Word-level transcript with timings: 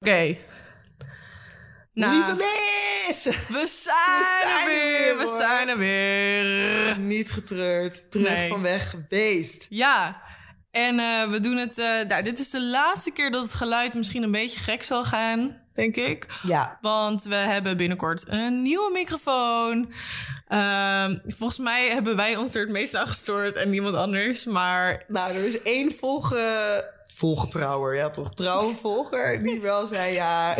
Oké. 0.00 0.36
Nou, 1.92 2.14
Lieve 2.14 2.34
mis! 2.34 3.24
we 3.48 3.64
zijn, 3.66 4.60
er 4.60 4.66
weer. 4.66 5.16
We 5.16 5.24
hoor. 5.24 5.36
zijn 5.36 5.68
er 5.68 5.78
weer. 5.78 6.98
Niet 6.98 7.30
getreurd. 7.30 8.10
Terug 8.10 8.28
Nee. 8.28 8.48
van 8.48 8.62
weg 8.62 8.90
geweest. 8.90 9.66
Ja. 9.68 10.22
En 10.70 10.98
eh, 10.98 11.30
we 11.30 11.40
doen 11.40 11.56
het... 11.56 11.78
eh, 11.78 12.00
nou, 12.08 12.22
dit 12.22 12.38
is 12.38 12.50
de 12.50 12.62
laatste 12.62 13.10
keer 13.10 13.30
dat 13.30 13.42
het 13.42 13.54
geluid 13.54 13.94
misschien 13.94 14.22
een 14.22 14.30
beetje 14.30 14.58
gek 14.58 14.82
zal 14.82 15.04
gaan, 15.04 15.60
denk 15.74 15.96
ik. 15.96 16.26
Ja. 16.42 16.78
Want 16.80 17.22
we 17.22 17.34
hebben 17.34 17.76
binnenkort 17.76 18.24
een 18.28 18.62
nieuwe 18.62 18.90
microfoon. 18.92 19.92
Ehm, 20.50 21.18
volgens 21.26 21.58
mij 21.58 21.90
hebben 21.90 22.16
wij 22.16 22.36
ons 22.36 22.54
er 22.54 22.60
het 22.60 22.70
meest 22.70 22.94
aan 22.94 23.06
gestoord 23.06 23.54
en 23.54 23.70
niemand 23.70 23.94
anders. 23.94 24.44
Maar 24.44 25.04
Nou, 25.08 25.36
er 25.36 25.44
is 25.44 25.62
één 25.62 25.92
volge... 25.92 26.98
Volgetrouwer, 27.16 27.94
ja 27.94 28.10
toch? 28.10 28.34
Trouwe 28.34 28.74
volger. 28.74 29.42
Die 29.42 29.60
wel 29.60 29.86
zei, 29.86 30.12
ja... 30.12 30.56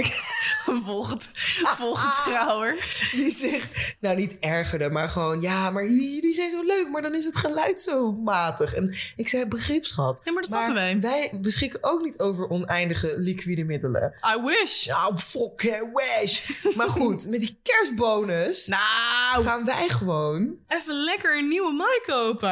volgend, 0.84 1.30
volgend 1.76 2.14
trouwer. 2.24 2.74
Die 3.16 3.30
zich, 3.30 3.94
nou 4.00 4.16
niet 4.16 4.38
ergerde, 4.38 4.90
maar 4.90 5.08
gewoon... 5.08 5.40
Ja, 5.40 5.70
maar 5.70 5.84
jullie, 5.84 6.14
jullie 6.14 6.32
zijn 6.32 6.50
zo 6.50 6.62
leuk, 6.62 6.88
maar 6.88 7.02
dan 7.02 7.14
is 7.14 7.24
het 7.24 7.36
geluid 7.36 7.80
zo 7.80 8.12
matig. 8.12 8.74
En 8.74 8.94
ik 9.16 9.28
zei, 9.28 9.46
begripsschat. 9.46 10.20
Nee, 10.24 10.34
maar 10.34 10.42
dat 10.42 10.52
snappen 10.52 10.74
wij. 10.74 11.00
Wij 11.00 11.32
beschikken 11.40 11.82
ook 11.82 12.02
niet 12.02 12.18
over 12.18 12.48
oneindige 12.48 13.12
liquide 13.16 13.64
middelen. 13.64 14.14
I 14.36 14.42
wish. 14.42 14.86
Nou, 14.86 15.18
fuck 15.18 15.82
wish. 15.94 16.48
Maar 16.76 16.88
goed, 16.88 17.28
met 17.28 17.40
die 17.40 17.58
kerstbonus... 17.62 18.66
Nou, 18.66 19.44
gaan 19.44 19.64
wij 19.64 19.79
gewoon 19.88 20.56
even 20.68 20.94
lekker 20.94 21.38
een 21.38 21.48
nieuwe 21.48 21.72
mic 21.72 22.02
kopen. 22.06 22.50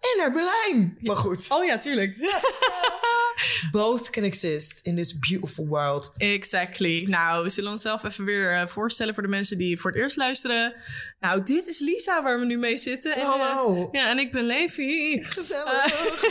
en 0.00 0.18
naar 0.18 0.32
Berlijn. 0.32 0.98
Maar 1.00 1.16
goed, 1.16 1.46
Oh 1.48 1.64
ja, 1.64 1.78
tuurlijk. 1.78 2.16
both 3.72 4.10
can 4.10 4.22
exist 4.24 4.86
in 4.86 4.96
this 4.96 5.18
beautiful 5.18 5.66
world. 5.66 6.12
Exactly. 6.16 7.04
Nou, 7.08 7.42
we 7.42 7.48
zullen 7.48 7.70
onszelf 7.70 8.04
even 8.04 8.24
weer 8.24 8.52
eh, 8.56 8.66
voorstellen 8.66 9.14
voor 9.14 9.22
de 9.22 9.28
mensen 9.28 9.58
die 9.58 9.80
voor 9.80 9.90
het 9.90 10.00
eerst 10.00 10.16
luisteren. 10.16 10.74
Nou, 11.20 11.42
dit 11.42 11.66
is 11.68 11.78
Lisa 11.78 12.22
waar 12.22 12.40
we 12.40 12.46
nu 12.46 12.58
mee 12.58 12.76
zitten. 12.78 13.12
En, 13.12 13.20
eh, 13.20 13.28
Hallo. 13.28 13.88
ja, 13.92 14.08
en 14.10 14.18
ik 14.18 14.32
ben 14.32 14.44
Levi. 14.44 15.22
Gezellig. 15.24 15.88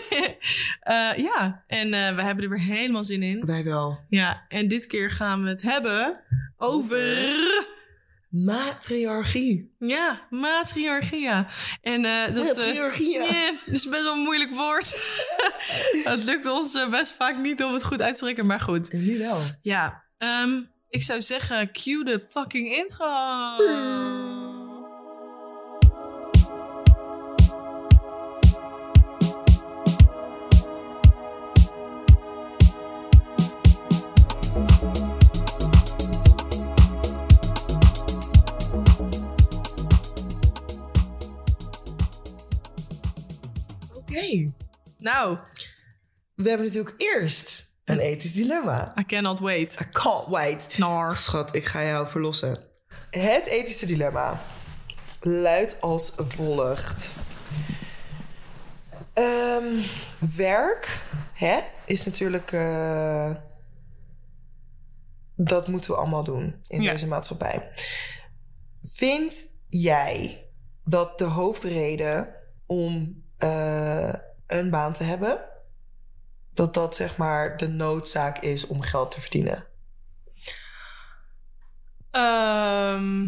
Eh, 0.79 1.17
ja, 1.17 1.63
en 1.67 1.93
eh, 1.93 2.15
we 2.15 2.21
hebben 2.21 2.43
er 2.43 2.49
weer 2.49 2.61
helemaal 2.61 3.03
zin 3.03 3.23
in. 3.23 3.45
Wij 3.45 3.63
wel. 3.63 4.05
Ja, 4.09 4.45
en 4.47 4.67
dit 4.67 4.85
keer 4.87 5.11
gaan 5.11 5.43
we 5.43 5.49
het 5.49 5.61
hebben 5.61 6.19
over... 6.57 6.97
Matriarchie. 8.29 9.75
Ja, 9.79 10.27
matriarchie. 10.29 11.21
ja. 11.21 11.47
En 11.81 12.05
eh, 12.05 12.33
dat... 12.33 12.43
eh, 12.43 12.65
Matriarchie, 12.65 13.09
ja. 13.09 13.19
Dat 13.65 13.73
is 13.73 13.89
best 13.89 14.03
wel 14.03 14.13
een 14.13 14.19
moeilijk 14.19 14.55
woord. 14.55 14.85
het 16.03 16.23
lukt 16.23 16.45
ons 16.45 16.75
eh, 16.75 16.89
best 16.89 17.13
vaak 17.13 17.37
niet 17.37 17.63
om 17.63 17.73
het 17.73 17.83
goed 17.85 18.01
uit 18.01 18.13
te 18.13 18.19
spreken, 18.19 18.45
maar 18.45 18.59
goed. 18.59 18.89
En 18.89 19.05
nu 19.05 19.17
wel. 19.17 19.37
Ja, 19.61 20.03
ehm, 20.17 20.61
ik 20.89 21.03
zou 21.03 21.21
zeggen, 21.21 21.71
cue 21.71 22.03
de 22.03 22.25
fucking 22.29 22.75
intro. 22.75 24.28
Nou, 44.99 45.37
We 46.35 46.49
hebben 46.49 46.67
natuurlijk 46.67 46.95
eerst 46.97 47.73
een 47.85 47.99
ethisch 47.99 48.33
dilemma. 48.33 48.93
I 48.99 49.05
cannot 49.05 49.39
wait. 49.39 49.73
I 49.81 49.89
can't 49.91 50.27
wait. 50.27 50.77
Nar. 50.77 51.15
Schat, 51.15 51.55
ik 51.55 51.65
ga 51.65 51.83
jou 51.83 52.07
verlossen. 52.07 52.57
Het 53.09 53.45
ethische 53.45 53.85
dilemma 53.85 54.41
luidt 55.21 55.81
als 55.81 56.11
volgt. 56.15 57.13
Ehm, 59.13 59.81
werk 60.35 61.01
hè, 61.33 61.59
is 61.85 62.05
natuurlijk... 62.05 62.51
eh, 62.51 63.31
dat 65.35 65.67
moeten 65.67 65.91
we 65.91 65.97
allemaal 65.97 66.23
doen 66.23 66.61
in 66.67 66.81
Ja. 66.81 66.91
deze 66.91 67.07
maatschappij. 67.07 67.71
Vind 68.81 69.45
jij 69.67 70.45
dat 70.83 71.17
de 71.17 71.23
hoofdreden 71.23 72.35
om 72.65 73.23
eh, 73.37 74.13
een 74.49 74.69
baan 74.69 74.93
te 74.93 75.03
hebben... 75.03 75.39
dat 76.53 76.73
dat 76.73 76.95
zeg 76.95 77.17
maar 77.17 77.57
de 77.57 77.67
noodzaak 77.67 78.37
is 78.39 78.67
om 78.67 78.81
geld 78.81 79.11
te 79.11 79.21
verdienen? 79.21 79.65
Ehm, 82.11 83.27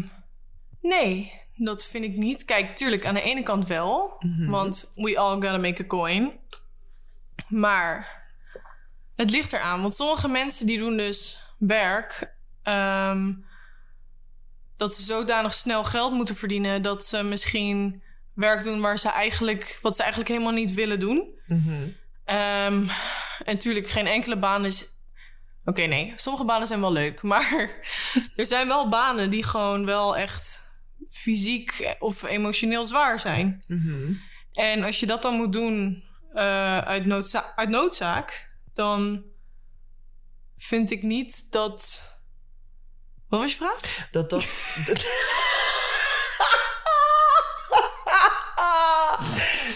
nee, 0.80 1.32
dat 1.56 1.84
vind 1.84 2.04
ik 2.04 2.16
niet. 2.16 2.44
Kijk, 2.44 2.76
tuurlijk, 2.76 3.06
aan 3.06 3.14
de 3.14 3.22
ene 3.22 3.42
kant 3.42 3.66
wel. 3.66 4.16
Mhm. 4.18 4.50
Want 4.50 4.92
we 4.94 5.18
all 5.18 5.32
gotta 5.32 5.56
make 5.56 5.82
a 5.82 5.86
coin. 5.86 6.32
Maar 7.48 8.22
het 9.16 9.30
ligt 9.30 9.52
eraan. 9.52 9.82
Want 9.82 9.94
sommige 9.94 10.28
mensen 10.28 10.66
die 10.66 10.78
doen 10.78 10.96
dus 10.96 11.42
werk... 11.58 12.34
ehm, 12.62 13.32
dat 14.76 14.94
ze 14.94 15.02
zodanig 15.02 15.52
snel 15.52 15.84
geld 15.84 16.12
moeten 16.12 16.36
verdienen... 16.36 16.82
dat 16.82 17.04
ze 17.04 17.22
misschien 17.22 18.02
werk 18.34 18.62
doen 18.62 18.80
waar 18.80 18.98
ze 18.98 19.08
eigenlijk... 19.10 19.78
wat 19.82 19.96
ze 19.96 20.00
eigenlijk 20.02 20.30
helemaal 20.32 20.52
niet 20.52 20.74
willen 20.74 21.00
doen. 21.00 21.38
Mhm. 21.46 21.88
Ehm, 22.24 22.86
en 23.44 23.54
natuurlijk, 23.54 23.88
geen 23.88 24.06
enkele 24.06 24.38
baan 24.38 24.64
is. 24.64 24.88
Oké, 25.64 25.82
nee. 25.82 26.12
Sommige 26.16 26.44
banen 26.44 26.66
zijn 26.66 26.80
wel 26.80 26.92
leuk. 26.92 27.22
Maar 27.32 27.70
er 28.36 28.46
zijn 28.46 28.68
wel 28.68 28.88
banen 28.88 29.30
die 29.30 29.44
gewoon 29.44 29.84
wel 29.84 30.16
echt 30.16 30.62
fysiek 31.10 31.96
of 31.98 32.22
emotioneel 32.22 32.86
zwaar 32.86 33.20
zijn. 33.20 33.64
Mhm. 33.66 34.12
En 34.52 34.82
als 34.84 35.00
je 35.00 35.06
dat 35.06 35.22
dan 35.22 35.36
moet 35.36 35.52
doen 35.52 36.04
eh, 36.34 36.78
uit, 36.78 37.06
noodza- 37.06 37.52
uit 37.56 37.68
noodzaak, 37.68 38.50
dan 38.74 39.22
vind 40.56 40.90
ik 40.90 41.02
niet 41.02 41.52
dat. 41.52 42.02
Wat 43.28 43.40
was 43.40 43.50
je 43.50 43.56
vraag? 43.56 44.08
Dat 44.10 44.30
dat... 44.30 44.46
dat- 44.86 45.00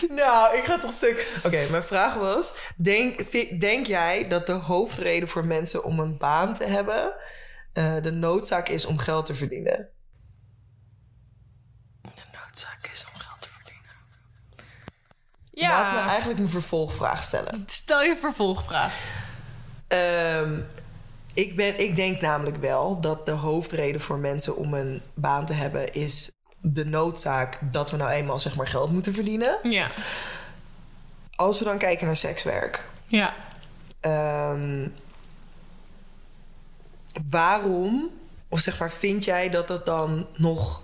nou, 0.23 0.57
ik 0.57 0.65
ga 0.65 0.79
toch 0.79 0.93
stuk... 0.93 1.41
Oké, 1.45 1.67
mijn 1.71 1.83
vraag 1.83 2.15
was... 2.15 2.55
Denk, 2.77 3.31
denk 3.61 3.87
jij 3.87 4.29
dat 4.29 4.47
de 4.47 4.53
hoofdreden 4.53 5.29
voor 5.29 5.45
mensen 5.45 5.85
om 5.85 6.01
een 6.01 6.19
baan 6.19 6.55
te 6.55 6.65
hebben... 6.65 7.15
eh, 7.73 7.95
de 8.03 8.11
noodzaak 8.13 8.69
is 8.69 8.85
om 8.87 8.99
geld 8.99 9.27
te 9.27 9.35
verdienen? 9.35 9.89
De 12.03 12.11
noodzaak 12.33 12.89
is 12.93 13.07
om 13.13 13.19
geld 13.21 13.41
te 13.41 13.49
verdienen. 13.53 13.91
Laat 15.53 15.93
me 15.93 15.99
Ja, 15.99 16.07
eigenlijk 16.09 16.39
een 16.41 16.49
vervolgvraag 16.51 17.23
stellen. 17.23 17.63
stel 17.67 18.03
je 18.03 18.17
vervolgvraag. 18.17 18.95
Ehm, 19.89 20.61
ik, 21.35 21.57
ben, 21.57 21.79
ik 21.81 21.97
denk 21.97 22.21
namelijk 22.21 22.57
wel 22.57 23.01
dat 23.01 23.27
de 23.27 23.33
hoofdreden 23.33 24.01
voor 24.01 24.19
mensen 24.19 24.57
om 24.57 24.75
een 24.75 25.03
baan 25.15 25.47
te 25.47 25.53
hebben... 25.53 25.93
is 25.93 26.31
de 26.73 26.85
noodzaak 26.85 27.59
dat 27.73 27.91
we 27.91 27.97
nou 27.97 28.11
eenmaal 28.11 28.39
zeg 28.39 28.57
maar 28.57 28.67
geld 28.69 28.91
moeten 28.91 29.15
verdienen. 29.15 29.59
Ja, 29.63 29.89
Als 31.37 31.59
we 31.59 31.65
dan 31.65 31.79
kijken 31.79 32.07
naar 32.07 32.17
sekswerk... 32.17 32.85
ja. 33.07 33.35
Ehm, 34.01 34.89
waarom, 37.31 38.11
of 38.49 38.61
zeg 38.61 38.79
maar, 38.79 38.91
vind 38.91 39.25
jij 39.25 39.51
dat 39.51 39.69
dat 39.69 39.87
dan 39.87 40.27
nog 40.37 40.83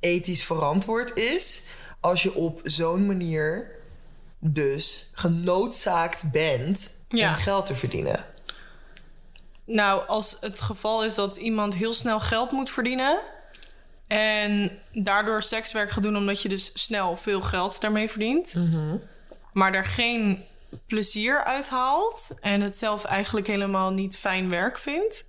ethisch 0.00 0.44
verantwoord 0.44 1.16
is 1.16 1.62
als 2.00 2.22
je 2.22 2.34
op 2.34 2.60
zo'n 2.64 3.06
manier 3.06 3.70
dus 4.38 5.10
genoodzaakt 5.14 6.30
bent 6.30 6.96
Ja. 7.08 7.28
om 7.28 7.34
geld 7.34 7.66
te 7.66 7.74
verdienen? 7.74 8.24
Nou, 9.64 10.06
als 10.08 10.36
het 10.40 10.60
geval 10.60 11.04
is 11.04 11.14
dat 11.14 11.36
iemand 11.36 11.74
heel 11.74 11.94
snel 11.94 12.20
geld 12.20 12.50
moet 12.50 12.70
verdienen. 12.70 13.18
En 14.12 14.78
daardoor 14.92 15.42
sekswerk 15.42 15.90
gaat 15.90 16.02
doen 16.02 16.16
omdat 16.16 16.42
je 16.42 16.48
dus 16.48 16.70
snel 16.74 17.16
veel 17.16 17.40
geld 17.40 17.80
daarmee 17.80 18.10
verdient. 18.10 18.54
Maar 19.52 19.74
er 19.74 19.84
geen 19.84 20.44
plezier 20.86 21.44
uit 21.44 21.68
haalt. 21.68 22.34
En 22.40 22.60
het 22.60 22.76
zelf 22.76 23.04
eigenlijk 23.04 23.46
helemaal 23.46 23.90
niet 23.90 24.18
fijn 24.18 24.48
werk 24.48 24.78
vindt. 24.78 25.26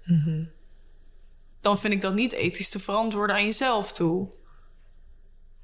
Dan 1.61 1.79
vind 1.79 1.93
ik 1.93 2.01
dat 2.01 2.13
niet 2.13 2.31
ethisch 2.31 2.69
te 2.69 2.79
verantwoorden 2.79 3.35
aan 3.35 3.45
jezelf 3.45 3.91
toe. 3.91 4.33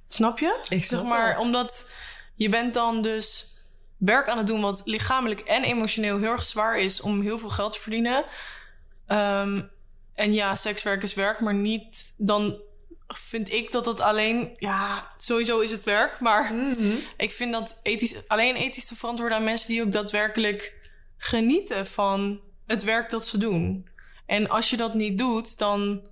Snap 0.08 0.40
je? 0.40 0.66
Ik 0.70 0.84
snap 0.84 1.00
zeg 1.00 1.10
maar, 1.10 1.34
dat. 1.34 1.44
omdat 1.44 1.92
je 2.36 2.50
bent 2.50 2.74
dan 2.74 3.02
dus 3.02 3.56
werk 3.98 4.28
aan 4.28 4.38
het 4.38 4.48
doen 4.48 4.62
wat 4.62 4.82
lichamelijk 4.86 5.40
en 5.40 5.64
emotioneel 5.64 6.18
heel 6.18 6.32
erg 6.32 6.44
zwaar 6.44 6.80
is 6.80 7.02
om 7.02 7.22
heel 7.22 7.40
veel 7.40 7.50
geld 7.50 7.74
te 7.74 7.80
verdienen. 7.80 8.26
Ehm, 9.08 9.62
en 10.14 10.34
ja, 10.34 10.56
sekswerk 10.56 11.04
is 11.04 11.14
werk, 11.14 11.40
maar 11.40 11.54
niet 11.54 12.14
dan 12.18 12.68
vind 13.18 13.52
ik 13.52 13.72
dat 13.72 13.84
dat 13.84 14.02
alleen, 14.02 14.54
ja, 14.58 15.12
sowieso 15.18 15.60
is 15.60 15.72
het 15.72 15.84
werk, 15.84 16.20
maar 16.20 16.54
ik 17.18 17.32
vind 17.32 17.54
dat 17.54 17.80
ethisch, 17.84 18.28
alleen 18.28 18.56
ethisch 18.56 18.86
te 18.86 18.96
verantwoorden 18.96 19.38
aan 19.38 19.44
mensen 19.44 19.70
die 19.70 19.84
ook 19.84 19.92
daadwerkelijk 19.92 20.90
genieten 21.18 21.88
van 21.88 22.42
het 22.66 22.84
werk 22.84 23.10
dat 23.10 23.28
ze 23.28 23.38
doen. 23.38 23.88
En 24.26 24.50
als 24.50 24.70
je 24.70 24.78
dat 24.78 24.94
niet 24.94 25.18
doet, 25.18 25.58
dan, 25.58 26.08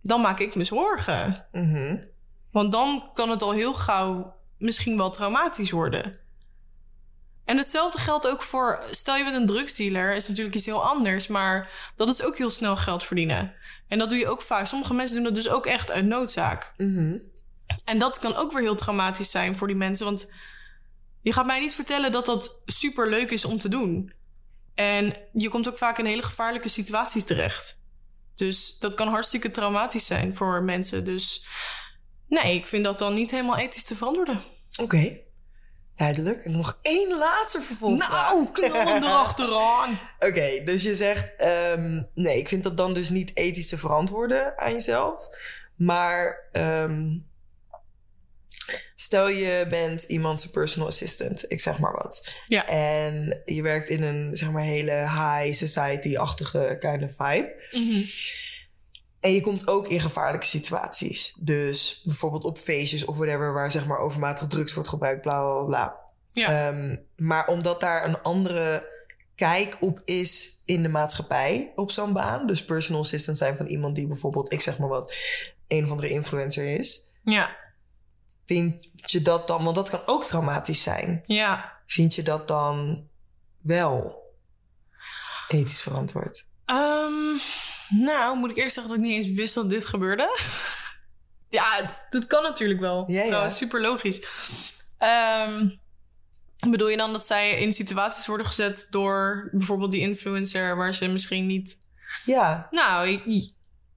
dan 0.00 0.20
maak 0.20 0.40
ik 0.40 0.54
me 0.54 0.64
zorgen. 0.64 1.46
Mhm. 1.52 2.02
Want 2.50 2.72
dan 2.72 3.10
kan 3.14 3.30
het 3.30 3.42
al 3.42 3.52
heel 3.52 3.74
gauw 3.74 4.34
misschien 4.58 4.96
wel 4.96 5.10
traumatisch 5.10 5.70
worden. 5.70 6.20
En 7.44 7.56
hetzelfde 7.56 7.98
geldt 7.98 8.28
ook 8.28 8.42
voor, 8.42 8.82
stel 8.90 9.16
je 9.16 9.24
bent 9.24 9.36
een 9.36 9.46
drugsdealer, 9.46 10.14
is 10.14 10.28
natuurlijk 10.28 10.56
iets 10.56 10.66
heel 10.66 10.84
anders, 10.84 11.26
maar 11.26 11.70
dat 11.96 12.08
is 12.08 12.22
ook 12.22 12.38
heel 12.38 12.50
snel 12.50 12.76
geld 12.76 13.04
verdienen. 13.04 13.54
En 13.92 13.98
dat 13.98 14.10
doe 14.10 14.18
je 14.18 14.28
ook 14.28 14.42
vaak. 14.42 14.66
Sommige 14.66 14.94
mensen 14.94 15.16
doen 15.16 15.24
dat 15.24 15.34
dus 15.34 15.48
ook 15.48 15.66
echt 15.66 15.90
uit 15.90 16.04
noodzaak. 16.04 16.74
Mhm. 16.76 17.18
En 17.84 17.98
dat 17.98 18.18
kan 18.18 18.34
ook 18.34 18.52
weer 18.52 18.62
heel 18.62 18.74
traumatisch 18.74 19.30
zijn 19.30 19.56
voor 19.56 19.66
die 19.66 19.76
mensen, 19.76 20.06
want 20.06 20.30
je 21.20 21.32
gaat 21.32 21.46
mij 21.46 21.60
niet 21.60 21.74
vertellen 21.74 22.12
dat 22.12 22.26
dat 22.26 22.60
super 22.66 23.08
leuk 23.08 23.30
is 23.30 23.44
om 23.44 23.58
te 23.58 23.68
doen. 23.68 24.12
En 24.74 25.16
je 25.32 25.48
komt 25.48 25.68
ook 25.68 25.78
vaak 25.78 25.98
in 25.98 26.04
hele 26.04 26.22
gevaarlijke 26.22 26.68
situaties 26.68 27.24
terecht. 27.24 27.82
Dus 28.34 28.78
dat 28.78 28.94
kan 28.94 29.08
hartstikke 29.08 29.50
traumatisch 29.50 30.06
zijn 30.06 30.36
voor 30.36 30.62
mensen. 30.62 31.04
Dus 31.04 31.46
nee, 32.28 32.54
ik 32.54 32.66
vind 32.66 32.84
dat 32.84 32.98
dan 32.98 33.14
niet 33.14 33.30
helemaal 33.30 33.58
ethisch 33.58 33.84
te 33.84 33.96
verantwoorden. 33.96 34.40
Oké. 34.76 35.18
Duidelijk. 36.02 36.44
En 36.44 36.50
nog 36.50 36.78
één 36.82 37.18
laatste 37.18 37.60
vervolgvraag. 37.60 38.32
Nou, 38.32 38.46
knal 38.52 38.86
hem 38.86 39.02
erachteraan. 39.02 39.98
Oké, 40.28 40.62
dus 40.64 40.82
je 40.82 40.94
zegt... 40.94 41.36
ehm, 41.36 42.02
nee, 42.14 42.38
ik 42.38 42.48
vind 42.48 42.62
dat 42.62 42.76
dan 42.76 42.92
dus 42.92 43.10
niet 43.10 43.30
ethisch 43.34 43.68
te 43.68 43.78
verantwoorden 43.78 44.58
aan 44.58 44.72
jezelf. 44.72 45.28
Maar 45.76 46.48
ehm, 46.52 47.18
stel 48.94 49.28
je 49.28 49.66
bent 49.70 50.02
iemands 50.02 50.50
personal 50.50 50.88
assistant. 50.88 51.44
Ik 51.48 51.60
zeg 51.60 51.78
maar 51.78 51.92
wat. 51.92 52.32
Ja. 52.46 52.66
En 52.66 53.42
je 53.44 53.62
werkt 53.62 53.88
in 53.88 54.02
een 54.02 54.36
zeg 54.36 54.50
maar 54.50 54.62
hele 54.62 54.92
high 54.92 55.52
society-achtige 55.52 56.76
kind 56.80 57.02
of 57.02 57.14
vibe. 57.16 57.54
Mhm. 57.70 58.02
En 59.22 59.32
je 59.32 59.40
komt 59.40 59.68
ook 59.68 59.88
in 59.88 60.00
gevaarlijke 60.00 60.46
situaties. 60.46 61.36
Dus 61.40 62.02
bijvoorbeeld 62.04 62.44
op 62.44 62.58
feestjes 62.58 63.04
of 63.04 63.16
whatever... 63.16 63.52
waar 63.52 63.70
zeg 63.70 63.86
maar 63.86 63.98
overmatig 63.98 64.46
drugs 64.46 64.74
wordt 64.74 64.88
gebruikt, 64.88 65.20
bla 65.20 65.42
bla 65.42 65.64
bla. 65.64 65.96
Ja. 66.32 66.68
Ehm, 66.68 66.96
maar 67.16 67.46
omdat 67.46 67.80
daar 67.80 68.04
een 68.04 68.22
andere 68.22 68.88
kijk 69.34 69.76
op 69.80 70.02
is 70.04 70.60
in 70.64 70.82
de 70.82 70.88
maatschappij 70.88 71.72
op 71.74 71.90
zo'n 71.90 72.12
baan... 72.12 72.46
dus 72.46 72.64
personal 72.64 73.00
assistant 73.00 73.38
zijn 73.38 73.56
van 73.56 73.66
iemand 73.66 73.94
die 73.94 74.06
bijvoorbeeld... 74.06 74.52
ik 74.52 74.60
zeg 74.60 74.78
maar 74.78 74.88
wat, 74.88 75.14
een 75.68 75.84
of 75.84 75.90
andere 75.90 76.10
influencer 76.10 76.78
is... 76.78 77.12
ja. 77.24 77.56
vind 78.46 78.86
je 79.06 79.22
dat 79.22 79.46
dan... 79.46 79.64
want 79.64 79.76
dat 79.76 79.90
kan 79.90 80.02
ook 80.06 80.24
traumatisch 80.24 80.82
zijn. 80.82 81.22
Ja. 81.26 81.72
Vind 81.86 82.14
je 82.14 82.22
dat 82.22 82.48
dan 82.48 83.06
wel 83.60 84.22
ethisch 85.48 85.82
verantwoord? 85.82 86.46
Ehm, 86.64 87.36
nou, 87.98 88.36
moet 88.38 88.50
ik 88.50 88.56
eerst 88.56 88.74
zeggen 88.74 88.92
dat 88.92 89.02
ik 89.02 89.08
niet 89.10 89.24
eens 89.24 89.34
wist 89.36 89.54
dat 89.54 89.70
dit 89.70 89.84
gebeurde. 89.84 90.38
ja, 91.50 91.96
dat 92.10 92.26
kan 92.26 92.42
natuurlijk 92.42 92.80
wel. 92.80 93.04
Ja, 93.06 93.20
ja. 93.22 93.26
Trouwens, 93.26 93.56
super 93.56 93.80
logisch. 93.80 94.22
Ehm, 94.98 95.68
bedoel 96.70 96.88
je 96.88 96.96
dan 96.96 97.12
dat 97.12 97.26
zij 97.26 97.58
in 97.60 97.72
situaties 97.72 98.26
worden 98.26 98.46
gezet 98.46 98.86
door 98.90 99.48
bijvoorbeeld 99.52 99.90
die 99.90 100.00
influencer 100.00 100.76
waar 100.76 100.94
ze 100.94 101.06
misschien 101.08 101.46
niet. 101.46 101.78
Ja, 102.24 102.68
Nou, 102.70 103.08
ik. 103.08 103.22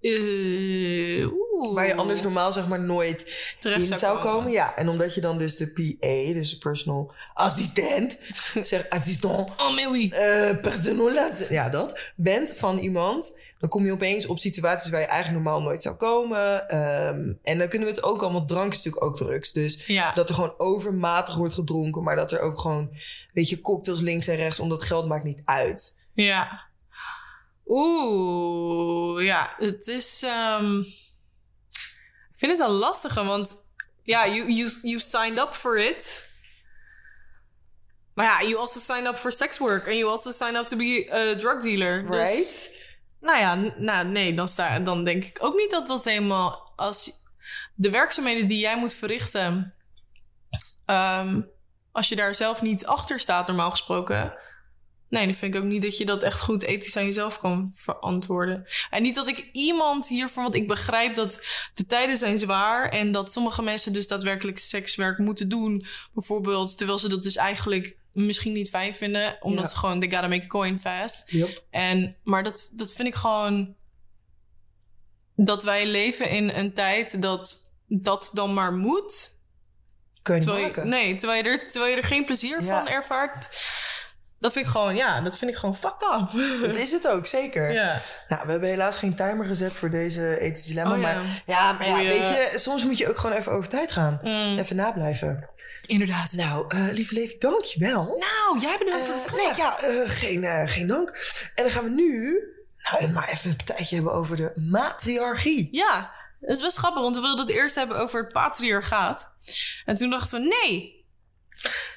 eh, 0.01 1.27
waar 1.73 1.87
je 1.87 1.95
anders 1.95 2.21
normaal 2.21 2.51
zeg 2.51 2.67
maar 2.67 2.79
nooit 2.79 3.33
terecht 3.59 3.89
in 3.91 3.97
zou 3.97 4.19
komen. 4.19 4.51
Ja, 4.51 4.75
en 4.75 4.89
omdat 4.89 5.15
je 5.15 5.21
dan 5.21 5.37
dus 5.37 5.55
de 5.55 5.67
PA, 5.71 6.33
dus 6.33 6.49
de 6.49 6.57
personal 6.57 7.13
assistent, 7.33 8.19
zeg 8.61 8.89
assistant, 8.89 9.49
Oh, 9.57 9.75
Millie. 9.75 10.15
eh 10.15 10.57
personal 10.61 11.11
ja 11.49 11.69
dat, 11.69 11.99
bent 12.15 12.53
van 12.53 12.77
iemand, 12.77 13.39
dan 13.65 13.73
kom 13.73 13.85
je 13.85 13.91
opeens 13.91 14.25
op 14.25 14.39
situaties 14.39 14.91
waar 14.91 14.99
je 14.99 15.05
eigenlijk 15.05 15.43
normaal 15.43 15.61
nooit 15.61 15.81
zou 15.83 15.95
komen. 15.95 16.69
Ehm, 16.69 17.33
en 17.43 17.57
dan 17.57 17.67
kunnen 17.67 17.87
we 17.87 17.93
het 17.93 18.03
ook 18.03 18.21
allemaal, 18.21 18.45
drank 18.45 18.71
is 18.71 18.77
natuurlijk 18.83 19.05
ook 19.05 19.15
drugs. 19.17 19.51
Dus 19.51 19.85
Ja. 19.85 20.11
dat 20.11 20.29
er 20.29 20.35
gewoon 20.35 20.53
overmatig 20.57 21.35
wordt 21.35 21.53
gedronken, 21.53 22.03
maar 22.03 22.15
dat 22.15 22.31
er 22.31 22.39
ook 22.39 22.59
gewoon, 22.59 22.89
weet 23.33 23.49
je, 23.49 23.61
cocktails 23.61 24.01
links 24.01 24.27
en 24.27 24.35
rechts, 24.35 24.59
omdat 24.59 24.83
geld 24.83 25.07
maakt 25.07 25.23
niet 25.23 25.41
uit. 25.45 25.99
Ja. 26.13 26.63
Oeh, 27.67 29.23
ja, 29.25 29.55
het 29.57 29.87
is. 29.87 30.21
ehm, 30.23 30.79
Ik 32.33 32.41
vind 32.41 32.51
het 32.51 32.67
een 32.69 32.75
lastige, 32.75 33.23
want 33.23 33.55
ja, 34.03 34.27
you, 34.27 34.51
you, 34.51 34.71
you 34.81 34.99
signed 34.99 35.37
up 35.39 35.53
for 35.53 35.79
it. 35.79 36.23
Maar 38.13 38.25
ja, 38.25 38.47
you 38.47 38.59
also 38.59 38.79
signed 38.79 39.07
up 39.07 39.15
for 39.15 39.31
sex 39.31 39.57
work. 39.57 39.85
And 39.87 39.95
you 39.95 40.09
also 40.11 40.31
signed 40.31 40.55
up 40.55 40.65
to 40.67 40.77
be 40.77 41.07
a 41.11 41.35
drug 41.35 41.61
dealer. 41.61 42.05
Dus, 42.07 42.29
Right? 42.29 42.84
Nou 43.25 43.39
ja, 43.39 43.73
nou, 43.77 44.07
nee, 44.07 44.33
dan, 44.33 44.47
sta, 44.47 44.79
dan 44.79 45.03
denk 45.03 45.25
ik 45.25 45.37
ook 45.41 45.55
niet 45.55 45.71
dat 45.71 45.87
dat 45.87 46.03
helemaal... 46.03 46.73
Als 46.75 47.11
de 47.75 47.89
werkzaamheden 47.89 48.47
die 48.47 48.59
jij 48.59 48.77
moet 48.77 48.93
verrichten... 48.93 49.73
ehm, 50.85 51.41
als 51.91 52.09
je 52.09 52.15
daar 52.15 52.35
zelf 52.35 52.61
niet 52.61 52.85
achter 52.85 53.19
staat, 53.19 53.47
normaal 53.47 53.69
gesproken... 53.69 54.33
Nee, 55.09 55.25
dan 55.25 55.35
vind 55.35 55.55
ik 55.55 55.61
ook 55.61 55.67
niet 55.67 55.81
dat 55.81 55.97
je 55.97 56.05
dat 56.05 56.23
echt 56.23 56.39
goed 56.39 56.63
ethisch 56.63 56.97
aan 56.97 57.05
jezelf 57.05 57.39
kan 57.39 57.71
verantwoorden. 57.75 58.65
En 58.89 59.01
niet 59.01 59.15
dat 59.15 59.27
ik 59.27 59.49
iemand 59.51 60.07
hiervoor... 60.07 60.43
Want 60.43 60.55
ik 60.55 60.67
begrijp 60.67 61.15
dat 61.15 61.45
de 61.73 61.85
tijden 61.85 62.17
zijn 62.17 62.37
zwaar... 62.37 62.89
en 62.89 63.11
dat 63.11 63.31
sommige 63.31 63.61
mensen 63.61 63.93
dus 63.93 64.07
daadwerkelijk 64.07 64.57
sekswerk 64.57 65.17
moeten 65.17 65.49
doen. 65.49 65.85
Bijvoorbeeld, 66.13 66.77
terwijl 66.77 66.97
ze 66.97 67.09
dat 67.09 67.23
dus 67.23 67.35
eigenlijk 67.35 67.97
misschien 68.15 68.53
niet 68.53 68.69
fijn 68.69 68.95
vinden... 68.95 69.37
omdat 69.39 69.69
ze 69.69 69.77
gewoon, 69.77 69.99
they 69.99 70.09
gotta 70.09 70.27
make 70.27 70.43
a 70.43 70.47
coin 70.47 70.79
fast... 70.81 71.31
Yep. 71.31 71.63
En, 71.69 72.15
maar 72.23 72.43
dat, 72.43 72.69
dat 72.71 72.93
vind 72.93 73.07
ik 73.07 73.15
gewoon. 73.15 73.75
Dat 75.35 75.63
wij 75.63 75.87
leven 75.87 76.29
in 76.29 76.49
een 76.49 76.73
tijd 76.73 77.21
dat 77.21 77.73
dat 77.87 78.29
dan 78.33 78.53
maar 78.53 78.73
moet. 78.73 79.39
Kun 80.21 80.33
je 80.33 80.39
niet 80.39 80.49
Terwijl 80.49 80.67
je, 80.67 80.75
maken. 80.75 80.89
nee, 80.89 81.15
terwijl 81.15 81.43
je, 81.43 81.49
er, 81.49 81.69
terwijl 81.69 81.91
je 81.91 82.01
er 82.01 82.07
geen 82.07 82.25
plezier 82.25 82.63
van 82.63 82.87
ervaart. 82.87 83.65
Dat 84.39 84.53
vind 84.53 84.65
ik 84.65 84.71
gewoon, 84.71 84.95
ja, 84.95 85.21
dat 85.21 85.37
vind 85.37 85.51
ik 85.51 85.57
gewoon 85.57 85.77
fucked 85.77 86.01
up. 86.01 86.61
Dat 86.67 86.75
is 86.75 86.91
het 86.91 87.07
ook, 87.07 87.25
zeker. 87.25 87.73
ja. 87.73 87.97
Nou, 88.27 88.45
we 88.45 88.51
hebben 88.51 88.69
helaas 88.69 88.97
geen 88.97 89.15
timer 89.15 89.45
gezet 89.45 89.71
voor 89.73 89.89
deze 89.89 90.39
ethische 90.39 90.69
dilemma. 90.73 90.93
Oh, 90.95 91.01
ja. 91.01 91.13
Maar 91.13 91.43
ja, 91.45 91.71
maar 91.73 91.87
ja, 91.87 91.95
weet 91.95 92.17
je, 92.51 92.51
soms 92.55 92.85
moet 92.85 92.97
je 92.97 93.09
ook 93.09 93.17
gewoon 93.17 93.35
even 93.37 93.51
over 93.51 93.69
tijd 93.69 93.91
gaan. 93.91 94.19
Mm, 94.23 94.57
Even 94.57 94.75
nablijven. 94.75 95.49
inderdaad. 95.85 96.31
Nou, 96.31 96.65
eh, 96.67 96.87
lieve 96.91 97.13
Levi, 97.13 97.35
dankjewel. 97.39 98.03
Nou, 98.19 98.59
jij 98.59 98.75
bedankt 98.77 99.07
voor 99.07 99.15
de 99.15 99.21
Eh, 99.21 99.27
vraag. 99.55 99.57
nee, 99.81 99.93
ja, 99.95 100.01
eh, 100.03 100.09
geen, 100.09 100.43
eh, 100.43 100.61
geen 100.65 100.87
dank. 100.87 101.09
En 101.55 101.63
dan 101.63 101.71
gaan 101.71 101.83
we 101.83 101.89
nu 101.89 102.39
nou, 102.91 103.11
maar 103.11 103.29
even 103.29 103.49
een 103.49 103.55
partijtje 103.55 103.95
hebben 103.95 104.13
over 104.13 104.35
de 104.37 104.51
matriarchie. 104.55 105.67
Ja, 105.71 106.11
dat 106.39 106.55
is 106.55 106.61
best 106.61 106.77
grappig, 106.77 107.01
want 107.01 107.15
we 107.15 107.21
wilden 107.21 107.45
het 107.45 107.55
eerst 107.55 107.75
hebben 107.75 107.97
over 107.97 108.23
het 108.23 108.33
patriarchaat. 108.33 109.31
En 109.85 109.95
toen 109.95 110.09
dachten 110.09 110.41
we, 110.41 110.47
nee. 110.63 111.04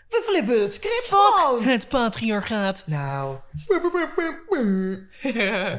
We 0.09 0.23
flippen 0.25 0.61
het 0.63 0.73
script 0.73 1.07
gewoon. 1.09 1.63
Het 1.63 1.89
patriarchaat. 1.89 2.83
Nou. 2.87 3.39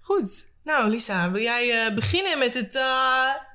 Goed. 0.00 0.44
Nou, 0.64 0.88
Lisa, 0.88 1.30
wil 1.30 1.42
jij 1.42 1.86
eh, 1.86 1.94
beginnen 1.94 2.38
met 2.38 2.54
het... 2.54 2.74
eh, 2.74 2.82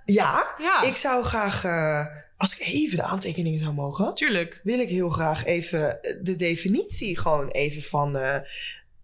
Ja, 0.06 0.46
Ja. 0.58 0.82
ik 0.82 0.96
zou 0.96 1.24
graag, 1.24 1.63
eh, 1.63 2.06
als 2.38 2.60
ik 2.60 2.68
even 2.68 2.98
de 2.98 3.03
aantekeningen 3.03 3.60
zou 3.60 3.74
mogen, 3.74 4.13
Tuurlijk. 4.13 4.60
wil 4.63 4.80
ik 4.80 4.89
heel 4.89 5.10
graag 5.10 5.46
even 5.46 6.00
de 6.22 6.36
definitie 6.36 7.18
gewoon 7.20 7.48
even 7.48 7.82
van 7.82 8.15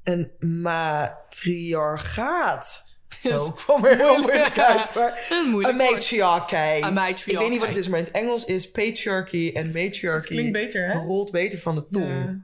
een 0.04 0.32
matriarchaat. 0.40 2.87
Zo 3.22 3.52
kwam 3.52 3.86
er 3.86 3.98
heel 3.98 4.22
moeilijk 4.22 4.60
uit. 4.60 4.94
Maar 4.96 5.28
Een 5.30 5.76
matriarchy. 5.76 7.30
Ik 7.30 7.38
weet 7.38 7.50
niet 7.50 7.60
wat 7.60 7.68
het 7.68 7.78
is, 7.78 7.88
maar 7.88 8.00
in 8.00 8.06
het 8.06 8.14
Engels 8.14 8.46
is 8.46 8.72
patriarchy 8.72 9.52
en 9.54 9.66
matriarchy. 9.66 10.28
Klinkt 10.28 10.52
beter, 10.52 10.92
hè? 10.92 11.00
rolt 11.00 11.32
beter 11.32 11.60
van 11.60 11.76
de 11.76 11.88
tong. 11.92 12.08
Ja. 12.08 12.36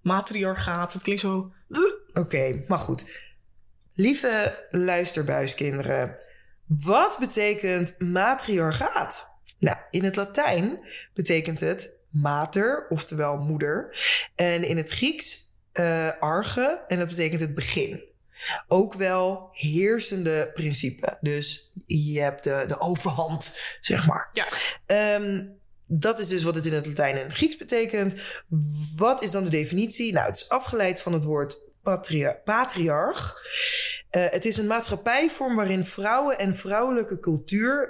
matriarchaat. 0.00 0.92
Het 0.92 1.02
klinkt 1.02 1.20
zo... 1.20 1.52
Oké, 2.12 2.64
maar 2.68 2.78
goed. 2.78 3.24
Lieve 3.94 4.64
luisterbuiskinderen, 4.70 6.16
wat 6.66 7.16
betekent 7.20 7.94
matriarchaat? 7.98 9.34
Nou, 9.58 9.76
in 9.90 10.04
het 10.04 10.16
Latijn 10.16 10.78
betekent 11.14 11.60
het 11.60 11.96
mater, 12.10 12.86
oftewel 12.88 13.36
moeder. 13.38 13.98
En 14.34 14.64
in 14.64 14.76
het 14.76 14.90
Grieks 14.90 15.56
eh, 15.72 16.10
arge, 16.20 16.84
en 16.88 16.98
dat 16.98 17.08
betekent 17.08 17.40
het 17.40 17.54
begin. 17.54 18.02
Ook 18.68 18.94
wel 18.94 19.48
heersende 19.52 20.50
principe. 20.54 21.18
Dus 21.20 21.72
je 21.86 22.20
hebt 22.20 22.44
de, 22.44 22.64
de 22.66 22.80
overhand, 22.80 23.60
zeg 23.80 24.06
maar. 24.06 24.30
Ja. 24.32 24.48
Ehm, 24.86 25.44
dat 25.86 26.18
is 26.18 26.28
dus 26.28 26.42
wat 26.42 26.54
het 26.54 26.66
in 26.66 26.74
het 26.74 26.86
Latijn 26.86 27.16
en 27.16 27.32
Grieks 27.32 27.56
betekent. 27.56 28.14
Wat 28.96 29.22
is 29.22 29.30
dan 29.30 29.44
de 29.44 29.50
definitie? 29.50 30.12
Nou, 30.12 30.26
het 30.26 30.36
is 30.36 30.48
afgeleid 30.48 31.00
van 31.00 31.12
het 31.12 31.24
woord 31.24 31.64
patria- 31.82 32.40
patriarch. 32.44 33.34
Eh, 34.10 34.24
het 34.30 34.44
is 34.44 34.56
een 34.56 34.66
maatschappijvorm 34.66 35.56
waarin 35.56 35.86
vrouwen 35.86 36.38
en 36.38 36.56
vrouwelijke 36.56 37.20
cultuur... 37.20 37.88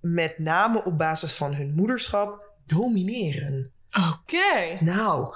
met 0.00 0.38
name 0.38 0.84
op 0.84 0.98
basis 0.98 1.32
van 1.32 1.54
hun 1.54 1.72
moederschap 1.74 2.52
domineren. 2.66 3.72
Oké. 4.12 4.84
Nou, 4.84 5.34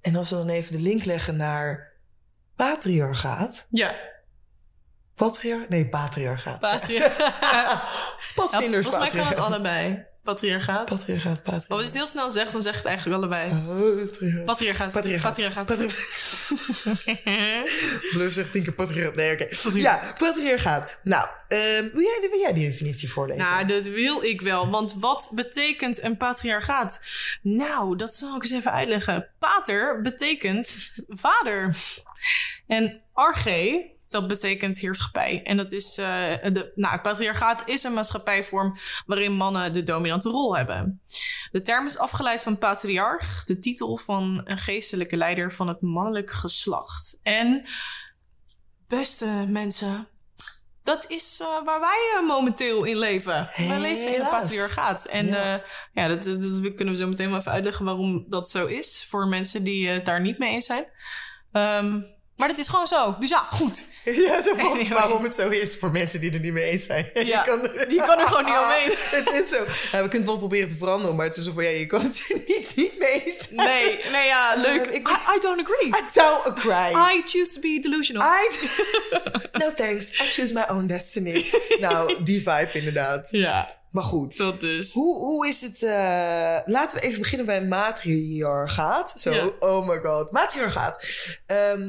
en 0.00 0.16
als 0.16 0.30
we 0.30 0.36
dan 0.36 0.48
even 0.48 0.76
de 0.76 0.82
link 0.82 1.04
leggen 1.04 1.36
naar 1.36 1.89
patriarchaat... 2.68 3.66
Ja. 3.70 3.94
Patriarch? 5.14 5.68
Nee, 5.68 5.88
patriarchaat. 5.88 6.60
Patriarchaat. 6.70 7.82
Padvinders, 8.34 8.86
Volgens 8.86 9.12
mij 9.12 9.22
kan 9.22 9.32
het 9.32 9.40
allebei. 9.40 10.06
Patriarchaat. 10.22 10.84
Patriarchaat, 10.84 11.42
patriarchaat. 11.42 11.68
Maar 11.68 11.78
als 11.78 11.86
je 11.86 11.92
het 11.92 11.96
heel 11.96 12.06
snel 12.06 12.30
zegt, 12.30 12.52
dan 12.52 12.62
zeg 12.62 12.72
je 12.72 12.78
het 12.78 12.86
eigenlijk 12.86 13.16
allebei. 13.16 13.48
Patriarchaat. 14.44 14.90
Patriarchaat. 14.90 14.92
Patriarchaat. 14.92 15.66
Patriarchaat. 15.66 16.06
Bluff 18.12 18.32
zegt 18.32 18.52
tien 18.52 18.62
keer 18.62 18.72
patriarchaat. 18.72 19.14
Nee, 19.14 19.32
oké. 19.32 19.78
Ja, 19.78 20.14
patriarchaat. 20.18 20.96
Nou, 21.02 21.28
ehm, 21.48 21.88
wil, 21.92 22.02
jij, 22.02 22.28
wil 22.30 22.40
jij 22.40 22.52
die 22.52 22.68
definitie 22.68 23.10
voorlezen? 23.10 23.42
Nou, 23.44 23.66
dat 23.66 23.86
wil 23.86 24.22
ik 24.22 24.40
wel. 24.40 24.70
Want 24.70 24.94
wat 24.98 25.30
betekent 25.34 26.02
een 26.02 26.16
patriarchaat? 26.16 27.00
Nou, 27.42 27.96
dat 27.96 28.14
zal 28.14 28.36
ik 28.36 28.42
eens 28.42 28.52
even 28.52 28.72
uitleggen. 28.72 29.28
Pater 29.38 30.02
betekent 30.02 30.92
vader. 31.08 31.76
En 32.66 33.00
arche, 33.12 33.90
dat 34.10 34.28
betekent 34.28 34.78
heerschappij. 34.78 35.42
En 35.44 35.56
dat 35.56 35.72
is, 35.72 35.98
eh, 35.98 36.06
de, 36.52 36.72
nou, 36.74 36.92
het 36.92 37.02
patriarchaat 37.02 37.62
is 37.68 37.82
een 37.82 37.92
maatschappijvorm 37.92 38.76
waarin 39.06 39.32
mannen 39.32 39.72
de 39.72 39.82
dominante 39.84 40.28
rol 40.28 40.56
hebben. 40.56 41.00
De 41.52 41.62
term 41.62 41.86
is 41.86 41.98
afgeleid 41.98 42.42
van 42.42 42.58
patriarch, 42.58 43.44
de 43.44 43.58
titel 43.58 43.96
van 43.96 44.40
een 44.44 44.58
geestelijke 44.58 45.16
leider 45.16 45.52
van 45.52 45.68
het 45.68 45.80
mannelijk 45.80 46.30
geslacht. 46.30 47.18
En 47.22 47.66
beste 48.88 49.26
mensen, 49.48 50.08
dat 50.82 51.10
is 51.10 51.38
eh, 51.40 51.64
waar 51.64 51.80
wij 51.80 52.14
eh, 52.16 52.26
momenteel 52.26 52.84
in 52.84 52.98
leven. 52.98 53.50
Wij 53.56 53.80
leven 53.80 54.00
in 54.06 54.06
een 54.06 54.12
Helaas. 54.24 54.42
patriarchaat. 54.42 55.04
En 55.04 55.26
Ja. 55.26 55.44
ja, 55.44 55.62
ja 55.92 56.08
dat, 56.08 56.24
dat, 56.24 56.42
dat 56.42 56.74
kunnen 56.74 56.94
we 56.94 57.00
zo 57.00 57.06
meteen 57.08 57.30
wel 57.30 57.38
even 57.38 57.52
uitleggen 57.52 57.84
waarom 57.84 58.24
dat 58.28 58.50
zo 58.50 58.66
is. 58.66 59.06
Voor 59.08 59.26
mensen 59.26 59.64
die 59.64 59.88
het 59.88 60.04
daar 60.04 60.20
niet 60.20 60.38
mee 60.38 60.52
eens 60.52 60.66
zijn. 60.66 60.84
Ehm, 61.52 62.00
maar 62.40 62.48
dat 62.48 62.58
is 62.58 62.68
gewoon 62.68 62.86
zo. 62.86 63.16
Dus 63.20 63.28
ja, 63.30 63.46
goed. 63.50 63.82
Ja, 64.04 64.42
zo 64.42 64.54
van, 64.56 64.88
waarom 64.88 65.22
het 65.24 65.34
zo 65.34 65.48
is 65.48 65.76
voor 65.78 65.90
mensen 65.90 66.20
die 66.20 66.32
er 66.32 66.40
niet 66.40 66.52
mee 66.52 66.64
eens 66.64 66.84
zijn. 66.84 67.10
Ja, 67.14 67.20
je 67.22 67.42
kan, 67.44 67.60
die 67.88 67.98
kan 68.02 68.18
er 68.18 68.26
gewoon 68.26 68.44
niet 68.44 68.54
omheen. 68.54 68.96
het 68.96 69.44
is 69.44 69.50
zo. 69.50 69.56
Ja, 69.56 69.66
we 70.02 70.08
kunnen 70.08 70.12
het 70.12 70.24
wel 70.26 70.38
proberen 70.38 70.68
te 70.68 70.76
veranderen, 70.76 71.16
maar 71.16 71.26
het 71.26 71.36
is 71.36 71.44
zo 71.44 71.52
van, 71.52 71.64
ja, 71.64 71.70
je 71.70 71.86
kan 71.86 72.00
het 72.00 72.26
er 72.28 72.36
niet, 72.48 72.76
niet 72.76 72.98
mee 72.98 73.24
eens 73.24 73.38
zijn. 73.38 73.54
Nee, 73.56 73.98
nee, 74.12 74.26
ja, 74.26 74.54
leuk. 74.56 74.86
Eh, 74.86 74.94
ik- 74.94 75.08
I, 75.08 75.36
I 75.36 75.40
don't 75.40 75.60
agree. 75.60 75.86
I 75.86 76.04
don't 76.12 76.44
agree. 76.44 77.16
I 77.16 77.22
choose 77.26 77.50
to 77.52 77.60
be 77.60 77.78
delusional. 77.82 78.22
I... 78.22 78.48
no 79.52 79.72
thanks, 79.74 80.20
I 80.20 80.30
choose 80.30 80.52
my 80.52 80.64
own 80.68 80.86
destiny. 80.86 81.50
nou, 81.80 82.22
die 82.22 82.38
vibe 82.38 82.70
inderdaad. 82.72 83.28
Ja, 83.30 83.76
Maar 83.90 84.02
goed. 84.02 84.36
dat 84.36 84.60
dus. 84.60 84.92
Hoe, 84.92 85.16
hoe 85.18 85.48
is 85.48 85.60
het? 85.60 85.82
eh, 85.82 86.56
laten 86.64 86.96
we 86.98 87.02
even 87.04 87.20
beginnen 87.20 87.46
bij 87.46 87.62
matriarchaat. 87.64 89.14
Zo, 89.16 89.32
Ja. 89.34 89.44
oh 89.60 89.88
my 89.88 89.98
god. 89.98 90.30
Matriarchaat. 90.32 91.04
Ehm, 91.46 91.88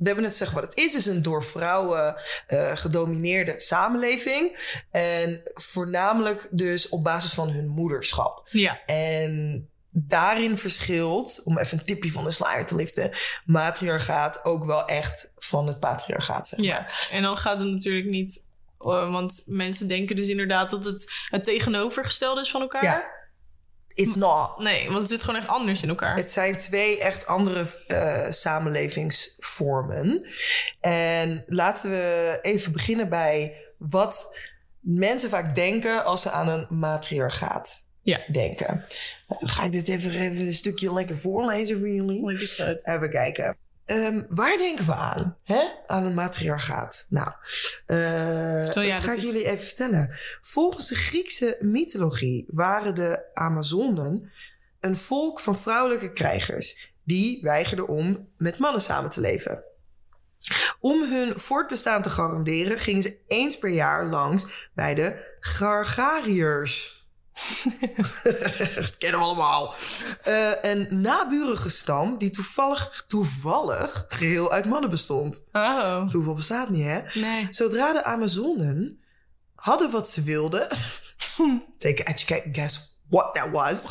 we 0.00 0.06
hebben 0.06 0.24
net 0.24 0.32
gezegd 0.32 0.52
wat 0.52 0.62
het 0.62 0.76
is. 0.76 0.92
Het 0.92 1.00
is 1.00 1.06
een 1.06 1.22
door 1.22 1.44
vrouwen 1.44 2.14
eh, 2.46 2.76
gedomineerde 2.76 3.54
samenleving. 3.60 4.56
En 4.90 5.40
voornamelijk 5.54 6.48
dus 6.50 6.88
op 6.88 7.04
basis 7.04 7.32
van 7.34 7.50
hun 7.50 7.68
moederschap. 7.68 8.42
Ja, 8.50 8.84
En 8.86 9.68
daarin 9.90 10.56
verschilt, 10.58 11.40
om 11.44 11.58
even 11.58 11.78
een 11.78 11.84
tipje 11.84 12.10
van 12.12 12.24
de 12.24 12.30
sluier 12.30 12.66
te 12.66 12.74
liften, 12.74 13.10
matriarchaat 13.44 14.44
ook 14.44 14.64
wel 14.64 14.84
echt 14.84 15.32
van 15.38 15.66
het 15.66 15.80
patriarchaat. 15.80 16.48
Zeg 16.48 16.58
maar. 16.58 16.68
ja. 16.68 16.88
En 17.10 17.22
dan 17.22 17.36
gaat 17.36 17.58
het 17.58 17.68
natuurlijk 17.68 18.06
niet... 18.06 18.44
eh, 18.78 19.12
want 19.12 19.42
mensen 19.46 19.88
denken 19.88 20.16
dus 20.16 20.28
inderdaad 20.28 20.70
dat 20.70 20.84
het 20.84 21.12
het 21.30 21.44
tegenovergestelde 21.44 22.40
is 22.40 22.50
van 22.50 22.60
elkaar. 22.60 22.82
Ja. 22.82 23.18
It's 24.00 24.14
not. 24.14 24.58
Nee, 24.58 24.86
want 24.88 25.00
het 25.00 25.10
zit 25.10 25.20
gewoon 25.22 25.40
echt 25.40 25.48
anders 25.48 25.82
in 25.82 25.88
elkaar. 25.88 26.16
Het 26.16 26.32
zijn 26.32 26.56
twee 26.56 27.00
echt 27.00 27.26
andere 27.26 27.66
eh, 27.86 28.30
samenlevingsvormen. 28.30 30.26
En 30.80 31.44
laten 31.46 31.90
we 31.90 32.38
even 32.42 32.72
beginnen 32.72 33.08
bij 33.08 33.56
wat 33.78 34.36
mensen 34.80 35.30
vaak 35.30 35.54
denken 35.54 36.04
als 36.04 36.22
ze 36.22 36.30
aan 36.30 36.48
een 36.48 36.66
matriarchaat 36.70 37.86
Ja. 38.02 38.20
denken. 38.32 38.84
Dan 39.28 39.48
ga 39.48 39.64
ik 39.64 39.72
dit 39.72 39.88
even, 39.88 40.10
even 40.10 40.46
een 40.46 40.52
stukje 40.52 40.92
lekker 40.92 41.18
voorlezen 41.18 41.78
voor 41.78 41.88
jullie. 41.88 42.28
Even 42.84 43.10
kijken. 43.10 43.56
Ehm, 43.90 44.22
waar 44.28 44.56
denken 44.56 44.86
we 44.86 44.94
aan? 44.94 45.36
Hè? 45.44 45.62
Aan 45.86 46.04
een 46.04 46.14
matriarchaat. 46.14 47.06
Nou, 47.08 47.30
ja, 48.86 48.94
dat 48.94 49.04
ga 49.04 49.12
ik 49.12 49.18
is- 49.18 49.24
jullie 49.24 49.44
even 49.46 49.64
vertellen. 49.64 50.10
Volgens 50.42 50.88
de 50.88 50.94
Griekse 50.94 51.56
mythologie 51.60 52.44
waren 52.48 52.94
de 52.94 53.24
Amazonen 53.34 54.30
een 54.80 54.96
volk 54.96 55.40
van 55.40 55.56
vrouwelijke 55.58 56.12
krijgers 56.12 56.94
die 57.04 57.42
weigerden 57.42 57.88
om 57.88 58.28
met 58.36 58.58
mannen 58.58 58.80
samen 58.80 59.10
te 59.10 59.20
leven. 59.20 59.64
Om 60.80 61.02
hun 61.02 61.38
voortbestaan 61.38 62.02
te 62.02 62.10
garanderen 62.10 62.78
gingen 62.78 63.02
ze 63.02 63.18
eens 63.26 63.58
per 63.58 63.70
jaar 63.70 64.06
langs 64.06 64.68
bij 64.74 64.94
de 64.94 65.36
Gargariërs. 65.40 66.99
Dat 68.74 68.96
kennen 68.98 69.20
we 69.20 69.26
allemaal. 69.26 69.74
Eh, 70.22 70.50
een 70.62 70.86
naburige 71.00 71.70
stam 71.70 72.18
die 72.18 72.30
toevallig, 72.30 73.04
toevallig 73.08 74.04
geheel 74.08 74.52
uit 74.52 74.64
mannen 74.64 74.90
bestond. 74.90 75.44
Oh, 75.52 76.08
Toeval 76.08 76.34
bestaat 76.34 76.68
niet, 76.68 76.84
hè? 76.84 77.00
nee. 77.14 77.46
Zodra 77.50 77.92
de 77.92 78.04
Amazonen 78.04 79.00
hadden 79.54 79.90
wat 79.90 80.10
ze 80.10 80.22
wilden... 80.22 80.68
take 81.78 82.08
a 82.08 82.12
guess 82.52 82.98
what 83.08 83.34
that 83.34 83.50
was... 83.50 83.86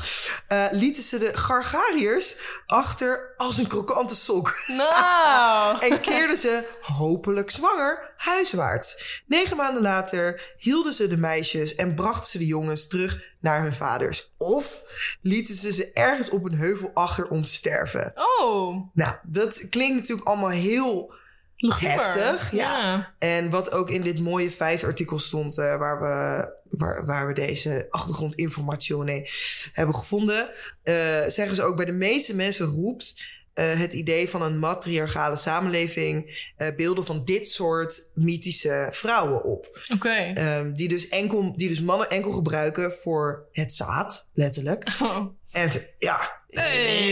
eh, 0.47 0.65
lieten 0.71 1.03
ze 1.03 1.17
de 1.17 1.37
Gargariërs 1.37 2.35
achter 2.65 3.33
als 3.37 3.57
een 3.57 3.67
krokante 3.67 4.15
sok. 4.15 4.55
Nou. 4.67 5.77
En 5.89 5.99
keerden 6.01 6.37
ze, 6.37 6.63
hopelijk 6.81 7.49
zwanger, 7.51 8.13
huiswaarts. 8.17 9.21
Negen 9.27 9.57
maanden 9.57 9.81
later 9.81 10.53
hielden 10.57 10.93
ze 10.93 11.07
de 11.07 11.17
meisjes 11.17 11.75
en 11.75 11.95
brachten 11.95 12.29
ze 12.29 12.37
de 12.37 12.45
jongens 12.45 12.87
terug 12.87 13.21
naar 13.39 13.61
hun 13.61 13.73
vaders. 13.73 14.33
Of 14.37 14.83
lieten 15.21 15.55
ze 15.55 15.73
ze 15.73 15.91
ergens 15.93 16.29
op 16.29 16.45
een 16.45 16.57
heuvel 16.57 16.91
achter 16.93 17.27
om 17.27 17.43
te 17.43 17.53
sterven. 17.53 18.13
Oh, 18.15 18.89
Nou, 18.93 19.15
dat 19.23 19.69
klinkt 19.69 19.95
natuurlijk 19.95 20.27
allemaal 20.27 20.49
heel... 20.49 21.13
Heftig, 21.59 22.51
ja. 22.51 22.79
ja. 22.79 23.13
En 23.17 23.49
wat 23.49 23.71
ook 23.71 23.89
in 23.89 24.01
dit 24.01 24.19
mooie 24.19 24.51
Vice-artikel 24.51 25.19
stond, 25.19 25.57
eh, 25.57 25.77
waar, 25.77 25.99
we, 25.99 26.49
waar, 26.69 27.05
waar 27.05 27.27
we 27.27 27.33
deze 27.33 27.87
achtergrondinformatie 27.89 29.25
hebben 29.73 29.95
gevonden, 29.95 30.49
eh, 30.83 30.93
zeggen 31.27 31.55
ze 31.55 31.63
ook 31.63 31.75
bij 31.75 31.85
de 31.85 31.91
meeste 31.91 32.35
mensen 32.35 32.65
roept 32.65 33.23
het 33.63 33.93
idee 33.93 34.29
van 34.29 34.41
een 34.41 34.59
matriarchale 34.59 35.35
samenleving 35.35 36.49
eh, 36.57 36.75
beelden 36.75 37.05
van 37.05 37.25
dit 37.25 37.47
soort 37.47 38.11
mythische 38.13 38.87
vrouwen 38.91 39.43
op. 39.43 39.79
Oké. 39.93 40.31
Ehm, 40.33 40.73
die, 40.73 40.87
dus 40.87 41.09
enkel, 41.09 41.53
die 41.55 41.67
dus 41.67 41.81
mannen 41.81 42.09
enkel 42.09 42.31
gebruiken 42.31 42.91
voor 42.91 43.47
het 43.51 43.73
zaad, 43.73 44.29
letterlijk. 44.33 44.87
Oh. 45.01 45.25
En 45.51 45.71
ja, 45.99 46.39
Hey. 46.49 47.11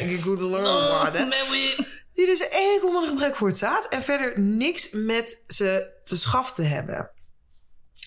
ik 0.00 0.24
eh, 0.26 0.26
Oh, 0.26 1.12
Die 2.14 2.26
dus 2.26 2.48
enkel 2.48 2.90
mannen 2.90 3.10
gebruiken 3.10 3.38
voor 3.38 3.48
het 3.48 3.58
zaad 3.58 3.88
en 3.88 4.02
verder 4.02 4.40
niks 4.40 4.90
met 4.90 5.42
ze 5.46 5.90
te 6.04 6.18
schaften 6.18 6.68
hebben. 6.68 7.10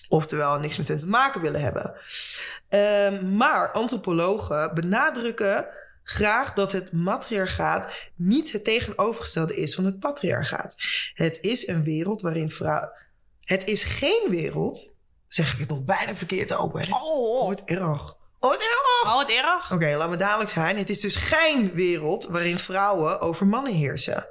Oftewel, 0.08 0.58
niks 0.58 0.76
met 0.76 0.88
hun 0.88 0.98
te 0.98 1.06
maken 1.06 1.40
willen 1.40 1.60
hebben. 1.60 1.94
Ehm, 2.68 3.36
maar 3.36 3.72
antropologen 3.72 4.74
benadrukken 4.74 5.66
graag 6.04 6.52
dat 6.52 6.72
het 6.72 6.92
matriarchaat 6.92 7.88
niet 8.14 8.52
het 8.52 8.64
tegenovergestelde 8.64 9.56
is 9.56 9.74
van 9.74 9.84
het 9.84 9.98
patriarchaat. 9.98 10.76
Het 11.14 11.38
is 11.40 11.66
een 11.68 11.84
wereld 11.84 12.22
waarin 12.22 12.50
vrouw. 12.50 12.90
Het 13.40 13.64
is 13.66 13.84
geen 13.84 14.26
wereld. 14.28 14.96
Zeg 15.26 15.52
ik 15.52 15.58
het 15.58 15.68
nog 15.68 15.84
bijna 15.84 16.14
verkeerd 16.14 16.54
ook, 16.54 16.78
hè? 16.78 16.94
Oh, 16.94 17.48
Wat 17.48 17.62
erg. 17.64 18.16
Oh, 18.40 18.50
wat 18.50 18.60
erg. 18.60 19.04
oh, 19.04 19.14
wat 19.14 19.30
erg. 19.30 19.72
Oké, 19.72 19.96
laat 19.96 20.10
me 20.10 20.16
dadelijk 20.16 20.50
zijn. 20.50 20.78
Het 20.78 20.90
is 20.90 21.00
dus 21.00 21.16
geen 21.16 21.72
wereld 21.72 22.24
waarin 22.24 22.58
vrouwen 22.58 23.20
over 23.20 23.46
mannen 23.46 23.74
heersen. 23.74 24.26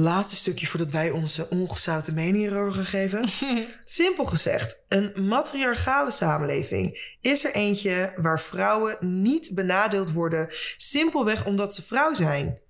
Laatste 0.00 0.36
stukje 0.36 0.66
voordat 0.66 0.90
wij 0.90 1.10
onze 1.10 1.48
ongezouten 1.48 2.14
mening 2.14 2.36
hierover 2.36 2.72
gaan 2.72 2.84
geven. 2.84 3.28
Simpel 3.78 4.24
gezegd, 4.24 4.80
een 4.88 5.26
matriarchale 5.26 6.10
samenleving 6.10 7.16
is 7.20 7.44
er 7.44 7.54
eentje 7.54 8.12
waar 8.16 8.40
vrouwen 8.40 8.96
niet 9.22 9.54
benadeeld 9.54 10.12
worden, 10.12 10.46
simpelweg 10.76 11.46
omdat 11.46 11.74
ze 11.74 11.82
vrouw 11.82 12.14
zijn. 12.14 12.60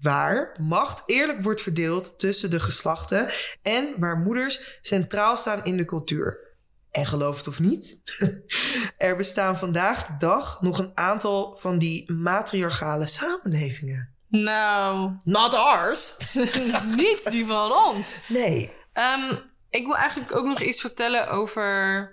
Waar 0.00 0.56
macht 0.60 1.02
eerlijk 1.06 1.42
wordt 1.42 1.62
verdeeld 1.62 2.18
tussen 2.18 2.50
de 2.50 2.60
geslachten 2.60 3.28
en 3.62 3.94
waar 3.98 4.18
moeders 4.18 4.78
centraal 4.80 5.36
staan 5.36 5.64
in 5.64 5.76
de 5.76 5.84
cultuur. 5.84 6.56
En 6.90 7.06
geloof 7.06 7.36
het 7.36 7.48
of 7.48 7.60
niet, 7.60 8.02
er 8.96 9.16
bestaan 9.16 9.58
vandaag 9.58 10.06
de 10.06 10.14
dag 10.18 10.60
nog 10.62 10.78
een 10.78 10.92
aantal 10.94 11.56
van 11.56 11.78
die 11.78 12.12
matriarchale 12.12 13.06
samenlevingen. 13.06 14.13
Nou, 14.42 15.10
Not 15.24 15.54
ours. 15.54 16.16
niet 16.96 17.30
die 17.30 17.46
van 17.46 17.72
ons. 17.72 18.20
Nee. 18.28 18.72
Ehm, 18.92 19.36
ik 19.70 19.86
wil 19.86 19.96
eigenlijk 19.96 20.36
ook 20.36 20.44
nog 20.44 20.60
iets 20.60 20.80
vertellen 20.80 21.28
over 21.28 22.10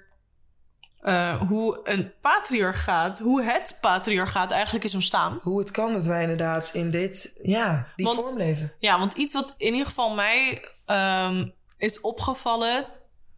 eh, 1.01 1.41
hoe 1.47 1.79
een 1.83 2.13
patriarchaat, 2.21 3.19
hoe 3.19 3.43
het 3.43 3.77
patriarchaat 3.81 4.51
eigenlijk 4.51 4.83
is 4.83 4.93
ontstaan. 4.93 5.39
Hoe 5.41 5.59
het 5.59 5.71
kan 5.71 5.93
dat 5.93 6.05
wij 6.05 6.21
inderdaad 6.21 6.69
in 6.73 6.91
dit, 6.91 7.39
ja, 7.41 7.87
die 7.95 8.05
Want- 8.05 8.19
vorm 8.19 8.37
leven. 8.37 8.73
Ja, 8.79 8.99
want 8.99 9.13
iets 9.13 9.33
wat 9.33 9.53
in 9.57 9.71
ieder 9.71 9.87
geval 9.87 10.13
mij 10.13 10.65
ehm, 10.85 11.49
is 11.77 12.01
opgevallen 12.01 12.85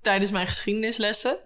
tijdens 0.01 0.31
mijn 0.31 0.47
geschiedenislessen. 0.47 1.37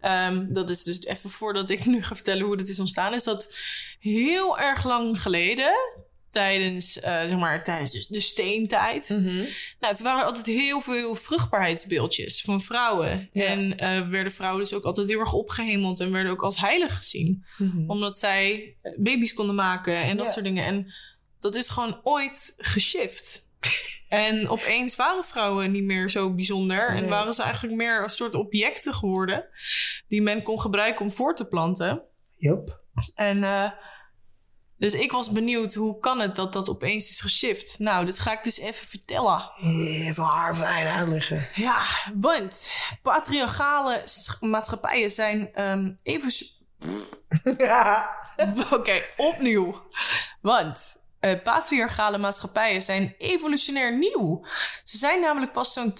Ehm, 0.00 0.46
dat 0.52 0.70
is 0.70 0.82
dus 0.82 1.00
even 1.00 1.30
voordat 1.30 1.70
ik 1.70 1.84
nu 1.84 2.02
ga 2.02 2.14
vertellen 2.14 2.46
hoe 2.46 2.56
dit 2.56 2.68
is 2.68 2.80
ontstaan. 2.80 3.14
Is 3.14 3.24
dat 3.24 3.56
heel 3.98 4.58
erg 4.58 4.84
lang 4.84 5.22
geleden, 5.22 5.72
tijdens, 6.30 7.00
eh, 7.00 7.20
zeg 7.20 7.38
maar, 7.38 7.64
tijdens 7.64 7.90
de, 7.90 8.06
de 8.08 8.20
steentijd. 8.20 9.08
Mhm. 9.08 9.34
Nou, 9.80 9.92
het 9.92 10.00
waren 10.00 10.24
altijd 10.24 10.46
heel 10.46 10.80
veel 10.80 11.14
vruchtbaarheidsbeeldjes 11.14 12.42
van 12.42 12.60
vrouwen. 12.62 13.28
Ja. 13.32 13.44
En 13.44 13.78
eh, 13.78 14.08
werden 14.08 14.32
vrouwen 14.32 14.60
dus 14.60 14.72
ook 14.74 14.84
altijd 14.84 15.08
heel 15.08 15.20
erg 15.20 15.32
opgehemeld 15.32 16.00
en 16.00 16.12
werden 16.12 16.32
ook 16.32 16.42
als 16.42 16.58
heilig 16.60 16.96
gezien. 16.96 17.44
Mhm. 17.58 17.90
Omdat 17.90 18.18
zij 18.18 18.74
eh, 18.82 18.92
baby's 18.98 19.34
konden 19.34 19.54
maken 19.54 19.96
en 19.96 20.16
dat 20.16 20.26
Ja. 20.26 20.32
soort 20.32 20.44
dingen. 20.44 20.64
En 20.64 20.92
dat 21.40 21.54
is 21.54 21.68
gewoon 21.68 22.00
ooit 22.02 22.54
geshift. 22.56 23.48
en 24.08 24.48
opeens 24.48 24.96
waren 24.96 25.24
vrouwen 25.24 25.72
niet 25.72 25.84
meer 25.84 26.10
zo 26.10 26.34
bijzonder. 26.34 26.88
En 26.88 27.08
waren 27.08 27.32
ze 27.32 27.42
eigenlijk 27.42 27.74
meer 27.76 28.02
een 28.02 28.08
soort 28.08 28.34
objecten 28.34 28.94
geworden. 28.94 29.44
Die 30.08 30.22
men 30.22 30.42
kon 30.42 30.60
gebruiken 30.60 31.04
om 31.04 31.12
voor 31.12 31.34
te 31.34 31.44
planten. 31.44 32.02
Yup. 32.36 32.80
En 33.14 33.44
dus 34.80 34.94
ik 34.94 35.12
was 35.12 35.30
benieuwd, 35.30 35.74
hoe 35.74 35.98
kan 35.98 36.20
het 36.20 36.36
dat 36.36 36.52
dat 36.52 36.68
opeens 36.68 37.10
is 37.10 37.20
geshift? 37.20 37.78
Nou, 37.78 38.04
dit 38.04 38.18
ga 38.18 38.32
ik 38.32 38.44
dus 38.44 38.58
even 38.58 38.88
vertellen. 38.88 39.50
Even 39.62 40.24
haar 40.24 40.54
fijn 40.54 40.86
uitleggen. 40.86 41.48
Ja, 41.54 41.82
want 42.14 42.72
patriarchale 43.02 44.04
maatschappijen 44.40 45.10
zijn 45.10 45.54
ehm, 45.54 45.92
even... 46.02 46.32
ja. 47.66 48.16
Oké, 48.70 49.02
opnieuw. 49.16 49.82
Want 50.40 50.99
eh, 51.20 51.42
patriarchale 51.42 52.18
maatschappijen 52.18 52.82
zijn 52.82 53.14
evolutionair 53.18 53.98
nieuw. 53.98 54.44
Ze 54.84 54.98
zijn 54.98 55.20
namelijk 55.20 55.52
pas 55.52 55.72
zo'n 55.72 55.94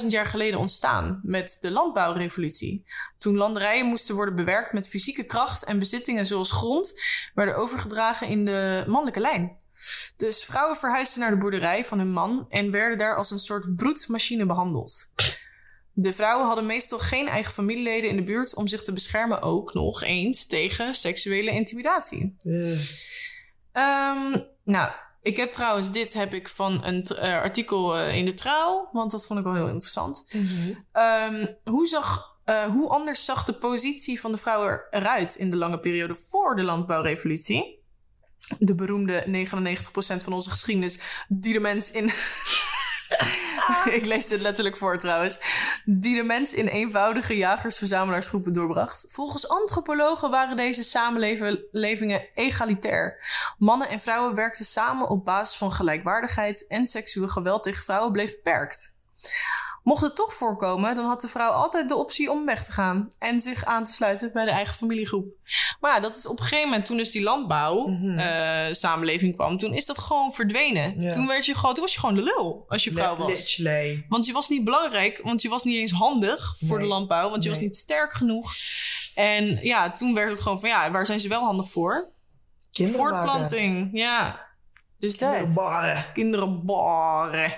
12.000 0.00 0.06
jaar 0.06 0.26
geleden 0.26 0.58
ontstaan 0.58 1.20
met 1.22 1.56
de 1.60 1.70
landbouwrevolutie. 1.70 2.84
Toen 3.18 3.36
landerijen 3.36 3.86
moesten 3.86 4.14
worden 4.14 4.36
bewerkt 4.36 4.72
met 4.72 4.88
fysieke 4.88 5.24
kracht 5.24 5.64
en 5.64 5.78
bezittingen 5.78 6.26
zoals 6.26 6.50
grond 6.50 7.00
werden 7.34 7.56
overgedragen 7.56 8.28
in 8.28 8.44
de 8.44 8.84
mannelijke 8.86 9.20
lijn. 9.20 9.56
Dus 10.16 10.44
vrouwen 10.44 10.76
verhuisden 10.76 11.20
naar 11.20 11.30
de 11.30 11.36
boerderij 11.36 11.84
van 11.84 11.98
hun 11.98 12.12
man 12.12 12.46
en 12.48 12.70
werden 12.70 12.98
daar 12.98 13.16
als 13.16 13.30
een 13.30 13.38
soort 13.38 13.76
broedmachine 13.76 14.46
behandeld. 14.46 15.12
De 15.94 16.12
vrouwen 16.12 16.46
hadden 16.46 16.66
meestal 16.66 16.98
geen 16.98 17.28
eigen 17.28 17.52
familieleden 17.52 18.10
in 18.10 18.16
de 18.16 18.22
buurt 18.22 18.54
om 18.54 18.66
zich 18.66 18.82
te 18.82 18.92
beschermen 18.92 19.42
ook 19.42 19.74
nog 19.74 20.02
eens 20.02 20.46
tegen 20.46 20.94
seksuele 20.94 21.50
intimidatie. 21.50 22.34
Eh, 22.44 22.78
Ehm, 23.72 24.38
nou, 24.64 24.90
ik 25.22 25.36
heb 25.36 25.52
trouwens, 25.52 25.92
dit 25.92 26.12
heb 26.12 26.34
ik 26.34 26.48
van 26.48 26.84
een 26.84 27.04
eh, 27.06 27.40
artikel 27.40 27.96
eh, 27.96 28.16
in 28.16 28.24
de 28.24 28.34
Trouw, 28.34 28.88
want 28.92 29.10
dat 29.10 29.26
vond 29.26 29.38
ik 29.38 29.44
wel 29.44 29.54
heel 29.54 29.68
interessant. 29.68 30.24
mhm. 30.32 30.72
Ehm, 30.92 31.46
hoe, 31.64 31.86
zag, 31.86 32.36
eh, 32.44 32.64
hoe 32.64 32.88
anders 32.88 33.24
zag 33.24 33.44
de 33.44 33.52
positie 33.54 34.20
van 34.20 34.32
de 34.32 34.38
vrouw 34.38 34.64
er- 34.64 34.86
eruit 34.90 35.34
in 35.34 35.50
de 35.50 35.56
lange 35.56 35.78
periode 35.80 36.16
voor 36.30 36.56
de 36.56 36.62
landbouwrevolutie? 36.62 37.80
De 38.58 38.74
beroemde 38.74 39.22
99% 39.26 40.22
van 40.22 40.32
onze 40.32 40.50
geschiedenis, 40.50 41.24
die 41.28 41.52
de 41.52 41.60
mens 41.60 41.90
in. 41.90 42.10
ik 43.98 44.04
lees 44.04 44.26
dit 44.26 44.40
letterlijk 44.40 44.76
voor 44.76 44.98
trouwens. 44.98 45.40
Die 45.84 46.16
de 46.16 46.22
mens 46.22 46.52
in 46.54 46.66
eenvoudige 46.66 47.36
jagers-verzamelaarsgroepen 47.36 48.52
doorbracht. 48.52 49.06
Volgens 49.10 49.48
antropologen 49.48 50.30
waren 50.30 50.56
deze 50.56 50.82
samenlevingen 50.82 52.28
egalitair. 52.34 53.18
Mannen 53.58 53.88
en 53.88 54.00
vrouwen 54.00 54.34
werkten 54.34 54.64
samen 54.64 55.08
op 55.08 55.24
basis 55.24 55.56
van 55.56 55.72
gelijkwaardigheid 55.72 56.66
en 56.66 56.86
seksueel 56.86 57.28
geweld 57.28 57.62
tegen 57.62 57.82
vrouwen 57.82 58.12
bleef 58.12 58.30
beperkt. 58.30 59.00
Mocht 59.82 60.02
het 60.02 60.14
toch 60.16 60.34
voorkomen, 60.34 60.94
dan 60.94 61.04
had 61.04 61.20
de 61.20 61.28
vrouw 61.28 61.50
altijd 61.50 61.88
de 61.88 61.96
optie 61.96 62.30
om 62.30 62.44
weg 62.46 62.64
te 62.64 62.72
gaan 62.72 63.10
en 63.18 63.40
zich 63.40 63.64
aan 63.64 63.84
te 63.84 63.92
sluiten 63.92 64.32
bij 64.32 64.44
de 64.44 64.50
eigen 64.50 64.74
familiegroep. 64.74 65.26
Maar 65.80 65.94
ja, 65.94 66.00
dat 66.00 66.16
is 66.16 66.26
op 66.26 66.38
een 66.38 66.44
gegeven 66.44 66.68
moment, 66.68 66.86
toen 66.86 66.96
dus 66.96 67.10
die 67.10 67.22
landbouw 67.22 67.86
Mhm. 67.86 68.18
eh, 68.18 68.72
samenleving 68.72 69.34
kwam, 69.36 69.58
toen 69.58 69.74
is 69.74 69.86
dat 69.86 69.98
gewoon 69.98 70.34
verdwenen. 70.34 71.00
Ja. 71.02 71.12
Toen, 71.12 71.26
werd 71.26 71.46
je 71.46 71.54
gewoon, 71.54 71.74
toen 71.74 71.82
was 71.82 71.92
je 71.94 72.00
gewoon 72.00 72.14
de 72.14 72.22
lul 72.22 72.64
als 72.68 72.84
je 72.84 72.92
vrouw 72.92 73.16
was. 73.16 73.28
Literally. 73.28 74.06
Want 74.08 74.26
je 74.26 74.32
was 74.32 74.48
niet 74.48 74.64
belangrijk, 74.64 75.20
want 75.22 75.42
je 75.42 75.48
was 75.48 75.64
niet 75.64 75.76
eens 75.76 75.92
handig 75.92 76.54
voor 76.58 76.76
Nee. 76.78 76.86
de 76.86 76.92
landbouw, 76.92 77.30
want 77.30 77.42
je 77.42 77.48
was 77.48 77.60
niet 77.60 77.76
sterk 77.76 78.12
genoeg. 78.12 78.52
En 79.14 79.58
ja, 79.62 79.90
toen 79.90 80.14
werd 80.14 80.30
het 80.30 80.40
gewoon 80.40 80.60
van 80.60 80.68
ja, 80.68 80.90
waar 80.90 81.06
zijn 81.06 81.20
ze 81.20 81.28
wel 81.28 81.42
handig 81.44 81.70
voor? 81.70 82.08
Voortplanting, 82.92 83.90
ja. 83.92 84.46
Dus 84.98 85.18
dat. 85.18 85.54
Kinderen 86.14 86.64
baren. 86.64 87.54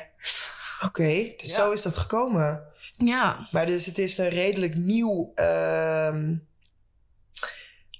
Oké, 0.86 1.32
dus 1.36 1.48
Ja. 1.48 1.54
zo 1.54 1.72
is 1.72 1.82
dat 1.82 1.96
gekomen. 1.96 2.62
Ja, 2.96 3.48
Maar 3.50 3.66
dus 3.66 3.86
het 3.86 3.98
is 3.98 4.18
een 4.18 4.28
redelijk 4.28 4.74
nieuw 4.74 5.32
ehm, 5.34 6.34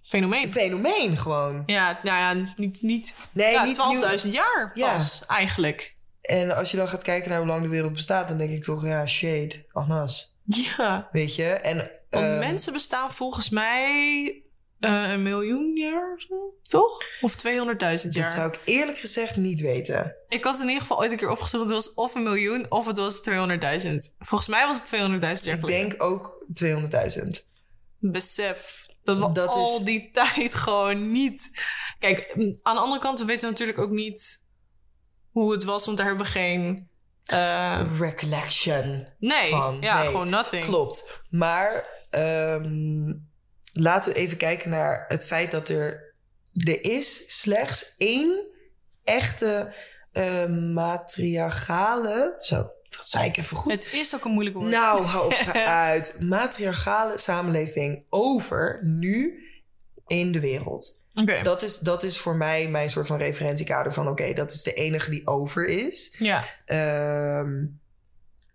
fenomeen. 0.03 0.49
fenomeen 0.51 1.17
gewoon. 1.17 1.63
Ja, 1.67 2.01
nou 2.03 2.19
ja, 2.39 2.53
niet, 2.57 2.83
niet, 2.83 3.17
Nee, 3.33 3.53
ja, 3.53 3.65
niet 3.65 3.77
12.000 4.25 4.33
jaar 4.33 4.71
Ja. 4.75 4.93
pas, 4.93 5.23
eigenlijk. 5.27 5.95
nieuw. 6.23 6.39
En 6.41 6.57
als 6.57 6.71
je 6.71 6.77
dan 6.77 6.89
gaat 6.89 7.03
kijken 7.03 7.29
naar 7.31 7.39
hoe 7.39 7.47
lang 7.49 7.63
de 7.63 7.69
wereld 7.69 7.93
bestaat, 7.93 8.29
dan 8.29 8.39
denk 8.39 8.51
ik 8.51 8.63
toch, 8.63 8.85
ja, 8.85 9.07
shade, 9.07 9.65
Agnes. 9.73 10.37
Ja, 10.45 11.09
Weet 11.13 11.35
je? 11.35 11.45
En 11.53 11.77
want 12.11 12.25
ehm, 12.27 12.39
mensen 12.39 12.73
bestaan 12.73 13.13
volgens 13.13 13.49
mij 13.51 14.43
eh, 14.81 15.11
een 15.11 15.23
miljoen 15.23 15.77
jaar 15.77 16.13
of 16.15 16.21
zo, 16.23 16.55
toch? 16.63 17.03
Of 17.21 17.35
200.000 17.37 18.03
dit 18.03 18.15
jaar. 18.15 18.31
zou 18.31 18.49
ik 18.53 18.61
eerlijk 18.65 18.99
gezegd 18.99 19.37
niet 19.37 19.61
weten. 19.61 20.17
Ik 20.29 20.45
had 20.45 20.55
in 20.61 20.67
ieder 20.67 20.81
geval 20.81 20.99
ooit 20.99 21.11
een 21.11 21.17
keer 21.17 21.31
opgezocht, 21.31 21.63
het 21.63 21.73
was 21.73 21.95
of 21.95 22.15
een 22.15 22.23
miljoen 22.23 22.67
of 22.71 22.87
het 22.87 22.97
was 22.99 23.21
200.000. 23.31 24.15
Volgens 24.19 24.49
mij 24.49 24.67
was 24.67 24.77
het 24.79 24.87
200.000 24.87 25.45
jaar 25.45 25.55
Ik 25.55 25.61
geleden. 25.61 25.89
denk 25.89 26.03
ook 26.03 26.45
200.000. 26.55 27.49
besef 27.99 28.87
dat 29.05 29.19
we 29.19 29.33
Dat 29.33 29.49
al 29.49 29.63
is- 29.79 29.85
die 29.85 30.11
tijd 30.13 30.55
gewoon 30.55 31.13
niet. 31.13 31.51
Kijk, 31.99 32.31
aan 32.63 32.75
de 32.75 32.81
andere 32.81 33.01
kant, 33.01 33.19
we 33.19 33.25
weten 33.25 33.49
natuurlijk 33.49 33.79
ook 33.79 33.91
niet 33.91 34.43
hoe 35.31 35.53
het 35.53 35.65
was, 35.65 35.85
want 35.87 35.97
daar 35.99 36.07
hebben 36.07 36.25
we 36.25 36.31
geen. 36.33 36.89
eh, 37.25 37.87
Recollection. 37.99 39.09
nee, 39.19 39.51
Van, 39.51 39.77
ja, 39.81 39.99
nee. 39.99 40.07
gewoon 40.07 40.29
nothing. 40.31 40.65
Klopt. 40.65 41.23
Maar 41.31 41.87
ehm, 42.11 43.13
laten 43.75 44.13
we 44.13 44.19
even 44.19 44.37
kijken 44.37 44.71
naar 44.71 45.05
het 45.09 45.27
feit 45.27 45.51
dat 45.51 45.69
er... 45.69 46.13
Er 46.53 46.85
is 46.85 47.41
slechts 47.41 47.95
één 47.99 48.47
echte 49.05 49.75
eh, 50.13 50.47
matriarchale... 50.47 52.35
Zo, 52.39 52.57
dat 52.89 53.09
zei 53.09 53.29
ik 53.29 53.37
even 53.37 53.57
goed. 53.57 53.73
Het 53.73 53.93
is 53.93 54.15
ook 54.15 54.25
een 54.25 54.31
moeilijk 54.31 54.57
woord. 54.57 54.71
Nou, 54.71 55.05
hou 55.05 55.27
op 55.27 55.55
uit. 55.67 56.17
Matriarchale 56.21 57.19
samenleving 57.19 58.05
over 58.11 58.81
nu 58.83 59.43
in 60.07 60.33
de 60.33 60.41
wereld. 60.41 61.03
Oké. 61.15 61.43
Dat 61.43 61.63
is, 61.63 61.79
dat 61.79 62.03
is 62.03 62.19
voor 62.19 62.37
mij 62.37 62.69
mijn 62.69 62.91
soort 62.91 63.07
van 63.07 63.19
referentiekader 63.19 63.93
van... 63.93 64.09
oké, 64.09 64.33
dat 64.33 64.51
is 64.51 64.63
de 64.63 64.73
enige 64.73 65.11
die 65.11 65.27
over 65.27 65.67
is. 65.67 66.17
Ja, 66.19 66.45
Ehm, 66.65 67.65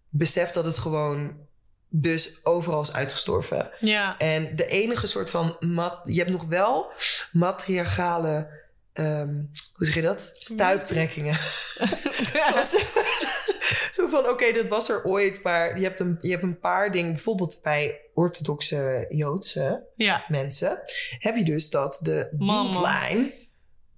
besef 0.10 0.52
dat 0.52 0.66
het 0.66 0.78
gewoon 0.78 1.48
dus 1.90 2.46
overal 2.46 2.82
is 2.82 2.94
uitgestorven. 2.94 3.72
ja. 3.80 4.18
En 4.18 4.56
de 4.56 4.68
enige 4.68 5.08
soort 5.08 5.30
van... 5.30 5.56
Mat, 5.60 6.00
je 6.04 6.18
hebt 6.18 6.32
nog 6.32 6.44
wel 6.44 6.92
matriarchale... 7.32 8.50
ehm, 8.94 9.34
hoe 9.76 9.86
zeg 9.86 9.96
je 9.96 10.02
dat? 10.02 10.36
Stuiptrekkingen. 10.40 11.36
zo, 12.72 12.78
zo 13.92 14.08
van, 14.08 14.30
oké, 14.30 14.52
dat 14.52 14.68
was 14.68 14.90
er 14.90 15.04
ooit, 15.04 15.44
maar 15.44 15.78
je 15.78 15.84
hebt, 15.84 16.00
een, 16.00 16.18
je 16.22 16.30
hebt 16.30 16.44
een 16.44 16.60
paar 16.60 16.92
dingen... 16.92 17.12
bijvoorbeeld 17.12 17.60
bij 17.64 18.02
orthodoxe 18.14 19.06
Joodse 19.10 19.88
ja, 19.96 20.26
mensen... 20.28 20.82
heb 21.20 21.36
je 21.36 21.44
dus 21.44 21.70
dat 21.70 22.00
de 22.02 22.30
bloedlijn... 22.38 23.32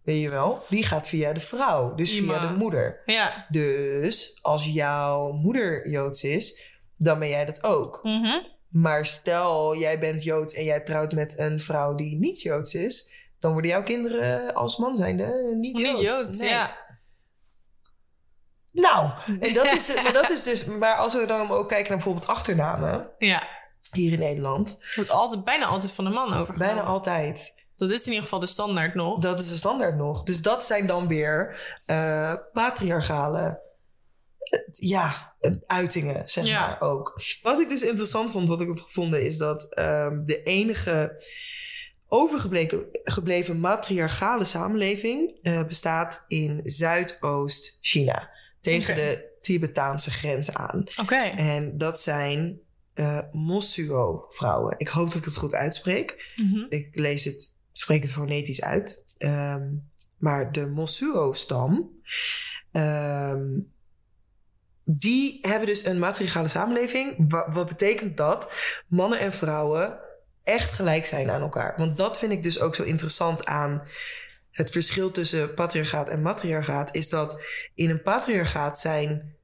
weet 0.04 0.22
je 0.22 0.30
wel, 0.30 0.64
die 0.70 0.84
gaat 0.84 1.08
via 1.08 1.34
de 1.34 1.40
vrouw. 1.40 1.96
Dus 1.96 2.12
via 2.12 2.48
de 2.48 2.56
moeder. 2.56 3.02
ja. 3.06 3.46
Dus 3.50 4.40
als 4.42 4.66
jouw 4.66 5.32
moeder 5.32 5.90
Joods 5.90 6.24
is, 6.24 6.70
dan 7.04 7.20
ben 7.20 7.30
jij 7.30 7.46
dat 7.46 7.64
ook. 7.64 8.00
Mhm. 8.04 8.40
Maar 8.70 9.06
stel, 9.06 9.76
jij 9.78 10.00
bent 10.00 10.24
Joods 10.24 10.54
en 10.54 10.64
jij 10.64 10.80
trouwt 10.80 11.12
met 11.12 11.40
een 11.40 11.60
vrouw 11.60 11.96
die 11.96 12.18
niet 12.20 12.42
Joods 12.42 12.74
is, 12.74 13.12
dan 13.40 13.52
worden 13.52 13.72
jouw 13.72 13.84
kinderen 13.84 14.54
als 14.54 14.78
man 14.78 14.96
zijnde 14.96 15.56
niet 15.60 15.78
Joods. 15.78 16.00
Niet 16.02 16.10
Joods, 16.10 16.38
Nee. 16.40 16.50
ja. 16.50 16.78
Nou, 18.72 19.12
en 19.40 19.54
dat 19.54 19.66
is, 19.66 19.94
maar 20.04 20.14
dat 20.14 20.30
is 20.30 20.44
dus, 20.44 20.66
maar 20.66 20.96
als 20.96 21.14
we 21.14 21.26
dan 21.26 21.52
ook 21.52 21.68
kijken 21.70 21.88
naar 21.88 21.98
bijvoorbeeld 21.98 22.28
achternamen 22.28 23.10
Ja. 23.18 23.48
hier 23.92 24.12
in 24.14 24.20
Nederland, 24.20 24.80
wordt 24.96 25.10
altijd, 25.10 25.44
bijna 25.44 25.66
altijd 25.66 25.92
van 25.92 26.04
de 26.04 26.10
man 26.12 26.26
overgenomen. 26.34 26.58
bijna 26.76 26.82
altijd. 26.84 27.54
Dat 27.78 27.90
is 27.92 28.00
in 28.02 28.08
ieder 28.08 28.24
geval 28.24 28.40
de 28.40 28.46
standaard 28.48 28.96
nog. 28.96 29.20
Dat 29.20 29.40
is 29.40 29.50
de 29.50 29.56
standaard 29.56 29.96
nog. 29.96 30.24
Dus 30.24 30.42
dat 30.42 30.66
zijn 30.66 30.88
dan 30.88 31.08
weer 31.08 31.60
eh, 31.86 32.34
patriarchale 32.54 33.62
ja, 34.72 35.36
eh, 35.40 35.52
uitingen, 35.68 36.30
zeg 36.30 36.46
Ja. 36.46 36.68
maar 36.68 36.82
ook. 36.90 37.22
Wat 37.42 37.60
ik 37.60 37.70
dus 37.70 37.84
interessant 37.84 38.32
vond, 38.32 38.50
wat 38.50 38.62
ik 38.62 38.68
had 38.68 38.80
gevonden, 38.82 39.26
is 39.26 39.38
dat 39.38 39.74
ehm, 39.74 40.26
de 40.26 40.44
enige 40.44 41.24
overgebleven 42.08 42.86
gebleven 43.04 43.60
matriarchale 43.60 44.44
samenleving 44.44 45.40
eh, 45.42 45.66
bestaat 45.68 46.26
in 46.28 46.60
Zuidoost-China. 46.64 48.30
Tegen 48.62 48.96
de 48.96 49.30
Tibetaanse 49.42 50.12
grens 50.12 50.54
aan. 50.54 50.84
Oké. 51.02 51.16
En 51.36 51.78
dat 51.78 52.02
zijn 52.02 52.60
eh 52.94 53.22
Mosuo-vrouwen. 53.32 54.76
Ik 54.78 54.88
hoop 54.88 55.08
dat 55.08 55.16
ik 55.18 55.26
het 55.26 55.38
goed 55.38 55.54
uitspreek. 55.54 56.34
Mhm. 56.36 56.66
Ik 56.70 56.90
lees 56.92 57.24
het, 57.24 57.58
spreek 57.72 58.02
het 58.02 58.12
fonetisch 58.12 58.62
uit. 58.62 59.06
Ehm, 59.18 59.68
maar 60.18 60.52
de 60.52 60.68
Mosuo-stam, 60.68 61.90
ehm, 62.72 63.48
die 64.84 65.40
hebben 65.42 65.68
dus 65.68 65.86
een 65.86 66.00
matriarchale 66.00 66.48
samenleving. 66.48 67.26
Wa- 67.30 67.52
wat 67.52 67.68
betekent 67.68 68.18
dat 68.18 68.52
mannen 68.88 69.20
en 69.20 69.34
vrouwen 69.34 69.98
echt 70.44 70.74
gelijk 70.74 71.06
zijn 71.06 71.30
aan 71.30 71.42
elkaar. 71.42 71.74
Want 71.78 71.98
dat 71.98 72.20
vind 72.20 72.32
ik 72.32 72.44
dus 72.44 72.60
ook 72.60 72.76
zo 72.76 72.84
interessant 72.84 73.46
aan 73.46 73.84
het 74.52 74.72
verschil 74.72 75.12
tussen 75.12 75.54
patriarchaat 75.54 76.10
en 76.10 76.22
matriarchaat. 76.22 76.96
Is 76.96 77.10
dat 77.10 77.42
in 77.76 77.90
een 77.90 78.02
patriarchaat 78.02 78.80
zijn 78.80 79.36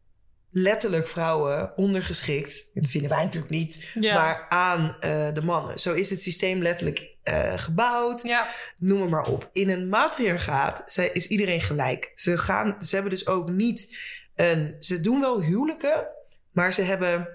letterlijk 0.50 1.08
vrouwen 1.08 1.78
ondergeschikt. 1.78 2.70
Dat 2.74 2.88
vinden 2.88 3.10
wij 3.10 3.24
natuurlijk 3.24 3.52
niet. 3.52 3.88
Ja. 3.94 4.14
Maar 4.16 4.46
aan 4.50 4.98
eh, 5.00 5.34
de 5.34 5.42
mannen. 5.42 5.80
Zo 5.80 5.94
is 5.94 6.10
het 6.10 6.22
systeem 6.22 6.62
letterlijk 6.62 7.16
eh, 7.24 7.54
gebouwd 7.56 8.22
Ja. 8.24 8.48
noem 8.78 9.02
het 9.02 9.10
maar 9.10 9.28
op. 9.28 9.50
In 9.54 9.70
een 9.70 9.90
matriarchaat 9.90 10.98
is 11.14 11.28
iedereen 11.28 11.62
gelijk. 11.62 12.12
Ze, 12.16 12.38
gaan, 12.38 12.76
ze 12.80 12.94
hebben 12.94 13.14
dus 13.14 13.28
ook 13.28 13.50
niet 13.50 13.98
een... 14.38 14.76
Ze 14.80 15.02
doen 15.02 15.20
wel 15.20 15.42
huwelijken, 15.42 16.08
maar 16.52 16.74
ze 16.74 16.82
hebben 16.82 17.30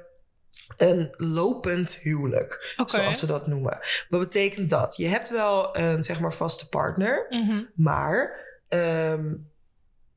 een 0.76 1.14
lopend 1.16 1.94
huwelijk. 1.94 2.74
Zoals 2.86 3.18
ze 3.18 3.26
dat 3.26 3.46
noemen. 3.46 3.78
Wat 4.08 4.20
betekent 4.20 4.70
dat? 4.70 4.96
Je 4.96 5.06
hebt 5.06 5.30
wel 5.30 5.76
een 5.76 6.02
zeg 6.04 6.20
maar 6.20 6.32
vaste 6.34 6.68
partner, 6.68 7.26
Mhm. 7.28 7.62
maar 7.74 8.40
ehm, 8.68 9.24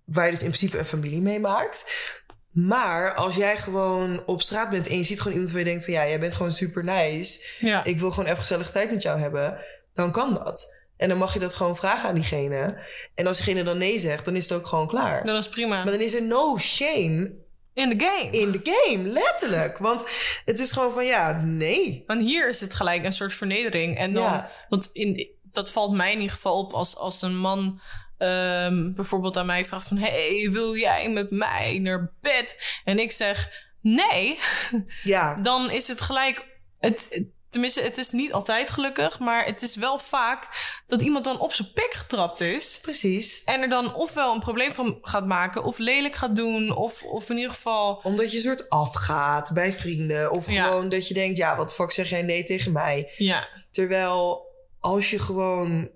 waar 0.06 0.26
je 0.26 0.32
dus 0.32 0.42
in 0.44 0.48
principe 0.48 0.78
een 0.78 0.86
familie 0.86 1.22
mee 1.22 1.40
maakt. 1.40 1.94
Maar 2.52 3.14
als 3.16 3.36
jij 3.36 3.58
gewoon 3.58 4.26
op 4.26 4.42
straat 4.42 4.70
bent 4.70 4.88
en 4.88 4.98
je 4.98 5.04
ziet 5.04 5.18
gewoon 5.18 5.34
iemand 5.34 5.52
waar 5.52 5.62
je 5.64 5.68
denkt 5.70 5.84
van 5.84 5.94
ja, 5.94 6.08
jij 6.08 6.20
bent 6.20 6.36
gewoon 6.36 6.52
super 6.52 6.84
nice 6.84 7.48
Ja. 7.60 7.84
ik 7.84 8.00
wil 8.00 8.10
gewoon 8.10 8.26
even 8.26 8.38
gezellig 8.38 8.72
tijd 8.72 8.92
met 8.92 9.02
jou 9.02 9.20
hebben, 9.20 9.58
dan 9.94 10.12
kan 10.12 10.34
dat. 10.34 10.84
En 10.98 11.10
dan 11.10 11.18
mag 11.18 11.34
je 11.34 11.40
dat 11.40 11.56
gewoon 11.56 11.76
vragen 11.76 12.10
aan 12.10 12.16
diegene. 12.16 12.78
En 13.16 13.28
als 13.28 13.38
diegene 13.38 13.64
dan 13.64 13.78
nee 13.78 13.98
zegt, 13.98 14.26
dan 14.26 14.36
is 14.36 14.50
het 14.50 14.58
ook 14.60 14.68
gewoon 14.68 14.88
klaar. 14.88 15.26
Dat 15.26 15.38
is 15.44 15.50
prima. 15.50 15.84
Maar 15.84 15.92
dan 15.94 16.02
is 16.02 16.14
er 16.16 16.24
no 16.24 16.58
shame 16.58 17.32
In 17.74 17.98
the 17.98 18.06
game. 18.06 18.30
in 18.30 18.52
the 18.52 18.72
game, 18.86 19.08
letterlijk. 19.10 19.78
Want 19.78 20.04
het 20.46 20.60
is 20.60 20.72
gewoon 20.72 20.92
van 20.92 21.06
ja, 21.06 21.42
nee. 21.44 22.04
Want 22.08 22.22
hier 22.22 22.50
is 22.50 22.62
het 22.62 22.74
gelijk 22.74 23.04
een 23.04 23.12
soort 23.12 23.34
vernedering. 23.34 23.98
En 23.98 24.14
dan, 24.14 24.24
Ja. 24.24 24.52
want 24.70 24.90
in, 24.94 25.36
dat 25.44 25.72
valt 25.72 25.92
mij 25.94 26.12
in 26.12 26.20
ieder 26.20 26.36
geval 26.36 26.58
op 26.60 26.74
als, 26.74 26.96
als 26.98 27.22
een 27.22 27.38
man 27.38 27.82
ehm, 28.18 28.94
bijvoorbeeld 28.94 29.38
aan 29.38 29.46
mij 29.46 29.66
vraagt 29.66 29.88
van... 29.88 29.98
hey, 29.98 30.50
wil 30.52 30.76
jij 30.76 31.10
met 31.10 31.32
mij 31.32 31.80
naar 31.80 32.12
bed? 32.22 32.80
En 32.84 33.00
ik 33.00 33.12
zeg 33.12 33.50
nee, 33.82 34.40
Ja, 35.04 35.36
dan 35.42 35.72
is 35.72 35.88
het 35.88 36.02
gelijk... 36.02 36.46
Het, 36.80 37.24
tenminste, 37.56 37.82
het 37.82 37.98
is 37.98 38.12
niet 38.12 38.34
altijd 38.34 38.70
gelukkig, 38.70 39.20
maar 39.20 39.46
het 39.46 39.62
is 39.62 39.76
wel 39.76 40.00
vaak 40.00 40.48
dat 40.88 41.02
iemand 41.02 41.24
dan 41.26 41.40
op 41.40 41.54
zijn 41.54 41.72
pik 41.74 41.94
getrapt 41.94 42.42
is. 42.42 42.80
precies. 42.82 43.44
En 43.44 43.62
er 43.62 43.70
dan 43.70 43.94
ofwel 43.94 44.34
een 44.34 44.40
probleem 44.40 44.74
van 44.74 44.98
gaat 45.02 45.26
maken, 45.26 45.64
of 45.64 45.78
lelijk 45.78 46.16
gaat 46.16 46.36
doen, 46.36 46.76
of, 46.76 47.04
of 47.04 47.30
in 47.30 47.36
ieder 47.36 47.52
geval... 47.52 48.00
Omdat 48.04 48.32
je 48.32 48.38
een 48.38 48.44
soort 48.44 48.70
afgaat 48.70 49.54
bij 49.54 49.74
vrienden. 49.74 50.32
Of 50.32 50.52
Ja. 50.52 50.64
gewoon 50.64 50.90
dat 50.90 51.08
je 51.08 51.14
denkt, 51.14 51.38
ja, 51.38 51.58
wat 51.58 51.74
fuck 51.76 51.92
zeg 51.92 52.10
jij 52.10 52.22
nee 52.22 52.44
tegen 52.44 52.72
mij? 52.72 53.12
Ja, 53.18 53.48
Terwijl 53.72 54.46
als 54.80 55.10
je 55.10 55.20
gewoon 55.20 55.90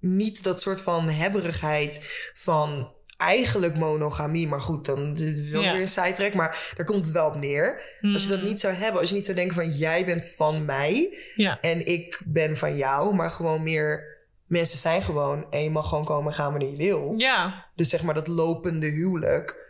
niet 0.00 0.42
dat 0.42 0.60
soort 0.60 0.80
van 0.80 1.08
hebberigheid 1.08 2.30
van 2.34 2.93
eigenlijk 3.16 3.76
monogamie, 3.76 4.48
maar 4.48 4.60
goed, 4.60 4.84
dan 4.86 5.14
dit 5.14 5.26
is 5.26 5.50
wel 5.50 5.62
Ja. 5.62 5.72
weer 5.72 5.80
een 5.80 5.88
sidetrack, 5.88 6.34
maar 6.34 6.72
daar 6.76 6.86
komt 6.86 7.04
het 7.04 7.12
wel 7.12 7.26
op 7.28 7.34
neer. 7.34 7.82
Als 8.12 8.22
je 8.22 8.28
dat 8.28 8.38
Mm, 8.40 8.44
niet 8.46 8.60
zou 8.60 8.74
hebben, 8.74 9.00
als 9.00 9.08
je 9.10 9.14
niet 9.14 9.24
zou 9.24 9.36
denken 9.36 9.54
van 9.56 9.70
jij 9.70 10.04
bent 10.04 10.28
van 10.36 10.64
mij 10.64 11.18
Ja, 11.34 11.60
en 11.60 11.86
ik 11.86 12.22
ben 12.24 12.56
van 12.56 12.76
jou, 12.76 13.14
maar 13.14 13.30
gewoon 13.30 13.62
meer 13.62 14.12
mensen 14.46 14.78
zijn 14.78 15.02
gewoon 15.02 15.46
en 15.50 15.62
je 15.62 15.70
mag 15.70 15.88
gewoon 15.88 16.04
komen 16.04 16.26
en 16.32 16.38
gaan 16.38 16.50
wanneer 16.50 16.70
je 16.70 16.76
wil. 16.76 17.14
ja, 17.16 17.64
Dus 17.74 17.88
zeg 17.88 18.02
maar 18.02 18.14
dat 18.14 18.26
lopende 18.26 18.86
huwelijk, 18.86 19.62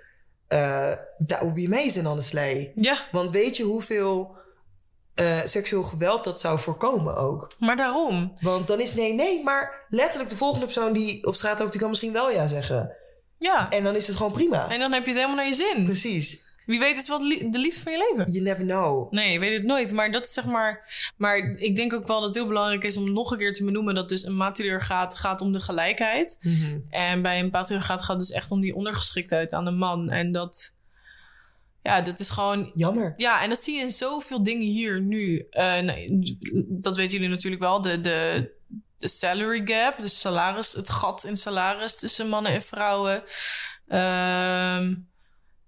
eh 0.49 0.93
that 1.27 1.39
would 1.41 1.55
be 1.55 1.67
amazing 1.67 2.07
on 2.07 2.17
the 2.19 2.25
sleigh. 2.25 2.71
ja. 2.75 2.99
Want 3.13 3.31
weet 3.31 3.57
je 3.57 3.63
hoeveel 3.63 4.37
eh, 5.15 5.41
seksueel 5.45 5.83
geweld 5.83 6.25
dat 6.25 6.41
zou 6.41 6.59
voorkomen 6.59 7.17
ook? 7.17 7.55
Maar 7.59 7.77
daarom. 7.77 8.33
Want 8.41 8.69
dan 8.69 8.81
is 8.81 8.95
nee, 8.95 9.13
nee, 9.15 9.43
maar 9.43 9.85
letterlijk 9.89 10.31
de 10.31 10.37
volgende 10.37 10.65
persoon 10.65 10.93
die 10.93 11.27
op 11.27 11.35
straat 11.35 11.59
loopt, 11.59 11.71
die 11.73 11.81
kan 11.81 11.91
misschien 11.91 12.13
wel 12.13 12.31
ja 12.31 12.47
zeggen. 12.47 12.97
Ja. 13.45 13.71
En 13.71 13.85
dan 13.85 13.95
is 13.95 14.07
het 14.07 14.17
gewoon 14.17 14.33
prima. 14.33 14.69
En 14.69 14.79
dan 14.79 14.93
heb 14.93 15.03
je 15.03 15.09
het 15.11 15.17
helemaal 15.19 15.37
naar 15.37 15.47
je 15.47 15.73
zin. 15.75 15.85
Precies. 15.85 16.53
Wie 16.67 16.79
weet 16.79 16.99
is 16.99 17.09
wat 17.09 17.23
li- 17.23 17.51
de 17.51 17.59
liefde 17.59 17.81
van 17.83 17.93
je 17.93 17.99
leven. 18.11 18.33
You 18.33 18.45
never 18.45 18.65
know. 18.65 19.13
Nee, 19.13 19.33
je 19.33 19.39
weet 19.39 19.57
het 19.57 19.67
nooit. 19.67 19.93
Maar 19.93 20.13
dat 20.13 20.25
is 20.25 20.33
zeg 20.33 20.45
maar. 20.45 20.93
Maar 21.17 21.37
ik 21.57 21.77
denk 21.77 21.93
ook 21.93 22.07
wel 22.07 22.17
dat 22.19 22.29
het 22.29 22.35
heel 22.35 22.47
belangrijk 22.47 22.85
is 22.85 22.97
om 22.97 23.13
nog 23.13 23.31
een 23.31 23.39
keer 23.39 23.53
te 23.53 23.65
benoemen 23.65 23.95
dat 23.95 24.09
dus 24.09 24.25
een 24.25 24.37
matriarchaat 24.37 25.15
gaat 25.19 25.41
om 25.41 25.53
de 25.53 25.61
gelijkheid. 25.61 26.37
Mhm. 26.41 26.79
En 26.91 27.23
bij 27.23 27.41
een 27.41 27.51
patriarchaat 27.51 28.03
gaat 28.03 28.17
het 28.17 28.27
dus 28.27 28.37
echt 28.37 28.51
om 28.51 28.61
die 28.61 28.75
ondergeschiktheid 28.75 29.53
aan 29.53 29.65
de 29.65 29.71
man. 29.71 30.11
En 30.11 30.33
dat. 30.33 30.77
Ja, 31.83 32.01
dat 32.01 32.19
is 32.21 32.31
gewoon. 32.31 32.71
Jammer. 32.75 33.13
Ja, 33.17 33.43
en 33.43 33.49
dat 33.49 33.63
zie 33.63 33.75
je 33.77 33.81
in 33.81 33.91
zoveel 33.91 34.43
dingen 34.43 34.67
hier 34.67 35.01
nu. 35.01 35.47
Eh, 35.51 35.81
nee, 35.81 36.27
dat 36.69 36.97
weten 36.97 37.13
jullie 37.13 37.29
natuurlijk 37.35 37.63
wel. 37.63 37.83
De, 37.83 38.01
de, 38.01 38.51
de 39.05 39.11
salary 39.11 39.63
gap, 39.65 40.01
dus 40.01 40.21
salaris, 40.21 40.73
het 40.73 40.91
gat 40.91 41.25
in 41.25 41.37
salaris 41.37 41.99
tussen 41.99 42.29
mannen 42.29 42.53
en 42.53 42.63
vrouwen. 42.63 43.25
Ehm, 43.89 44.95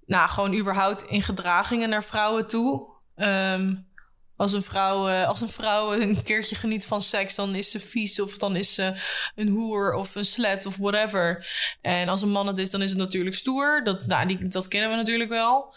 nou, 0.06 0.28
gewoon 0.28 0.54
überhaupt 0.54 1.02
in 1.02 1.22
gedragingen 1.22 1.88
naar 1.88 2.04
vrouwen 2.04 2.46
toe. 2.46 2.88
Ehm, 3.14 3.74
als, 4.36 4.52
een 4.52 4.62
vrouw, 4.62 5.08
eh, 5.08 5.28
als 5.28 5.40
een 5.40 5.48
vrouw 5.48 5.92
een 5.92 6.22
keertje 6.22 6.56
geniet 6.56 6.86
van 6.86 7.02
seks, 7.02 7.34
dan 7.34 7.54
is 7.54 7.70
ze 7.70 7.80
vies 7.80 8.20
of 8.20 8.38
dan 8.38 8.56
is 8.56 8.74
ze 8.74 8.94
een 9.34 9.48
hoer 9.48 9.94
of 9.94 10.14
een 10.14 10.24
slet 10.24 10.66
of 10.66 10.76
whatever. 10.76 11.46
En 11.80 12.08
als 12.08 12.22
een 12.22 12.30
man 12.30 12.46
het 12.46 12.58
is, 12.58 12.70
dan 12.70 12.82
is 12.82 12.90
het 12.90 12.98
natuurlijk 12.98 13.36
stoer. 13.36 13.84
Dat, 13.84 14.06
nou, 14.06 14.26
die, 14.26 14.48
dat 14.48 14.68
kennen 14.68 14.90
we 14.90 14.96
natuurlijk 14.96 15.30
wel. 15.30 15.74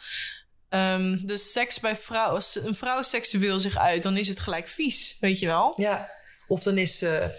Ehm, 0.70 1.26
dus 1.26 1.52
seks 1.52 1.80
bij 1.80 1.96
vrouwen, 1.96 2.36
als 2.36 2.56
een 2.56 2.76
vrouw 2.76 3.02
seksueel 3.02 3.60
zich 3.60 3.78
uit, 3.78 4.04
dan 4.04 4.18
is 4.18 4.28
het 4.28 4.40
gelijk 4.40 4.68
vies, 4.68 5.18
weet 5.20 5.40
je 5.40 5.46
wel? 5.46 5.74
Ja. 5.78 6.18
Of 6.50 6.64
dan 6.64 6.78
is 6.78 6.98
ze, 6.98 7.32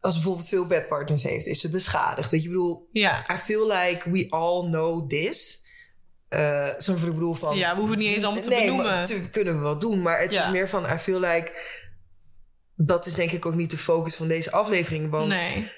als 0.00 0.14
bijvoorbeeld 0.14 0.48
veel 0.48 0.66
bedpartners 0.66 1.22
heeft, 1.22 1.46
is 1.46 1.60
ze 1.60 1.70
beschadigd. 1.70 2.30
Weet 2.30 2.42
je, 2.42 2.48
bedoel, 2.48 2.88
Ja. 2.92 3.24
I 3.32 3.36
feel 3.36 3.66
like 3.66 4.10
we 4.10 4.26
all 4.30 4.66
know 4.70 5.10
this. 5.10 5.60
Eh 6.28 6.68
Zo'n 6.78 6.96
ik 6.96 7.00
bedoel 7.14 7.34
van... 7.34 7.56
Ja, 7.56 7.70
we 7.74 7.76
hoeven 7.80 7.96
het 7.96 8.04
niet 8.06 8.14
eens 8.14 8.24
allemaal 8.24 8.42
te 8.42 8.48
nee, 8.48 8.60
benoemen. 8.60 8.86
Maar, 8.86 8.96
natuurlijk 8.96 9.32
kunnen 9.32 9.54
we 9.54 9.60
wel 9.60 9.78
doen, 9.78 10.02
maar 10.02 10.20
het 10.20 10.30
Ja. 10.32 10.44
is 10.44 10.50
meer 10.50 10.68
van, 10.68 10.92
I 10.92 10.98
feel 10.98 11.20
like... 11.20 11.52
Dat 12.76 13.06
is 13.06 13.14
denk 13.14 13.30
ik 13.30 13.46
ook 13.46 13.54
niet 13.54 13.70
de 13.70 13.78
focus 13.78 14.16
van 14.16 14.28
deze 14.28 14.50
aflevering. 14.52 15.10
Want 15.10 15.28
Nee. 15.28 15.72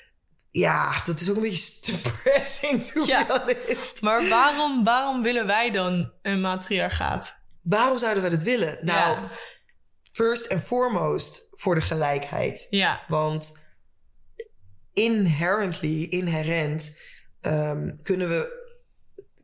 ja, 0.50 1.02
dat 1.04 1.20
is 1.20 1.30
ook 1.30 1.36
een 1.36 1.42
beetje 1.42 1.92
depressing, 2.02 2.84
to 2.84 3.04
Ja. 3.06 3.26
be 3.26 3.56
honest. 3.66 4.00
Maar 4.00 4.28
waarom, 4.28 4.84
waarom 4.84 5.22
willen 5.22 5.46
wij 5.46 5.70
dan 5.70 6.12
een 6.22 6.40
matriarchaat? 6.40 7.36
Waarom 7.62 7.98
zouden 7.98 8.22
we 8.22 8.30
dat 8.30 8.42
willen? 8.42 8.78
Nou, 8.82 9.20
Ja. 9.20 9.28
First 10.14 10.48
and 10.48 10.62
foremost 10.62 11.48
voor 11.50 11.74
de 11.74 11.80
gelijkheid. 11.80 12.66
Ja. 12.70 13.04
Want 13.08 13.66
inherently, 14.92 16.02
inherent, 16.04 16.98
ehm, 17.40 17.90
kunnen 18.02 18.28
we... 18.28 18.62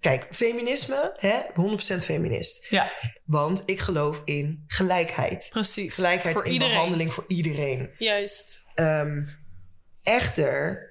Kijk, 0.00 0.26
feminisme, 0.30 1.14
hè? 1.18 1.40
100% 1.54 2.04
feminist. 2.04 2.66
Ja, 2.70 2.92
Want 3.24 3.62
ik 3.66 3.78
geloof 3.80 4.22
in 4.24 4.64
gelijkheid. 4.66 5.46
precies. 5.50 5.94
Gelijkheid 5.94 6.34
Voor 6.36 6.46
in 6.46 6.52
iedereen. 6.52 6.74
behandeling 6.74 7.12
voor 7.12 7.24
iedereen. 7.28 7.90
Juist. 7.98 8.64
Ehm, 8.74 9.26
echter, 10.02 10.88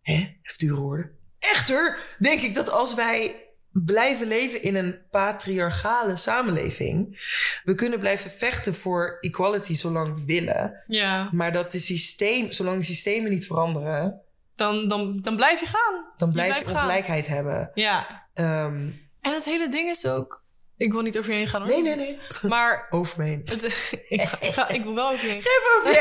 hè, 0.00 0.12
even 0.14 0.56
dure 0.56 0.80
woorden. 0.80 1.18
Echter 1.38 1.98
denk 2.18 2.40
ik 2.40 2.54
dat 2.54 2.70
als 2.70 2.94
wij 2.94 3.41
blijven 3.72 4.26
leven 4.26 4.62
in 4.62 4.74
een 4.74 4.96
patriarchale 5.10 6.16
samenleving, 6.16 7.20
we 7.64 7.74
kunnen 7.74 7.98
blijven 7.98 8.30
vechten 8.30 8.74
voor 8.74 9.16
equality 9.20 9.74
zolang 9.74 10.14
we 10.14 10.24
willen, 10.24 10.82
Ja. 10.86 11.28
maar 11.32 11.52
dat 11.52 11.72
de 11.72 11.78
systeem, 11.78 12.52
zolang 12.52 12.78
de 12.78 12.84
systemen 12.84 13.30
niet 13.30 13.46
veranderen, 13.46 14.20
Dan, 14.54 14.88
dan, 14.88 15.20
dan 15.22 15.36
blijf 15.36 15.60
je 15.60 15.66
gaan. 15.66 16.04
dan 16.16 16.32
blijf 16.32 16.58
je, 16.58 16.64
ongelijkheid 16.64 17.26
hebben. 17.26 17.70
Ja. 17.74 18.26
Ehm, 18.34 18.90
En 19.20 19.32
het 19.34 19.44
hele 19.44 19.68
ding 19.68 19.88
is 19.90 20.06
ook... 20.06 20.41
Ik 20.82 20.92
wil 20.92 21.00
niet 21.00 21.18
over 21.18 21.30
je 21.30 21.36
heen 21.36 21.48
gaan 21.48 21.62
hoor. 21.62 21.70
nee, 21.70 21.82
nee, 21.82 21.96
nee. 21.96 22.18
Maar 22.50 22.86
Over 22.90 23.18
me 23.18 23.24
heen. 23.24 23.42
het, 23.44 23.62
ik, 24.08 24.22
ga, 24.22 24.68
ik, 24.68 24.82
wil 24.82 24.94
wel 24.94 25.10
over 25.10 25.24
je 25.24 25.30
heen 25.30 25.38
Even 25.38 25.76
over 25.78 25.92
je 25.92 25.98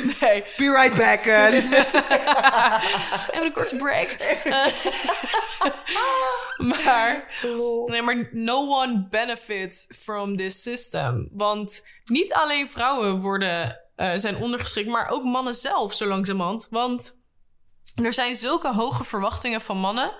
heen. 0.00 0.14
nee. 0.20 0.44
Be 0.56 0.70
right 0.80 0.94
back, 0.94 1.50
lieve 1.52 1.68
mensen. 1.78 2.04
Even 3.30 3.44
een 3.46 3.52
korte 3.52 3.76
break. 3.76 4.16
Maar, 6.56 7.28
nee, 7.86 8.02
maar 8.02 8.28
no 8.32 8.80
one 8.80 9.06
benefits 9.10 9.86
from 10.02 10.36
this 10.36 10.62
system. 10.62 11.28
Want 11.32 11.86
niet 12.04 12.32
alleen 12.32 12.68
vrouwen 12.70 13.20
worden, 13.20 13.80
eh, 13.96 14.12
zijn 14.16 14.36
ondergeschikt, 14.36 14.88
maar 14.88 15.08
ook 15.10 15.24
mannen 15.24 15.54
zelf 15.54 15.94
zo 15.94 16.06
langzamerhand. 16.06 16.66
Want 16.70 17.20
er 18.02 18.12
zijn 18.12 18.34
zulke 18.34 18.72
hoge 18.72 19.04
verwachtingen 19.04 19.60
van 19.60 19.76
mannen, 19.76 20.12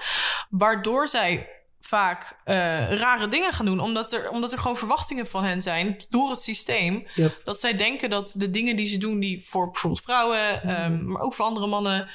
waardoor 0.50 1.08
zij 1.08 1.57
vaak 1.80 2.40
eh, 2.44 2.54
rare 2.92 3.28
dingen 3.28 3.52
gaan 3.52 3.66
doen. 3.66 3.80
Omdat 3.80 4.12
er, 4.12 4.30
omdat 4.30 4.52
er 4.52 4.58
gewoon 4.58 4.76
verwachtingen 4.76 5.26
van 5.26 5.44
hen 5.44 5.62
zijn 5.62 5.96
door 6.08 6.30
het 6.30 6.40
systeem. 6.40 7.06
Yep. 7.14 7.40
Dat 7.44 7.60
zij 7.60 7.76
denken 7.76 8.10
dat 8.10 8.34
de 8.36 8.50
dingen 8.50 8.76
die 8.76 8.86
ze 8.86 8.98
doen, 8.98 9.20
die 9.20 9.46
voor 9.46 9.70
bijvoorbeeld 9.70 10.02
vrouwen, 10.02 10.62
ehm, 10.62 11.06
maar 11.06 11.22
ook 11.22 11.34
voor 11.34 11.44
andere 11.44 11.66
mannen, 11.66 12.08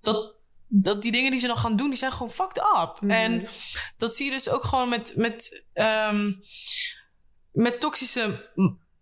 dat, 0.00 0.34
dat 0.66 1.02
die 1.02 1.12
dingen 1.12 1.30
die 1.30 1.40
ze 1.40 1.46
dan 1.46 1.56
gaan 1.56 1.76
doen, 1.76 1.88
die 1.88 1.98
zijn 1.98 2.12
gewoon 2.12 2.32
fucked 2.32 2.58
up. 2.58 3.00
Mhm. 3.00 3.10
En 3.10 3.46
dat 3.96 4.14
zie 4.14 4.24
je 4.24 4.30
dus 4.30 4.48
ook 4.48 4.64
gewoon 4.64 4.88
met, 4.88 5.12
met, 5.16 5.64
ehm, 5.72 6.32
met 7.52 7.80
toxische 7.80 8.50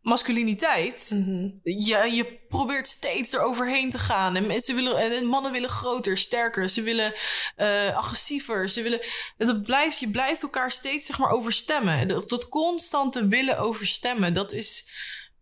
masculiniteit. 0.08 1.10
Mhm. 1.14 1.48
Ja, 1.62 2.04
je 2.04 2.38
probeert 2.48 2.88
steeds 2.88 3.32
eroverheen 3.32 3.90
te 3.90 3.98
gaan. 3.98 4.36
En 4.36 4.46
mensen 4.46 4.74
willen, 4.74 4.96
en 4.96 5.26
mannen 5.26 5.52
willen 5.52 5.68
groter, 5.68 6.18
sterker. 6.18 6.68
Ze 6.68 6.82
willen 6.82 7.14
eh, 7.56 7.96
agressiever. 7.96 8.68
Ze 8.68 8.82
willen. 8.82 9.00
Het 9.36 9.62
blijft, 9.62 9.98
je 9.98 10.10
blijft 10.10 10.42
elkaar 10.42 10.70
steeds 10.70 11.06
zeg 11.06 11.18
maar 11.18 11.30
overstemmen. 11.30 12.08
Dat, 12.08 12.28
dat 12.28 12.48
constante 12.48 13.26
willen 13.26 13.58
overstemmen. 13.58 14.34
Dat 14.34 14.52
is 14.52 14.88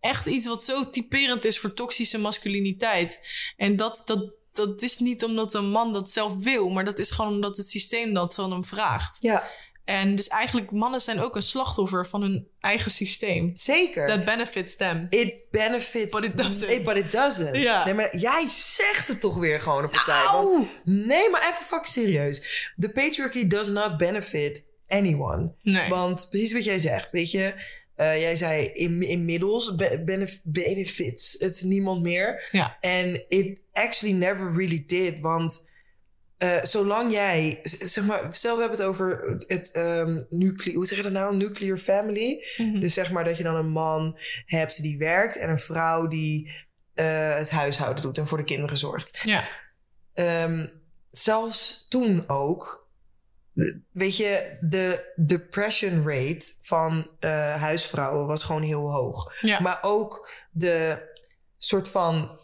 echt 0.01 0.27
iets 0.27 0.47
wat 0.47 0.63
zo 0.63 0.91
typerend 0.91 1.45
is 1.45 1.59
voor 1.59 1.75
toxische 1.75 2.19
masculiniteit. 2.19 3.21
En 3.57 3.77
dat, 3.77 4.03
dat, 4.05 4.33
dat 4.53 4.83
is 4.83 4.99
niet 4.99 5.25
omdat 5.25 5.55
een 5.55 5.71
man 5.71 5.93
dat 5.93 6.11
zelf 6.11 6.35
wil, 6.35 6.69
maar 6.69 6.85
dat 6.85 6.99
is 6.99 7.11
gewoon 7.11 7.33
omdat 7.33 7.57
het 7.57 7.69
systeem 7.69 8.15
dat 8.15 8.35
van 8.35 8.53
hem 8.53 8.65
vraagt. 8.65 9.17
Ja, 9.21 9.51
En 9.87 10.15
dus 10.15 10.29
eigenlijk, 10.29 10.71
mannen 10.71 11.01
zijn 11.01 11.21
ook 11.21 11.37
een 11.37 11.43
slachtoffer 11.43 12.07
van 12.07 12.23
hun 12.23 12.47
eigen 12.61 12.91
systeem. 12.91 13.51
zeker. 13.55 14.07
That 14.07 14.25
benefits 14.25 14.77
them. 14.77 15.07
It 15.11 15.35
benefits. 15.51 16.15
But 16.15 16.25
it 16.25 16.37
doesn't. 16.37 16.85
But 16.85 16.97
it 16.97 17.11
doesn't. 17.13 17.57
Ja. 17.57 17.85
Nee, 17.85 17.95
maar 17.95 18.17
jij 18.17 18.49
zegt 18.49 19.09
het 19.09 19.21
toch 19.21 19.37
weer 19.39 19.61
gewoon 19.61 19.85
op 19.85 19.91
partij. 19.91 20.25
want- 20.25 20.35
Auw! 20.35 20.67
nee, 20.85 21.31
maar 21.31 21.41
even 21.41 21.65
fuck 21.67 21.85
serieus. 21.87 22.73
The 22.81 22.89
patriarchy 22.89 23.47
does 23.47 23.69
not 23.69 23.97
benefit 23.97 24.65
anyone. 24.89 25.53
Nee. 25.63 25.89
Want 25.89 26.27
precies 26.31 26.53
wat 26.53 26.65
jij 26.65 26.79
zegt, 26.79 27.11
weet 27.11 27.31
je. 27.31 27.55
eh, 27.95 28.21
jij 28.21 28.37
zei 28.37 28.65
in, 28.67 29.03
inmiddels 29.03 29.75
be- 29.75 30.03
benef- 30.05 30.41
benefits 30.45 31.37
het 31.39 31.63
niemand 31.65 32.03
meer. 32.03 32.49
Ja. 32.51 32.77
En 32.81 33.25
it 33.29 33.61
actually 33.73 34.15
never 34.15 34.53
really 34.53 34.85
did. 34.87 35.21
Want 35.21 35.71
eh, 36.39 36.63
zolang 36.63 37.13
jij, 37.13 37.61
zeg 37.63 38.05
maar, 38.05 38.35
stel 38.35 38.55
we 38.55 38.61
hebben 38.61 38.79
het 38.79 38.89
over 38.89 39.19
het, 39.19 39.45
het 39.49 39.75
nucle- 40.31 40.73
hoe 40.73 40.87
zeg 40.87 40.97
je 40.97 41.03
dat 41.03 41.13
nou? 41.13 41.37
Nuclear 41.37 41.77
family. 41.77 42.45
Mhm. 42.57 42.81
Dus 42.81 42.95
zeg 42.95 43.11
maar 43.11 43.25
dat 43.25 43.37
je 43.37 43.43
dan 43.43 43.57
een 43.57 43.71
man 43.71 44.19
hebt 44.45 44.83
die 44.83 44.99
werkt 44.99 45.37
en 45.39 45.51
een 45.51 45.59
vrouw 45.59 46.07
die 46.07 46.65
eh, 46.95 47.35
het 47.37 47.51
huishouden 47.51 48.03
doet 48.03 48.19
en 48.19 48.27
voor 48.27 48.39
de 48.39 48.45
kinderen 48.45 48.79
zorgt. 48.79 49.21
Ja. 49.23 49.49
Ehm, 50.15 50.67
zelfs 51.11 51.87
toen 51.89 52.25
ook, 52.27 52.89
weet 53.93 54.17
je, 54.17 54.57
de 54.61 55.13
depression 55.17 56.09
rate 56.09 56.55
van 56.63 57.11
eh, 57.19 57.55
huisvrouwen 57.63 58.27
was 58.27 58.45
gewoon 58.45 58.63
heel 58.63 58.93
hoog. 58.93 59.41
Ja. 59.41 59.61
Maar 59.61 59.79
ook 59.83 60.31
de 60.51 60.99
soort 61.59 61.89
van. 61.89 62.39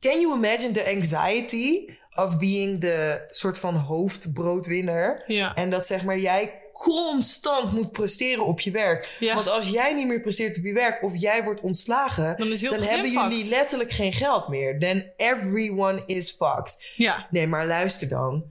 Can 0.00 0.20
you 0.20 0.36
imagine 0.36 0.70
the 0.70 0.86
anxiety 0.86 1.98
of 2.14 2.36
being 2.38 2.80
de 2.80 3.22
soort 3.26 3.58
van 3.58 3.74
hoofdbroodwinner? 3.74 5.24
ja. 5.26 5.54
En 5.54 5.70
dat 5.70 5.86
zeg 5.86 6.04
maar 6.04 6.18
jij 6.18 6.54
constant 6.72 7.72
moet 7.72 7.92
presteren 7.92 8.46
op 8.46 8.60
je 8.60 8.70
werk. 8.70 9.16
Ja. 9.18 9.34
Want 9.34 9.48
als 9.48 9.68
jij 9.68 9.94
niet 9.94 10.06
meer 10.06 10.20
presteert 10.20 10.56
op 10.58 10.64
je 10.64 10.72
werk 10.72 11.02
of 11.02 11.12
jij 11.16 11.44
wordt 11.44 11.60
ontslagen, 11.60 12.36
Dan 12.38 12.48
hebben 12.48 12.88
fucked. 12.88 13.12
jullie 13.12 13.44
letterlijk 13.48 13.92
geen 13.92 14.12
geld 14.12 14.48
meer. 14.48 14.78
Then 14.78 15.12
everyone 15.16 16.02
is 16.06 16.30
fucked. 16.30 16.84
Ja. 16.96 17.26
Nee, 17.30 17.46
maar 17.46 17.66
luister 17.66 18.08
dan. 18.08 18.44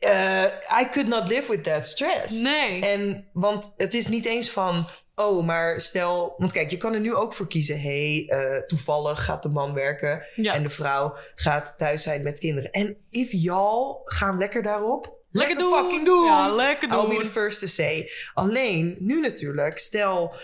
Eh, 0.00 0.44
I 0.80 0.88
could 0.90 1.08
not 1.08 1.28
live 1.28 1.50
with 1.50 1.64
that 1.64 1.86
stress. 1.86 2.40
Nee. 2.40 2.80
En 2.80 3.24
want 3.32 3.72
het 3.76 3.94
is 3.94 4.06
niet 4.06 4.24
eens 4.26 4.50
van, 4.50 4.86
oh, 5.18 5.44
maar 5.46 5.80
stel, 5.80 6.34
want 6.38 6.52
kijk, 6.52 6.70
je 6.70 6.76
kan 6.76 6.94
er 6.94 7.00
nu 7.00 7.14
ook 7.14 7.32
voor 7.34 7.46
kiezen. 7.48 7.80
hey, 7.80 8.24
eh, 8.28 8.62
toevallig 8.66 9.24
gaat 9.24 9.42
de 9.42 9.48
man 9.48 9.74
werken 9.74 10.22
Ja. 10.34 10.54
en 10.54 10.62
de 10.62 10.70
vrouw 10.70 11.14
gaat 11.34 11.74
thuis 11.78 12.02
zijn 12.02 12.22
met 12.22 12.38
kinderen. 12.38 12.70
En 12.70 12.96
if 13.10 13.28
y'all 13.32 14.00
gaan 14.04 14.38
lekker 14.38 14.62
daarop, 14.62 15.16
Lekker 15.30 15.56
lekker 15.56 15.70
doen. 15.78 15.82
fucking 15.90 16.04
doen. 16.06 16.24
Ja, 16.24 16.48
lekker 16.54 16.88
I'll 16.88 17.02
be 17.08 17.14
doen. 17.14 17.18
the 17.22 17.26
first 17.28 17.60
to 17.60 17.66
say. 17.66 18.10
Alleen 18.34 18.96
nu 19.00 19.20
natuurlijk, 19.20 19.78
stel 19.78 20.34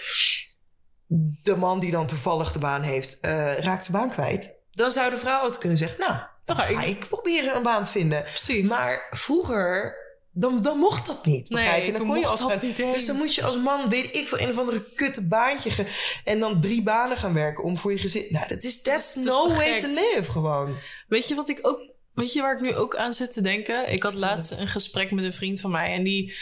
de 1.42 1.56
man 1.56 1.80
die 1.80 1.90
dan 1.90 2.06
toevallig 2.06 2.52
de 2.52 2.58
baan 2.58 2.82
heeft, 2.82 3.20
eh, 3.20 3.56
raakt 3.58 3.86
de 3.86 3.92
baan 3.92 4.10
kwijt. 4.10 4.58
Dan 4.72 4.90
zou 4.90 5.10
de 5.10 5.18
vrouw 5.18 5.44
het 5.44 5.58
kunnen 5.58 5.78
zeggen, 5.78 5.98
nou, 6.00 6.18
dan 6.44 6.56
ga 6.56 6.82
ik 6.82 7.06
proberen 7.08 7.56
een 7.56 7.62
baan 7.62 7.84
te 7.84 7.90
vinden. 7.90 8.22
Precies. 8.22 8.68
Maar 8.68 9.06
vroeger, 9.10 9.96
dan, 10.34 10.60
dan 10.60 10.78
mocht 10.78 11.06
dat 11.06 11.26
niet. 11.26 11.48
Nee, 11.48 11.62
Begrijp 11.64 11.84
je? 11.86 11.92
Dan 11.92 12.06
kon 12.06 12.18
je 12.18 12.26
als 12.26 12.40
dat 12.40 12.50
vrouw- 12.50 12.62
niet 12.68 12.78
eens. 12.78 12.92
Dus 12.94 13.06
dan 13.06 13.16
moet 13.16 13.34
je 13.34 13.42
als 13.44 13.56
man, 13.58 13.88
weet 13.88 14.16
ik 14.16 14.28
veel, 14.28 14.38
een 14.40 14.48
of 14.50 14.58
andere 14.58 14.84
kutte 14.94 15.22
baantje. 15.26 15.70
ge- 15.70 16.20
en 16.24 16.38
dan 16.40 16.60
drie 16.60 16.82
banen 16.82 17.16
gaan 17.16 17.34
werken 17.34 17.64
om 17.64 17.78
voor 17.78 17.92
je 17.92 17.98
gezin. 17.98 18.26
Nou, 18.28 18.48
dat 18.48 18.62
is 18.62 18.82
that's 18.82 19.14
Dat 19.14 19.24
is 19.24 19.30
no 19.30 19.48
way 19.54 19.80
gek. 19.80 19.80
to 19.80 19.88
live, 19.88 20.30
gewoon. 20.30 20.76
Weet 21.08 21.28
je 21.28 21.34
wat 21.34 21.48
ik 21.48 21.58
ook. 21.62 21.80
Weet 22.14 22.32
je 22.32 22.40
waar 22.40 22.54
ik 22.54 22.60
nu 22.60 22.74
ook 22.74 22.96
aan 22.96 23.12
zit 23.14 23.32
te 23.32 23.40
denken? 23.40 23.92
Ik 23.92 24.02
had 24.02 24.14
laatst 24.14 24.50
een 24.50 24.68
gesprek 24.68 25.10
met 25.10 25.24
een 25.24 25.32
vriend 25.32 25.60
van 25.60 25.70
mij. 25.70 25.92
En 25.92 26.02
die 26.02 26.34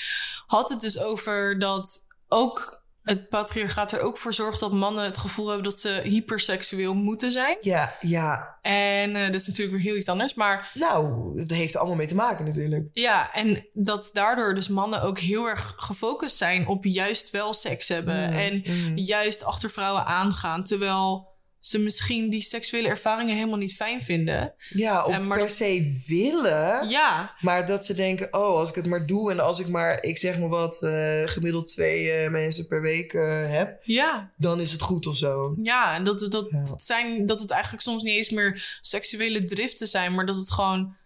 had 0.47 0.69
het 0.69 0.81
dus 0.81 0.99
over 0.99 1.59
dat 1.59 2.05
ook 2.29 2.82
het 3.03 3.29
patriarchaat 3.29 3.93
er 3.93 4.01
ook 4.01 4.19
voor 4.19 4.35
zorgt 4.35 4.61
dat 4.61 4.73
mannen 4.73 5.05
het 5.05 5.19
gevoel 5.19 5.47
hebben 5.47 5.65
dat 5.65 5.79
ze 5.79 6.01
hyperseksueel 6.05 6.95
moeten 6.95 7.31
zijn. 7.31 7.59
Ja, 7.61 7.97
ja. 8.01 8.59
En 8.63 9.17
eh, 9.17 9.27
dat 9.27 9.41
is 9.41 9.47
natuurlijk 9.47 9.77
weer 9.77 9.87
heel 9.87 9.97
iets 9.97 10.09
anders. 10.09 10.35
Maar 10.35 10.71
Nou, 10.75 11.33
dat 11.37 11.57
heeft 11.57 11.73
er 11.75 11.79
allemaal 11.81 11.97
mee 11.97 12.07
te 12.07 12.15
maken 12.15 12.45
natuurlijk. 12.45 12.89
ja, 12.93 13.33
en 13.33 13.67
dat 13.73 14.11
daardoor 14.13 14.55
dus 14.55 14.69
mannen 14.69 15.03
ook 15.03 15.19
heel 15.19 15.49
erg 15.49 15.75
gefocust 15.77 16.37
zijn 16.37 16.67
op 16.67 16.85
juist 16.85 17.31
wel 17.31 17.53
seks 17.53 17.89
hebben. 17.89 18.31
Mm, 18.31 18.37
En 18.37 18.63
mm. 18.67 18.99
juist 18.99 19.45
achter 19.45 19.71
vrouwen 19.71 20.05
aangaan. 20.05 20.65
Terwijl 20.65 21.32
ze 21.63 21.79
misschien 21.79 22.31
die 22.31 22.41
seksuele 22.41 22.89
ervaringen 22.89 23.35
helemaal 23.37 23.59
niet 23.59 23.75
fijn 23.75 24.03
vinden. 24.03 24.55
Ja, 24.71 25.05
of 25.05 25.15
En 25.15 25.27
maar 25.27 25.39
per 25.39 25.47
dat- 25.47 25.57
se 25.57 26.03
willen. 26.07 26.89
Ja, 26.89 27.35
Maar 27.41 27.67
dat 27.67 27.87
ze 27.87 27.95
denken, 27.95 28.29
oh, 28.35 28.57
als 28.57 28.69
ik 28.69 28.75
het 28.75 28.87
maar 28.87 29.07
doe 29.07 29.31
en 29.31 29.41
als 29.41 29.61
ik 29.61 29.69
maar, 29.69 30.03
ik 30.03 30.19
zeg 30.19 30.39
maar 30.39 30.49
wat, 30.49 30.83
eh, 30.83 31.23
gemiddeld 31.25 31.67
twee 31.69 32.11
eh, 32.13 32.31
mensen 32.31 32.67
per 32.67 32.81
week 32.83 33.13
eh, 33.13 33.51
heb, 33.51 33.81
ja, 33.83 34.31
dan 34.37 34.61
is 34.61 34.73
het 34.73 34.81
goed 34.83 35.07
of 35.07 35.17
zo. 35.17 35.57
Ja, 35.63 35.95
en 35.95 36.05
dat, 36.05 36.21
het- 36.21 36.33
dat, 36.33 36.47
Ja. 36.51 36.59
het 36.59 36.83
zijn, 36.83 37.27
dat 37.27 37.41
het 37.41 37.51
eigenlijk 37.51 37.83
soms 37.83 38.03
niet 38.03 38.17
eens 38.17 38.31
meer 38.31 38.79
seksuele 38.81 39.45
driften 39.45 39.87
zijn, 39.87 40.15
maar 40.15 40.27
dat 40.27 40.37
het 40.37 40.51
gewoon, 40.51 40.97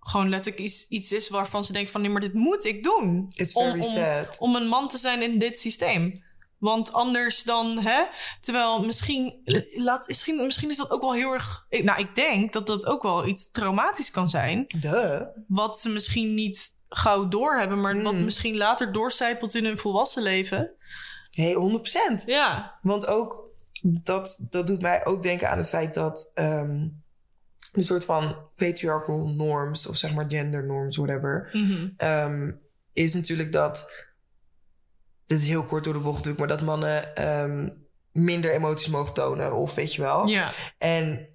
gewoon 0.00 0.28
letterlijk 0.28 0.64
iets, 0.64 0.88
iets 0.88 1.12
is 1.12 1.28
waarvan 1.28 1.64
ze 1.64 1.72
denken 1.72 1.92
van 1.92 2.00
nee, 2.00 2.10
maar 2.10 2.20
dit 2.20 2.32
moet 2.34 2.64
ik 2.64 2.82
doen. 2.82 3.26
It's 3.34 3.54
Om- 3.54 3.64
very 3.64 3.78
om- 3.78 3.92
sad. 3.92 4.36
Om 4.38 4.56
een 4.56 4.66
man 4.68 4.88
te 4.88 4.98
zijn 4.98 5.22
in 5.22 5.38
dit 5.38 5.58
systeem. 5.58 6.24
Want 6.58 6.92
anders 6.92 7.42
dan, 7.42 7.78
hè? 7.78 8.04
Terwijl 8.40 8.84
misschien, 8.84 9.40
laat, 9.76 10.06
misschien, 10.06 10.36
misschien 10.46 10.70
is 10.70 10.76
dat 10.76 10.90
ook 10.90 11.00
wel 11.00 11.14
heel 11.14 11.32
erg. 11.32 11.66
ik- 11.68 11.84
Nou, 11.84 12.00
ik 12.00 12.14
denk 12.14 12.52
dat 12.52 12.66
dat 12.66 12.86
ook 12.86 13.02
wel 13.02 13.26
iets 13.26 13.50
traumatisch 13.50 14.10
kan 14.10 14.28
zijn. 14.28 14.64
Duh. 14.80 15.20
Wat 15.48 15.80
ze 15.80 15.88
misschien 15.88 16.34
niet 16.34 16.74
gauw 16.88 17.28
doorhebben, 17.28 17.80
maar 17.80 18.02
wat 18.02 18.12
Mm. 18.12 18.24
misschien 18.24 18.56
later 18.56 18.92
doorcijpelt 18.92 19.54
in 19.54 19.64
hun 19.64 19.78
volwassen 19.78 20.22
leven. 20.22 20.70
Hey, 21.30 21.52
100%. 21.54 22.22
Ja. 22.26 22.78
Want 22.82 23.06
ook, 23.06 23.44
dat, 23.82 24.46
dat 24.50 24.66
doet 24.66 24.80
mij 24.80 25.04
ook 25.06 25.22
denken 25.22 25.50
aan 25.50 25.58
het 25.58 25.68
feit 25.68 25.94
dat 25.94 26.30
ehm, 26.34 26.88
een 27.72 27.82
soort 27.82 28.04
van 28.04 28.36
patriarchal 28.56 29.26
norms, 29.28 29.88
of 29.88 29.96
zeg 29.96 30.14
maar 30.14 30.24
gender 30.28 30.64
norms, 30.66 30.96
whatever, 30.96 31.48
Mhm. 31.52 31.88
ehm, 31.96 32.50
is 32.92 33.14
natuurlijk 33.14 33.52
dat, 33.52 34.05
dit 35.26 35.40
is 35.40 35.48
heel 35.48 35.64
kort 35.64 35.84
door 35.84 35.92
de 35.92 36.00
bocht 36.00 36.16
natuurlijk, 36.16 36.38
maar 36.38 36.56
dat 36.56 36.66
mannen 36.66 37.16
ehm, 37.16 37.68
minder 38.12 38.52
emoties 38.52 38.88
mogen 38.88 39.14
tonen, 39.14 39.54
of 39.54 39.74
weet 39.74 39.94
je 39.94 40.02
wel. 40.02 40.26
Ja. 40.26 40.50
En 40.78 41.28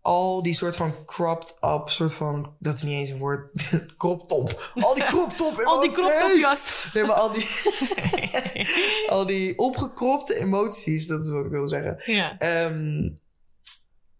al 0.00 0.42
die 0.42 0.54
soort 0.54 0.76
van 0.76 1.04
cropped 1.04 1.56
up, 1.60 1.88
soort 1.88 2.14
van, 2.14 2.56
dat 2.58 2.74
is 2.74 2.82
niet 2.82 2.98
eens 2.98 3.10
een 3.10 3.18
woord, 3.18 3.50
crop 3.98 4.28
top. 4.28 4.72
Al 4.80 4.94
die 4.94 5.04
crop 5.04 5.32
top 5.32 5.60
Al 5.64 5.80
die 5.80 5.90
emoties. 5.90 6.14
kroptopjas. 6.18 6.90
Nee, 6.92 7.04
maar 7.04 7.16
al 7.16 7.32
die, 7.32 7.46
al 9.14 9.26
die 9.26 9.58
opgekropte 9.58 10.38
emoties, 10.38 11.06
dat 11.06 11.24
is 11.24 11.30
wat 11.30 11.44
ik 11.44 11.50
wil 11.50 11.68
zeggen. 11.68 12.02
ja. 12.04 12.38
Ehm, 12.38 13.08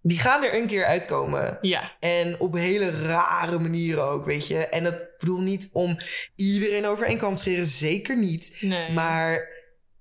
die 0.03 0.19
gaan 0.19 0.43
er 0.43 0.55
een 0.55 0.67
keer 0.67 0.85
uitkomen. 0.85 1.59
Ja. 1.61 1.93
En 2.01 2.41
op 2.41 2.55
hele 2.55 2.91
rare 2.91 3.59
manieren 3.59 4.05
ook, 4.05 4.25
weet 4.25 4.47
je. 4.47 4.67
En 4.67 4.85
dat 4.85 5.19
bedoel 5.19 5.41
niet 5.41 5.69
om 5.73 5.99
iedereen 6.37 6.87
over 6.87 7.07
één 7.07 7.19
kam 7.19 7.35
te 7.35 7.43
scheren, 7.43 7.65
zeker 7.65 8.17
niet. 8.19 8.57
Nee. 8.61 8.93
Maar 8.93 9.49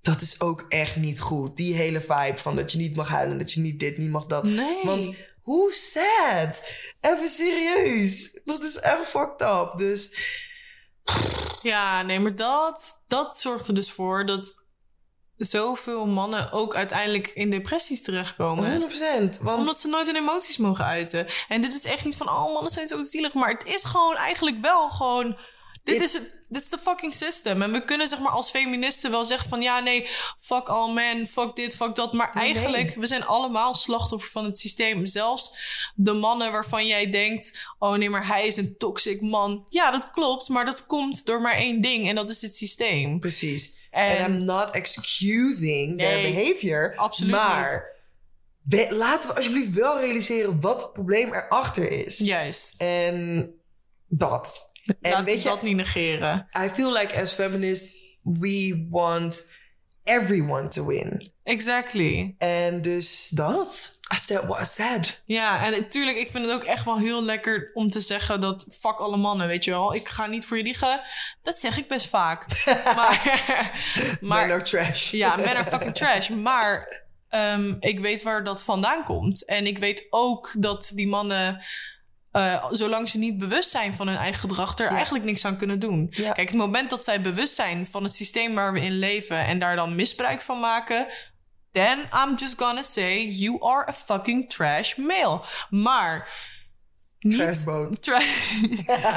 dat 0.01 0.21
is 0.21 0.41
ook 0.41 0.65
echt 0.69 0.95
niet 0.95 1.19
goed. 1.19 1.57
Die 1.57 1.75
hele 1.75 2.01
vibe 2.01 2.37
van 2.37 2.55
dat 2.55 2.71
je 2.71 2.77
niet 2.77 2.95
mag 2.95 3.09
huilen, 3.09 3.37
dat 3.37 3.51
je 3.51 3.61
niet 3.61 3.79
dit, 3.79 3.97
niet 3.97 4.09
mag 4.09 4.25
dat. 4.25 4.43
Nee. 4.43 4.83
Want 4.83 5.15
hoe 5.41 5.71
sad? 5.71 6.63
Even 7.01 7.29
serieus. 7.29 8.41
Dat 8.45 8.63
is 8.63 8.79
echt 8.79 9.07
fucked 9.07 9.41
up. 9.41 9.73
Dus 9.77 10.15
Ja, 11.61 12.01
nee, 12.01 12.19
maar 12.19 12.35
dat, 12.35 13.03
dat 13.07 13.37
zorgt 13.37 13.67
er 13.67 13.73
dus 13.73 13.91
voor 13.91 14.25
dat 14.25 14.60
zoveel 15.45 16.05
mannen 16.05 16.51
ook 16.51 16.75
uiteindelijk 16.75 17.31
in 17.33 17.49
depressies 17.49 18.01
terechtkomen. 18.01 18.81
100%. 18.81 19.41
Want 19.41 19.59
Omdat 19.59 19.79
ze 19.79 19.87
nooit 19.87 20.05
hun 20.05 20.15
emoties 20.15 20.57
mogen 20.57 20.85
uiten. 20.85 21.27
En 21.47 21.61
dit 21.61 21.73
is 21.73 21.85
echt 21.85 22.05
niet 22.05 22.17
van, 22.17 22.29
oh 22.29 22.53
mannen 22.53 22.71
zijn 22.71 22.87
zo 22.87 23.03
zielig. 23.03 23.33
Maar 23.33 23.49
het 23.49 23.65
is 23.65 23.83
gewoon 23.83 24.15
eigenlijk 24.15 24.61
wel 24.61 24.89
gewoon 24.89 25.37
Dit 25.83 26.01
is 26.01 26.13
het. 26.13 26.39
Dit 26.49 26.63
is 26.63 26.69
de 26.69 26.77
fucking 26.77 27.13
system. 27.13 27.61
En 27.61 27.71
we 27.71 27.85
kunnen 27.85 28.07
zeg 28.07 28.19
maar 28.19 28.31
als 28.31 28.49
feministen 28.49 29.11
wel 29.11 29.25
zeggen 29.25 29.49
van... 29.49 29.61
ja, 29.61 29.79
nee, 29.79 30.07
fuck 30.39 30.67
all 30.69 30.93
men, 30.93 31.27
fuck 31.27 31.55
dit, 31.55 31.75
fuck 31.75 31.95
dat. 31.95 32.13
Maar 32.13 32.31
Nee. 32.33 32.43
eigenlijk, 32.43 32.95
we 32.95 33.05
zijn 33.05 33.25
allemaal 33.25 33.73
slachtoffer 33.73 34.31
van 34.31 34.45
het 34.45 34.57
systeem. 34.57 35.05
Zelfs 35.05 35.55
de 35.95 36.13
mannen 36.13 36.51
waarvan 36.51 36.87
jij 36.87 37.09
denkt... 37.09 37.59
oh 37.79 37.93
nee, 37.93 38.09
maar 38.09 38.27
hij 38.27 38.47
is 38.47 38.57
een 38.57 38.75
toxic 38.77 39.21
man. 39.21 39.65
Ja, 39.69 39.91
dat 39.91 40.11
klopt, 40.11 40.47
maar 40.47 40.65
dat 40.65 40.85
komt 40.85 41.25
door 41.25 41.41
maar 41.41 41.55
één 41.55 41.81
ding. 41.81 42.09
En 42.09 42.15
dat 42.15 42.29
is 42.29 42.39
dit 42.39 42.55
systeem. 42.55 43.19
Precies. 43.19 43.87
En- 43.91 44.17
En 44.17 44.31
I'm 44.33 44.43
not 44.45 44.69
excusing 44.71 45.97
their 45.99 46.21
behavior. 46.31 46.93
absoluut 46.95 47.31
maar 47.31 47.95
we- 48.63 48.87
laten 48.95 49.29
we 49.29 49.35
alsjeblieft 49.35 49.73
wel 49.73 49.99
realiseren 49.99 50.61
wat 50.61 50.81
het 50.81 50.93
probleem 50.93 51.33
erachter 51.33 51.91
is. 51.91 52.17
Juist. 52.17 52.75
En 52.81 53.49
dat. 54.07 54.69
En 54.85 55.11
Laten 55.11 55.25
weet 55.25 55.35
we 55.35 55.41
je, 55.41 55.49
dat 55.49 55.61
niet 55.61 55.75
negeren. 55.75 56.47
I 56.65 56.69
feel 56.69 56.93
like 56.93 57.21
as 57.21 57.33
feminists, 57.33 57.93
we 58.23 58.87
want 58.89 59.47
everyone 60.03 60.69
to 60.69 60.85
win. 60.85 61.31
Exactly. 61.43 62.35
En 62.37 62.81
dus 62.81 63.29
dat. 63.29 63.99
I 64.13 64.17
said 64.17 64.45
what 64.45 64.61
I 64.61 64.65
said. 64.65 65.23
Ja, 65.25 65.65
en 65.65 65.71
natuurlijk, 65.71 66.17
ik 66.17 66.29
vind 66.29 66.45
het 66.45 66.53
ook 66.53 66.63
echt 66.63 66.85
wel 66.85 66.97
heel 66.99 67.23
lekker 67.23 67.71
om 67.73 67.89
te 67.89 67.99
zeggen 67.99 68.41
dat 68.41 68.69
fuck 68.79 68.97
alle 68.99 69.17
mannen, 69.17 69.47
weet 69.47 69.63
je 69.63 69.71
wel. 69.71 69.95
Ik 69.95 70.09
ga 70.09 70.25
niet 70.25 70.45
voor 70.45 70.57
je 70.57 70.63
liegen. 70.63 71.01
Dat 71.41 71.59
zeg 71.59 71.77
ik 71.77 71.87
best 71.87 72.07
vaak. 72.07 72.45
maar, 72.95 73.21
maar 74.21 74.47
Men 74.47 74.55
are 74.55 74.61
trash. 74.61 75.11
ja, 75.11 75.35
men 75.35 75.55
are 75.55 75.65
fucking 75.65 75.95
trash. 75.95 76.29
Maar 76.29 77.03
ehm, 77.29 77.75
ik 77.79 77.99
weet 77.99 78.23
waar 78.23 78.43
dat 78.43 78.63
vandaan 78.63 79.03
komt. 79.03 79.45
En 79.45 79.67
ik 79.67 79.77
weet 79.77 80.07
ook 80.09 80.53
dat 80.57 80.91
die 80.95 81.07
mannen, 81.07 81.63
eh, 82.31 82.65
zolang 82.69 83.09
ze 83.09 83.17
niet 83.17 83.37
bewust 83.37 83.69
zijn 83.69 83.93
van 83.95 84.07
hun 84.07 84.17
eigen 84.17 84.41
gedrag, 84.41 84.77
er 84.77 84.85
Ja. 84.85 84.95
eigenlijk 84.95 85.25
niks 85.25 85.45
aan 85.45 85.57
kunnen 85.57 85.79
doen. 85.79 86.07
Ja. 86.09 86.31
Kijk, 86.31 86.49
het 86.49 86.57
moment 86.57 86.89
dat 86.89 87.03
zij 87.03 87.21
bewust 87.21 87.55
zijn 87.55 87.87
van 87.87 88.03
het 88.03 88.13
systeem 88.13 88.55
waar 88.55 88.73
we 88.73 88.79
in 88.81 88.99
leven 88.99 89.37
en 89.45 89.59
daar 89.59 89.75
dan 89.75 89.95
misbruik 89.95 90.41
van 90.41 90.59
maken. 90.59 91.07
Then 91.71 91.99
I'm 91.99 92.35
just 92.35 92.53
gonna 92.57 92.81
say 92.81 93.27
you 93.27 93.63
are 93.63 93.87
a 93.87 93.93
fucking 93.93 94.49
trash 94.49 94.95
male. 94.95 95.41
Maar 95.69 96.27
niet 97.19 97.37
Trashboat. 97.37 98.01
Tra- 98.03 98.21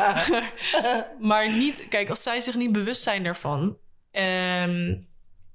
maar 1.28 1.52
niet, 1.52 1.86
kijk, 1.88 2.08
als 2.08 2.22
zij 2.22 2.40
zich 2.40 2.54
niet 2.54 2.72
bewust 2.72 3.02
zijn 3.02 3.22
daarvan, 3.22 3.76
ehm, 4.10 4.94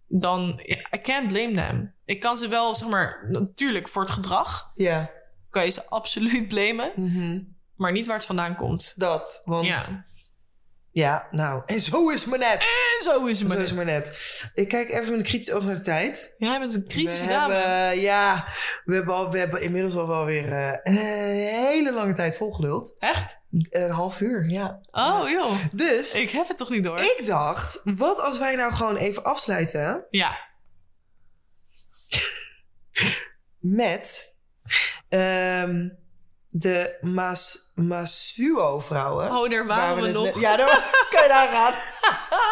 dan 0.08 0.62
I 0.96 1.02
can't 1.02 1.28
blame 1.28 1.52
them. 1.54 1.94
Ik 2.06 2.20
kan 2.20 2.38
ze 2.38 2.48
wel, 2.48 2.76
zeg 2.76 2.90
maar, 2.90 3.26
natuurlijk 3.30 3.88
voor 3.88 4.02
het 4.02 4.12
gedrag 4.12 4.72
Ja. 4.76 5.10
Kan 5.50 5.64
je 5.64 5.70
ze 5.70 5.86
absoluut 6.00 6.48
blamen, 6.48 6.92
Mhm. 6.96 7.40
maar 7.76 7.92
niet 7.92 8.06
waar 8.06 8.16
het 8.18 8.26
vandaan 8.26 8.56
komt. 8.56 8.94
Dat. 8.96 9.42
Want 9.46 9.68
Ja. 9.68 10.06
ja. 10.92 11.28
nou. 11.32 11.64
En 11.66 11.80
zo 11.82 12.10
is 12.10 12.20
het 12.22 12.30
maar 12.30 12.40
net. 12.40 12.60
En 12.62 13.04
zo 13.04 13.26
is 13.26 13.40
het 13.40 13.48
maar. 13.48 13.58
Zo 13.58 13.64
is 13.64 13.70
net. 13.70 13.78
maar 13.78 13.94
net. 13.94 14.52
Ik 14.54 14.68
kijk 14.68 14.90
even 14.90 15.10
met 15.10 15.18
een 15.20 15.24
kritisch 15.24 15.52
oog 15.54 15.64
naar 15.64 15.76
de 15.76 15.82
tijd. 15.82 16.34
Jij 16.38 16.60
bent 16.60 16.76
een 16.76 16.88
kritische 16.88 17.26
we 17.26 17.32
dame. 17.32 17.54
Hebben, 17.54 18.00
ja, 18.02 18.46
we 18.86 18.96
hebben, 18.96 19.14
al, 19.16 19.32
we 19.32 19.38
hebben 19.38 19.62
inmiddels 19.62 19.96
al 19.96 20.08
wel 20.08 20.26
weer 20.26 20.52
eh, 20.54 20.72
een 20.84 20.98
hele 20.98 21.94
lange 21.94 22.14
tijd 22.14 22.38
volgeluld. 22.38 22.96
Echt? 23.00 23.38
Een 23.70 23.90
half 23.92 24.20
uur, 24.22 24.50
ja. 24.50 24.80
Oh, 24.92 25.30
joh. 25.30 25.52
Dus 25.72 26.14
ik, 26.16 26.22
Ik 26.24 26.30
heb 26.30 26.48
het 26.48 26.58
toch 26.58 26.70
niet 26.70 26.84
door? 26.84 27.02
dacht, 27.26 27.82
wat 27.84 28.20
als 28.20 28.40
wij 28.40 28.56
nou 28.56 28.74
gewoon 28.74 28.96
even 28.96 29.24
afsluiten 29.24 30.06
Ja. 30.10 30.38
met 33.60 34.36
ehm, 35.10 35.88
de 36.48 36.98
Mas, 37.02 37.72
Masuo-vrouwen. 37.76 39.32
Oh, 39.32 39.50
daar 39.50 39.68
Waar 39.68 39.78
waren 39.96 40.04
we, 40.04 40.12
nog. 40.12 40.26
net- 40.26 40.40
Ja, 40.40 40.58
daar 40.58 40.90
kan 41.12 41.22
je 41.22 41.28
daar 41.28 41.48
gaan. 41.48 41.74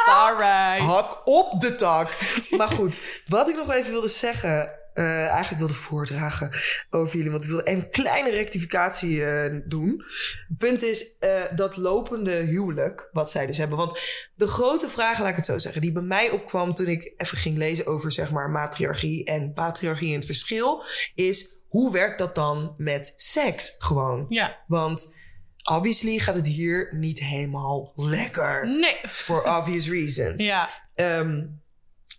Sorry. 0.05 0.79
Hak 0.91 1.21
op 1.27 1.61
de 1.61 1.75
tak. 1.75 2.17
Maar 2.49 2.69
goed, 2.69 2.99
wat 3.27 3.49
ik 3.49 3.55
nog 3.55 3.71
even 3.73 3.91
wilde 3.91 4.07
zeggen, 4.07 4.71
eh, 4.93 5.25
eigenlijk 5.27 5.57
wilde 5.57 5.73
voordragen 5.73 6.51
over 6.89 7.15
jullie, 7.17 7.31
want 7.31 7.43
ik 7.43 7.49
wilde 7.49 7.65
even 7.65 7.81
een 7.83 7.89
kleine 7.89 8.29
rectificatie 8.29 9.23
eh, 9.25 9.59
doen. 9.65 10.03
Het 10.47 10.57
punt 10.57 10.83
is 10.83 11.17
eh, 11.19 11.41
dat 11.55 11.77
lopende 11.77 12.31
huwelijk, 12.31 13.09
wat 13.11 13.31
zij 13.31 13.45
dus 13.45 13.57
hebben. 13.57 13.77
Want 13.77 13.99
de 14.35 14.47
grote 14.47 14.87
vraag, 14.87 15.19
laat 15.19 15.29
ik 15.29 15.35
het 15.35 15.45
zo 15.45 15.57
zeggen, 15.57 15.81
die 15.81 15.91
bij 15.91 16.01
mij 16.01 16.29
opkwam 16.29 16.73
toen 16.73 16.87
ik 16.87 17.13
even 17.17 17.37
ging 17.37 17.57
lezen 17.57 17.85
over 17.87 18.11
zeg 18.11 18.31
maar 18.31 18.49
matriarchie 18.49 19.25
en 19.25 19.53
patriarchie 19.53 20.09
en 20.09 20.15
het 20.15 20.25
verschil, 20.25 20.83
is 21.15 21.56
hoe 21.77 21.91
werkt 21.91 22.17
dat 22.17 22.35
dan 22.35 22.73
met 22.77 23.13
seks 23.15 23.75
gewoon? 23.77 24.25
Ja. 24.29 24.63
Want 24.67 25.15
obviously 25.63 26.19
gaat 26.19 26.35
het 26.35 26.47
hier 26.47 26.95
niet 26.95 27.19
helemaal 27.19 27.91
lekker. 27.95 28.67
Nee. 28.67 28.97
For 29.09 29.57
obvious 29.57 29.89
reasons. 29.89 30.43
Ja. 30.43 30.69
Ehm, 30.95 31.45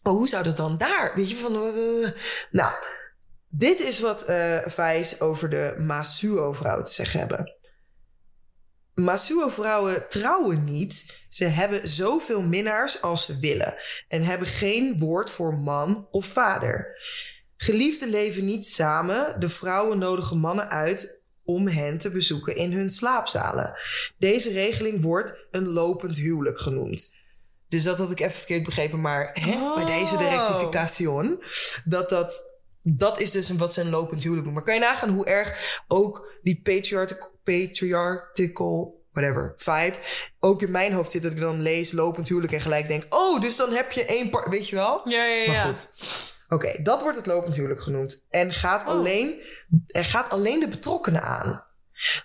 maar 0.02 0.12
hoe 0.12 0.28
zou 0.28 0.44
dat 0.44 0.56
dan 0.56 0.78
daar? 0.78 1.12
Weet 1.14 1.30
je 1.30 1.36
van. 1.36 1.54
eh, 1.54 2.10
nou, 2.50 2.72
dit 3.48 3.80
is 3.80 4.00
wat 4.00 4.22
eh 4.24 4.58
Vijs 4.64 5.20
over 5.20 5.50
de 5.50 5.74
Masuo-vrouwen 5.78 6.84
te 6.84 6.92
zeggen 6.92 7.18
hebben. 7.18 7.52
Masuo-vrouwen 8.94 10.08
trouwen 10.08 10.64
niet. 10.64 11.24
Ze 11.28 11.44
hebben 11.44 11.88
zoveel 11.88 12.42
minnaars 12.42 13.02
als 13.02 13.24
ze 13.24 13.38
willen. 13.38 13.76
En 14.08 14.24
hebben 14.24 14.48
geen 14.48 14.98
woord 14.98 15.30
voor 15.30 15.58
man 15.58 16.08
of 16.10 16.26
vader. 16.26 16.96
Geliefden 17.60 18.08
leven 18.08 18.44
niet 18.44 18.66
samen. 18.66 19.40
De 19.40 19.48
vrouwen 19.48 19.98
nodigen 19.98 20.38
mannen 20.38 20.70
uit 20.70 21.20
om 21.44 21.68
hen 21.68 21.98
te 21.98 22.10
bezoeken 22.10 22.56
in 22.56 22.72
hun 22.72 22.88
slaapzalen. 22.88 23.74
Deze 24.18 24.52
regeling 24.52 25.02
wordt 25.02 25.36
een 25.50 25.68
lopend 25.68 26.16
huwelijk 26.16 26.58
genoemd. 26.60 27.16
Dus 27.68 27.82
dat 27.82 27.98
had 27.98 28.10
ik 28.10 28.20
even 28.20 28.32
verkeerd 28.32 28.62
begrepen, 28.62 29.00
maar 29.00 29.30
hè, 29.32 29.74
bij 29.74 29.84
deze 29.84 30.16
de 30.16 30.24
Oh. 30.24 30.30
rectification. 30.30 31.42
Dat 31.84 32.08
dat, 32.08 32.56
dat 32.82 33.20
is 33.20 33.30
dus 33.30 33.48
een, 33.48 33.58
wat 33.58 33.72
ze 33.72 33.80
een 33.80 33.90
lopend 33.90 34.20
huwelijk 34.22 34.46
doen. 34.46 34.54
Maar 34.54 34.64
kan 34.64 34.74
je 34.74 34.80
nagaan 34.80 35.08
hoe 35.10 35.26
erg 35.26 35.80
ook 35.88 36.32
die 36.42 36.60
patriarchal, 36.62 37.30
patriarchal 37.44 38.96
whatever, 39.12 39.52
vibe, 39.56 39.96
ook 40.40 40.62
in 40.62 40.70
mijn 40.70 40.92
hoofd 40.92 41.10
zit 41.10 41.22
dat 41.22 41.32
ik 41.32 41.40
dan 41.40 41.62
lees 41.62 41.92
lopend 41.92 42.28
huwelijk 42.28 42.52
en 42.52 42.60
gelijk 42.60 42.88
denk, 42.88 43.04
oh, 43.08 43.40
dus 43.40 43.56
dan 43.56 43.72
heb 43.72 43.92
je 43.92 44.04
één 44.04 44.30
part, 44.30 44.48
weet 44.48 44.68
je 44.68 44.76
wel? 44.76 45.00
Ja, 45.04 45.24
ja, 45.24 45.42
ja. 45.42 45.46
Maar 45.52 45.64
goed. 45.66 45.90
Oké, 46.48 46.82
dat 46.82 47.02
wordt 47.02 47.16
het 47.16 47.26
lopend 47.26 47.54
huwelijk 47.54 47.82
genoemd. 47.82 48.26
En 48.30 48.52
gaat, 48.52 48.82
Oh. 48.82 48.88
alleen, 48.88 49.42
er 49.86 50.04
gaat 50.04 50.30
alleen 50.30 50.60
de 50.60 50.68
betrokkenen 50.68 51.22
aan. 51.22 51.66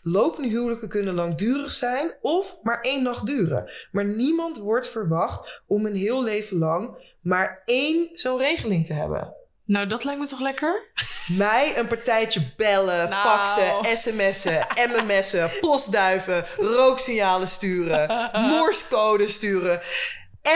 Lopende 0.02 0.48
huwelijken 0.50 0.90
kunnen 0.90 1.14
langdurig 1.14 1.72
zijn 1.72 2.14
of 2.22 2.58
maar 2.64 2.82
één 2.82 3.04
nacht 3.04 3.26
duren. 3.26 3.72
Maar 3.92 4.06
niemand 4.06 4.58
wordt 4.58 4.88
verwacht 4.88 5.62
om 5.68 5.86
een 5.86 5.96
heel 5.96 6.24
leven 6.24 6.58
lang 6.58 7.12
maar 7.22 7.62
één 7.66 8.10
zo'n 8.14 8.38
regeling 8.38 8.86
te 8.86 8.94
hebben. 8.94 9.34
Nou, 9.66 9.88
dat 9.88 10.04
lijkt 10.04 10.20
me 10.20 10.28
toch 10.28 10.40
lekker? 10.40 10.92
Mij 11.38 11.78
een 11.78 11.88
partijtje 11.88 12.54
bellen, 12.58 13.10
Nou. 13.10 13.28
faxen, 13.28 13.98
sms'en, 13.98 14.68
mms'en, 15.06 15.52
postduiven, 15.60 16.46
rooksignalen 16.58 17.48
sturen, 17.48 18.30
morscode 18.50 19.28
sturen, 19.28 19.82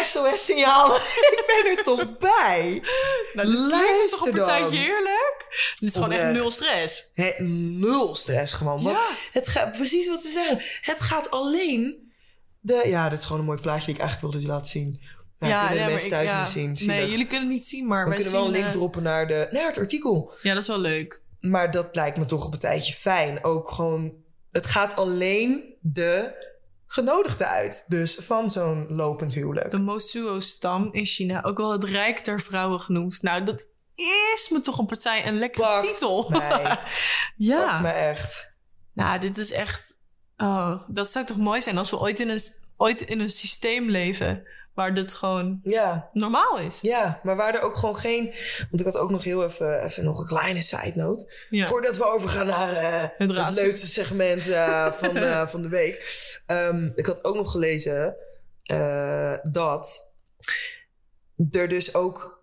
SOS-signalen. 0.01 0.95
Ik 1.37 1.43
ben 1.47 1.77
er 1.77 1.83
toch 1.83 2.17
bij. 2.17 2.81
Nou, 3.33 3.47
dit 3.51 3.59
me 3.59 3.69
toch 3.69 3.69
een 3.69 3.69
Luister 3.69 4.31
partijtje 4.31 4.77
heerlijk? 4.77 5.45
Dit 5.79 5.89
is 5.89 5.93
gewoon 5.95 6.11
echt 6.11 6.31
nul 6.31 6.51
stress. 6.51 7.11
Nul 7.37 8.15
stress 8.15 8.53
gewoon. 8.53 8.83
Want 8.83 8.97
Ja. 8.97 9.07
het 9.31 9.47
gaat 9.47 9.71
precies 9.71 10.07
wat 10.07 10.21
ze 10.21 10.29
zeggen. 10.31 10.59
Het 10.81 11.01
gaat 11.01 11.31
alleen. 11.31 12.11
De, 12.59 12.81
ja, 12.85 13.09
dit 13.09 13.19
is 13.19 13.25
gewoon 13.25 13.39
een 13.39 13.45
mooi 13.47 13.61
plaatje 13.61 13.85
die 13.85 13.93
ik 13.95 13.99
eigenlijk 14.01 14.31
wilde 14.33 14.47
laten 14.47 14.67
zien. 14.67 15.01
Ja, 15.39 15.59
kunnen 15.59 15.69
de 15.73 15.79
maar 15.79 15.89
mensen 15.89 16.07
ik- 16.07 16.13
thuis 16.13 16.29
ja. 16.29 16.39
niet 16.39 16.49
zien. 16.77 16.87
Nee, 16.87 17.09
jullie 17.09 17.27
kunnen 17.27 17.47
het 17.47 17.57
niet 17.57 17.67
zien, 17.67 17.87
maar 17.87 18.03
We 18.03 18.09
wij 18.09 18.15
kunnen 18.15 18.31
zien... 18.33 18.39
wel 18.41 18.49
een 18.49 18.55
link 18.55 18.65
eh, 18.65 18.71
droppen 18.79 19.03
naar, 19.03 19.27
de, 19.27 19.47
naar 19.51 19.67
het 19.67 19.77
artikel. 19.77 20.33
Ja, 20.41 20.53
dat 20.53 20.61
is 20.61 20.67
wel 20.69 20.79
leuk. 20.79 21.21
Maar 21.39 21.71
dat 21.71 21.95
lijkt 21.95 22.17
me 22.17 22.25
toch 22.25 22.45
op 22.45 22.53
een 22.53 22.59
tijdje 22.59 22.93
fijn. 22.93 23.43
Ook 23.43 23.71
gewoon, 23.71 24.13
het 24.51 24.67
gaat 24.67 24.95
alleen 24.95 25.63
de 25.81 26.31
genodigden 26.87 27.47
uit. 27.47 27.85
Dus 27.87 28.15
van 28.15 28.49
zo'n 28.49 28.87
lopend 28.89 29.33
huwelijk. 29.33 29.71
De 29.71 29.79
Mosuo-stam 29.79 30.89
in 30.91 31.05
China, 31.05 31.43
ook 31.43 31.57
wel 31.57 31.71
het 31.71 31.83
Rijk 31.83 32.25
der 32.25 32.41
Vrouwen 32.41 32.79
genoemd. 32.79 33.21
Nou, 33.21 33.43
dat 33.43 33.65
is 33.95 34.49
me 34.49 34.59
toch 34.59 34.77
een 34.77 34.85
partij 34.85 35.27
een 35.27 35.37
lekkere 35.37 35.65
Pakt 35.65 35.87
titel. 35.87 36.29
mij. 36.29 36.79
ja. 37.35 37.65
Pakt 37.65 37.81
me 37.81 37.89
echt. 37.89 38.51
Nou, 38.93 39.19
dit 39.19 39.37
is 39.37 39.51
echt... 39.51 39.95
Oh, 40.37 40.81
dat 40.87 41.11
zou 41.11 41.25
toch 41.25 41.37
mooi 41.37 41.61
zijn 41.61 41.77
als 41.77 41.89
we 41.89 41.99
ooit 41.99 42.19
in 42.19 42.29
een, 42.29 42.41
ooit 42.77 43.01
in 43.01 43.19
een 43.19 43.29
systeem 43.29 43.89
leven... 43.89 44.47
waar 44.77 44.95
dit 44.95 45.13
gewoon 45.13 45.59
Ja, 45.63 46.09
normaal 46.13 46.59
is. 46.59 46.81
ja, 46.81 47.19
maar 47.23 47.35
waar 47.35 47.55
er 47.55 47.61
ook 47.61 47.75
gewoon 47.75 47.95
geen... 47.95 48.23
Want 48.69 48.79
ik 48.79 48.85
had 48.85 48.97
ook 48.97 49.09
nog 49.09 49.23
heel 49.23 49.43
even, 49.45 49.83
even 49.83 50.03
nog 50.03 50.19
een 50.19 50.27
kleine 50.27 50.61
side 50.61 50.91
note. 50.95 51.31
Ja. 51.49 51.67
Voordat 51.67 51.97
we 51.97 52.05
overgaan 52.05 52.45
naar 52.45 52.73
eh, 52.73 53.03
Het 53.17 53.53
leukste 53.55 53.87
segment 53.87 54.47
eh, 54.49 54.91
van, 55.01 55.17
eh, 55.17 55.47
van 55.47 55.61
de 55.61 55.67
week. 55.69 56.25
Ehm, 56.45 56.89
ik 56.95 57.05
had 57.05 57.23
ook 57.23 57.35
nog 57.35 57.51
gelezen 57.51 58.15
dat 59.43 60.15
er 61.51 61.67
dus 61.67 61.93
ook 61.95 62.41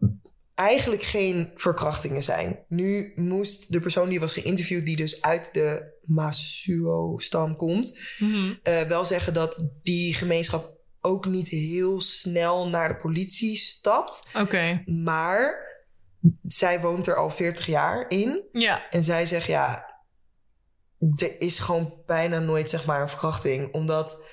eigenlijk 0.55 1.03
geen 1.03 1.51
verkrachtingen 1.55 2.23
zijn. 2.23 2.65
Nu 2.69 3.13
moest 3.17 3.73
de 3.73 3.81
persoon 3.81 4.09
die 4.09 4.21
was 4.21 4.33
geïnterviewd, 4.35 4.87
die 4.87 4.97
dus 4.97 5.23
uit 5.23 5.49
de 5.53 5.93
Masuo-stam 6.05 7.57
komt, 7.57 7.99
Mhm. 8.19 8.87
wel 8.89 9.05
zeggen 9.05 9.35
dat 9.35 9.69
die 9.83 10.15
gemeenschap 10.15 10.74
ook 11.05 11.27
niet 11.27 11.49
heel 11.49 12.01
snel 12.01 12.69
naar 12.69 12.89
de 12.89 12.97
politie 12.97 13.57
stapt. 13.57 14.25
Oké. 14.35 14.83
Maar 14.87 15.73
zij 16.43 16.81
woont 16.81 17.07
er 17.07 17.17
al 17.17 17.31
40 17.31 17.67
jaar 17.67 18.11
in. 18.11 18.43
Ja. 18.53 18.91
En 18.91 19.03
zij 19.03 19.27
zegt 19.27 19.47
ja, 19.47 19.95
er 21.17 21.41
is 21.41 21.59
gewoon 21.59 21.95
bijna 22.07 22.39
nooit 22.39 22.71
zeg 22.71 22.85
maar 22.85 23.01
een 23.01 23.09
verkrachting. 23.09 23.73
Omdat 23.73 24.31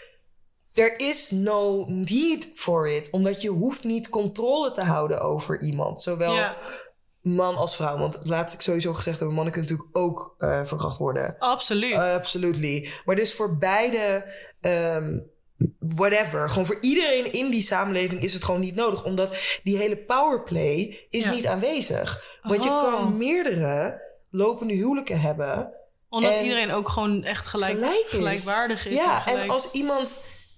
er 0.73 0.99
is 0.99 1.31
no 1.31 1.85
need 1.87 2.49
for 2.55 2.87
it. 2.87 3.09
Omdat 3.09 3.41
je 3.41 3.49
hoeft 3.49 3.83
niet 3.83 4.09
controle 4.09 4.71
te 4.71 4.81
houden 4.81 5.21
over 5.21 5.61
iemand. 5.61 6.01
Zowel 6.01 6.35
ja. 6.35 6.57
man 7.21 7.55
als 7.55 7.75
vrouw. 7.75 7.97
Want 7.97 8.19
laat 8.23 8.53
ik 8.53 8.61
sowieso 8.61 8.93
gezegd 8.93 9.17
hebben, 9.17 9.35
mannen 9.35 9.53
kunnen 9.53 9.71
natuurlijk 9.71 9.97
ook 9.97 10.33
eh, 10.37 10.65
verkracht 10.65 10.97
worden. 10.97 11.35
Absoluut. 11.39 11.95
Absolutely. 11.95 12.89
Maar 13.05 13.15
dus 13.15 13.33
voor 13.33 13.57
beide, 13.57 14.33
ehm, 14.61 15.17
whatever. 15.79 16.49
Gewoon 16.49 16.65
voor 16.65 16.77
iedereen 16.81 17.31
in 17.31 17.49
die 17.49 17.61
samenleving 17.61 18.21
is 18.23 18.33
het 18.33 18.43
gewoon 18.43 18.59
niet 18.61 18.75
nodig. 18.75 19.03
Omdat 19.05 19.59
die 19.63 19.77
hele 19.77 19.97
powerplay 19.97 20.99
is 21.09 21.25
Ja. 21.25 21.31
niet 21.31 21.47
aanwezig. 21.47 22.39
Want 22.43 22.63
je 22.63 22.69
Oh. 22.69 22.79
kan 22.81 23.17
meerdere 23.17 24.01
lopende 24.31 24.73
huwelijken 24.73 25.21
hebben. 25.21 25.73
Omdat 26.09 26.31
en 26.31 26.43
iedereen 26.43 26.71
ook 26.71 26.89
gewoon 26.89 27.23
echt 27.23 27.45
gelijk, 27.45 27.73
gelijk 27.75 27.95
is. 28.05 28.09
gelijkwaardig 28.11 28.85
is. 28.87 28.93
ja, 28.95 29.19
gelijk- 29.19 29.43
en 29.43 29.49
als 29.49 29.71
iemand 29.71 30.17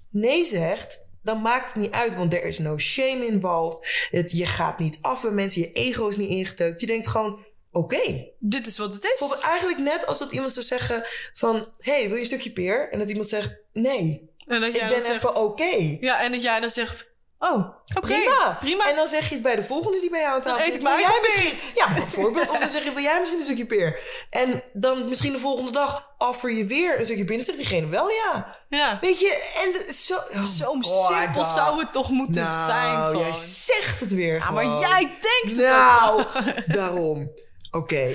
nee 0.09 0.45
zegt, 0.45 1.01
dan 1.23 1.41
maakt 1.41 1.73
het 1.73 1.81
niet 1.81 1.91
uit. 1.91 2.15
Want 2.15 2.33
er 2.33 2.43
is 2.43 2.59
no 2.59 2.77
shame 2.77 3.25
involved. 3.25 4.07
Het, 4.11 4.31
je 4.31 4.45
gaat 4.45 4.79
niet 4.79 4.97
af 5.01 5.21
bij 5.21 5.31
mensen. 5.31 5.61
Je 5.61 5.71
ego 5.71 6.07
is 6.07 6.17
niet 6.17 6.29
ingedeukt. 6.29 6.81
Je 6.81 6.87
denkt 6.87 7.07
gewoon, 7.07 7.39
oké. 7.71 8.25
Dit 8.39 8.67
is 8.67 8.77
wat 8.77 8.93
het 8.93 9.03
is. 9.03 9.09
Bijvoorbeeld 9.09 9.41
eigenlijk 9.41 9.79
net 9.79 10.05
als 10.05 10.19
dat 10.19 10.31
iemand 10.31 10.53
zou 10.53 10.65
zeggen 10.65 11.01
van... 11.33 11.67
hey, 11.79 12.03
wil 12.05 12.13
je 12.13 12.19
een 12.19 12.25
stukje 12.25 12.51
peer? 12.51 12.91
En 12.91 12.99
dat 12.99 13.09
iemand 13.09 13.27
zegt, 13.27 13.55
nee, 13.73 14.29
en 14.47 14.59
dat 14.59 14.69
ik 14.69 14.75
jij 14.75 14.87
ben 14.87 14.97
dan 14.97 15.01
zegt, 15.01 15.15
even 15.15 15.35
oké. 15.35 15.97
Ja, 15.99 16.19
en 16.19 16.31
dat 16.31 16.41
jij 16.41 16.59
dan 16.59 16.69
zegt... 16.69 17.11
Oh. 17.39 17.69
Prima. 18.01 18.57
Prima. 18.59 18.89
En 18.89 18.95
dan 18.95 19.07
zeg 19.07 19.27
je 19.27 19.33
het 19.33 19.43
bij 19.43 19.55
de 19.55 19.63
volgende 19.63 19.99
die 19.99 20.09
bij 20.09 20.19
jou 20.19 20.35
aan 20.35 20.41
tafel 20.41 20.71
zit. 20.71 20.81
Wil 20.81 20.91
ik 20.91 20.99
jij 20.99 21.19
misschien... 21.21 21.53
Ja, 21.75 21.93
bijvoorbeeld. 21.93 22.49
Of 22.49 22.59
dan 22.59 22.69
zeg 22.69 22.83
je, 22.83 22.93
wil 22.93 23.03
jij 23.03 23.19
misschien 23.19 23.39
een 23.39 23.45
stukje 23.45 23.65
peer? 23.65 23.99
En 24.29 24.63
dan 24.73 25.09
misschien 25.09 25.31
de 25.31 25.39
volgende 25.39 25.71
dag 25.71 26.13
offer 26.17 26.51
je 26.51 26.65
weer 26.65 26.99
een 26.99 27.05
stukje. 27.05 27.25
Dan 27.25 27.39
zegt 27.39 27.57
diegene 27.57 27.87
wel 27.87 28.09
ja. 28.09 28.59
ja. 28.69 28.97
Weet 29.01 29.19
je, 29.19 29.51
en 29.63 29.93
zo... 29.93 30.15
oh 30.15 30.43
Zo 30.43 30.75
God, 30.81 31.15
simpel 31.15 31.45
zou 31.45 31.79
het 31.79 31.93
toch 31.93 32.09
moeten 32.09 32.41
nou, 32.41 32.65
zijn 32.65 32.95
gewoon. 32.95 33.17
jij 33.17 33.33
zegt 33.33 33.99
het 33.99 34.13
weer 34.13 34.37
Ja, 34.37 34.51
maar 34.51 34.65
jij 34.65 34.99
denkt 34.99 35.61
het 35.61 35.69
Nou, 35.69 36.23
daarom. 36.77 37.31
Oké. 37.71 38.13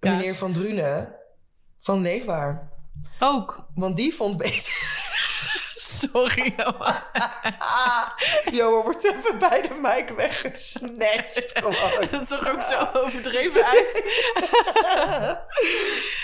Meneer 0.00 0.34
Van 0.34 0.52
Drunen 0.52 1.14
van 1.78 2.00
Leefbaar. 2.02 2.72
Ook. 3.18 3.66
Want 3.74 3.96
die 3.96 4.14
vond 4.14 4.36
beter. 4.36 5.02
Sorry, 6.12 6.54
Joa. 6.56 7.06
Johan 8.56 8.82
wordt 8.82 9.04
even 9.04 9.38
bij 9.38 9.62
de 9.62 9.74
mic 9.74 10.08
weggesnatcht. 10.16 11.50
Gewoon. 11.58 12.08
Dat 12.10 12.28
zag 12.28 12.48
ook 12.52 12.62
zo 12.62 12.88
overdreven 12.92 13.64
uit. 13.66 14.02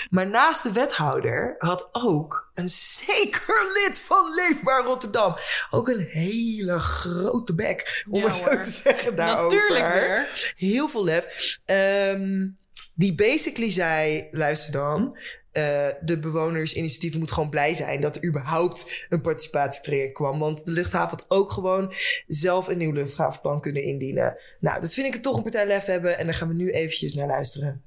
Maar 0.09 0.27
naast 0.27 0.63
de 0.63 0.71
wethouder 0.71 1.55
had 1.57 1.89
ook 1.91 2.49
een 2.53 2.69
zeker 2.69 3.71
lid 3.73 4.01
van 4.01 4.33
Leefbaar 4.33 4.83
Rotterdam 4.83 5.35
ook 5.69 5.87
een 5.87 6.07
hele 6.09 6.79
grote 6.79 7.55
bek, 7.55 8.03
om 8.09 8.19
Ja, 8.19 8.23
maar 8.25 8.35
zo 8.35 8.43
hoor. 8.45 8.61
te 8.61 8.69
zeggen 8.69 9.15
daarover. 9.15 9.57
Natuurlijk 9.59 9.93
weer. 9.93 10.53
Heel 10.55 10.87
veel 10.89 11.03
lef. 11.03 11.57
Ehm, 11.65 12.47
die 12.95 13.15
basically 13.15 13.69
zei, 13.69 14.27
luister 14.31 14.71
dan, 14.71 15.17
eh, 15.51 15.87
de 16.01 16.19
bewonersinitiatieven 16.19 17.17
moeten 17.17 17.35
gewoon 17.35 17.49
blij 17.49 17.73
zijn 17.73 18.01
dat 18.01 18.15
er 18.15 18.25
überhaupt 18.25 19.05
een 19.09 19.21
participatietraject 19.21 20.13
kwam. 20.13 20.39
Want 20.39 20.65
de 20.65 20.71
luchthaven 20.71 21.17
had 21.17 21.25
ook 21.27 21.51
gewoon 21.51 21.91
zelf 22.27 22.67
een 22.67 22.77
nieuw 22.77 22.91
luchthavenplan 22.91 23.61
kunnen 23.61 23.83
indienen. 23.83 24.37
Nou, 24.59 24.81
dat 24.81 24.93
vind 24.93 25.07
ik 25.07 25.13
het 25.13 25.23
toch 25.23 25.37
een 25.37 25.43
partij 25.43 25.67
lef 25.67 25.85
hebben 25.85 26.17
en 26.17 26.25
daar 26.25 26.35
gaan 26.35 26.47
we 26.47 26.53
nu 26.53 26.71
eventjes 26.71 27.13
naar 27.13 27.27
luisteren. 27.27 27.83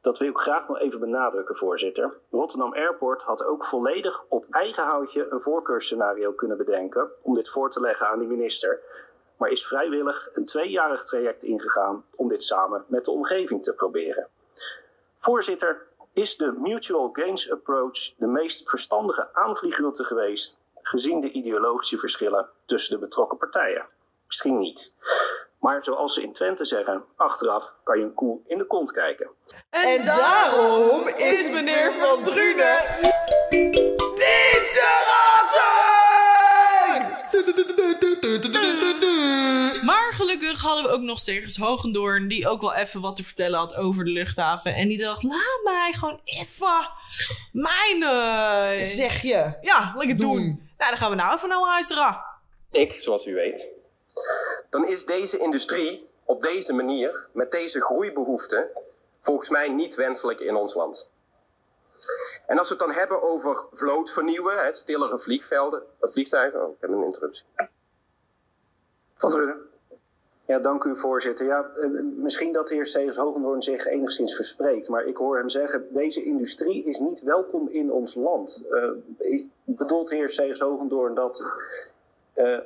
Dat 0.00 0.18
wil 0.18 0.28
ik 0.28 0.36
graag 0.36 0.68
nog 0.68 0.78
even 0.78 1.00
benadrukken, 1.00 1.56
voorzitter. 1.56 2.14
Rotterdam 2.30 2.74
Airport 2.74 3.22
had 3.22 3.44
ook 3.44 3.64
volledig 3.64 4.24
op 4.28 4.46
eigen 4.50 4.84
houtje 4.84 5.26
een 5.30 5.40
voorkeursscenario 5.40 6.32
kunnen 6.32 6.56
bedenken 6.56 7.10
om 7.22 7.34
dit 7.34 7.50
voor 7.50 7.70
te 7.70 7.80
leggen 7.80 8.08
aan 8.08 8.18
de 8.18 8.24
minister, 8.24 8.80
maar 9.36 9.50
is 9.50 9.66
vrijwillig 9.66 10.30
een 10.32 10.44
tweejarig 10.44 11.04
traject 11.04 11.42
ingegaan 11.42 12.04
om 12.16 12.28
dit 12.28 12.42
samen 12.42 12.84
met 12.88 13.04
de 13.04 13.10
omgeving 13.10 13.62
te 13.62 13.74
proberen. 13.74 14.28
Voorzitter, 15.18 15.86
is 16.14 16.36
de 16.36 16.52
mutual 16.52 17.08
gains 17.12 17.50
approach 17.50 18.14
de 18.16 18.26
meest 18.26 18.68
verstandige 18.68 19.28
aanvliegroute 19.32 20.04
geweest, 20.04 20.58
gezien 20.82 21.20
de 21.20 21.30
ideologische 21.30 21.98
verschillen 21.98 22.48
tussen 22.66 22.94
de 22.94 23.06
betrokken 23.06 23.38
partijen? 23.38 23.86
Misschien 24.26 24.58
niet. 24.58 24.94
Maar 25.60 25.84
zoals 25.84 26.14
ze 26.14 26.22
in 26.22 26.32
Twente 26.32 26.64
zeggen, 26.64 27.04
achteraf 27.16 27.74
kan 27.84 27.98
je 27.98 28.04
een 28.04 28.14
koe 28.14 28.40
in 28.46 28.58
de 28.58 28.66
kont 28.66 28.92
kijken. 28.92 29.30
En 29.70 30.04
daarom 30.04 31.08
is 31.08 31.50
meneer 31.50 31.92
Van 31.92 32.24
Drunen 32.24 32.76
niet 33.50 34.72
te 34.74 35.03
hadden 40.74 40.90
we 40.92 40.96
ook 40.98 41.02
nog 41.04 41.18
Segers 41.18 41.56
Hogendoorn, 41.56 42.28
die 42.28 42.48
ook 42.48 42.60
wel 42.60 42.74
even 42.74 43.00
wat 43.00 43.16
te 43.16 43.24
vertellen 43.24 43.58
had 43.58 43.74
over 43.74 44.04
de 44.04 44.10
luchthaven. 44.10 44.74
En 44.74 44.88
die 44.88 44.98
dacht, 44.98 45.22
laat 45.22 45.60
mij 45.64 45.92
gewoon 45.92 46.20
even 46.22 46.88
mijn... 47.52 48.02
eh, 48.02 48.84
Zeg 48.84 49.22
je. 49.22 49.58
Ja, 49.60 49.94
lekker 49.96 50.16
doen. 50.16 50.36
Doen. 50.36 50.68
Nou, 50.78 50.90
dan 50.90 50.96
gaan 50.98 51.10
we 51.10 51.16
nou 51.16 51.34
even 51.34 51.48
naar 51.48 51.60
luisteren. 51.60 52.24
Ik, 52.70 52.92
zoals 52.92 53.26
u 53.26 53.34
weet, 53.34 53.64
dan 54.70 54.86
is 54.88 55.04
deze 55.04 55.38
industrie 55.38 56.08
op 56.24 56.42
deze 56.42 56.72
manier, 56.72 57.28
met 57.32 57.50
deze 57.50 57.80
groeibehoeften, 57.80 58.68
volgens 59.22 59.48
mij 59.50 59.68
niet 59.68 59.94
wenselijk 59.94 60.40
in 60.40 60.56
ons 60.56 60.74
land. 60.74 61.10
En 62.46 62.58
als 62.58 62.68
we 62.68 62.74
het 62.74 62.84
dan 62.86 62.94
hebben 62.94 63.22
over 63.22 63.64
vloot 63.72 64.12
vernieuwen, 64.12 64.64
hè, 64.64 64.72
stillere 64.72 65.20
vliegvelden, 65.20 65.82
uh, 66.00 66.12
vliegtuigen. 66.12 66.62
Oh, 66.66 66.70
ik 66.74 66.76
heb 66.80 66.90
een 66.90 67.04
interruptie. 67.04 67.44
Van 69.16 69.30
Drunen. 69.30 69.56
Ja, 70.46 70.58
dank 70.58 70.84
u 70.84 70.98
voorzitter. 70.98 71.46
Ja, 71.46 71.70
eh, 71.74 71.90
misschien 72.16 72.52
dat 72.52 72.68
de 72.68 72.74
heer 72.74 72.86
Segers 72.86 73.16
Hogendoorn 73.16 73.62
zich 73.62 73.86
enigszins 73.86 74.34
verspreekt, 74.34 74.88
maar 74.88 75.04
ik 75.04 75.16
hoor 75.16 75.36
hem 75.36 75.48
zeggen, 75.48 75.86
deze 75.90 76.24
industrie 76.24 76.84
is 76.84 76.98
niet 76.98 77.22
welkom 77.22 77.68
in 77.68 77.92
ons 77.92 78.14
land. 78.14 78.66
Uh, 78.70 79.42
bedoelt 79.64 80.08
de 80.08 80.16
heer 80.16 80.30
Segers 80.30 80.60
Hogendoorn 80.60 81.14
dat 81.14 81.44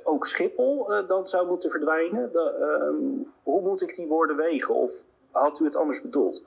ook 0.03 0.27
Schiphol 0.27 1.07
dan 1.07 1.29
zou 1.29 1.47
moeten 1.47 1.71
verdwijnen? 1.71 2.31
Uh, 2.35 3.25
hoe 3.43 3.61
moet 3.61 3.83
ik 3.83 3.95
die 3.95 4.07
woorden 4.07 4.37
wegen? 4.37 4.75
Of 4.75 4.91
had 5.31 5.61
u 5.61 5.65
het 5.65 5.77
anders 5.77 6.03
bedoeld? 6.03 6.45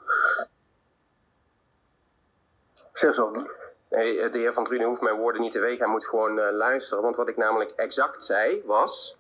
Zeg 2.94 3.16
zo. 3.16 3.32
Nee, 3.90 4.30
de 4.30 4.38
heer 4.38 4.54
Van 4.54 4.66
Drunen 4.66 4.88
hoeft 4.88 5.02
mijn 5.02 5.20
woorden 5.20 5.42
niet 5.42 5.52
te 5.52 5.60
wegen. 5.60 5.84
Hij 5.84 5.94
moet 5.94 6.08
gewoon 6.08 6.52
luisteren. 6.52 7.04
Want 7.04 7.16
wat 7.16 7.28
ik 7.28 7.38
namelijk 7.38 7.72
exact 7.72 8.24
zei 8.24 8.64
was... 8.66 9.18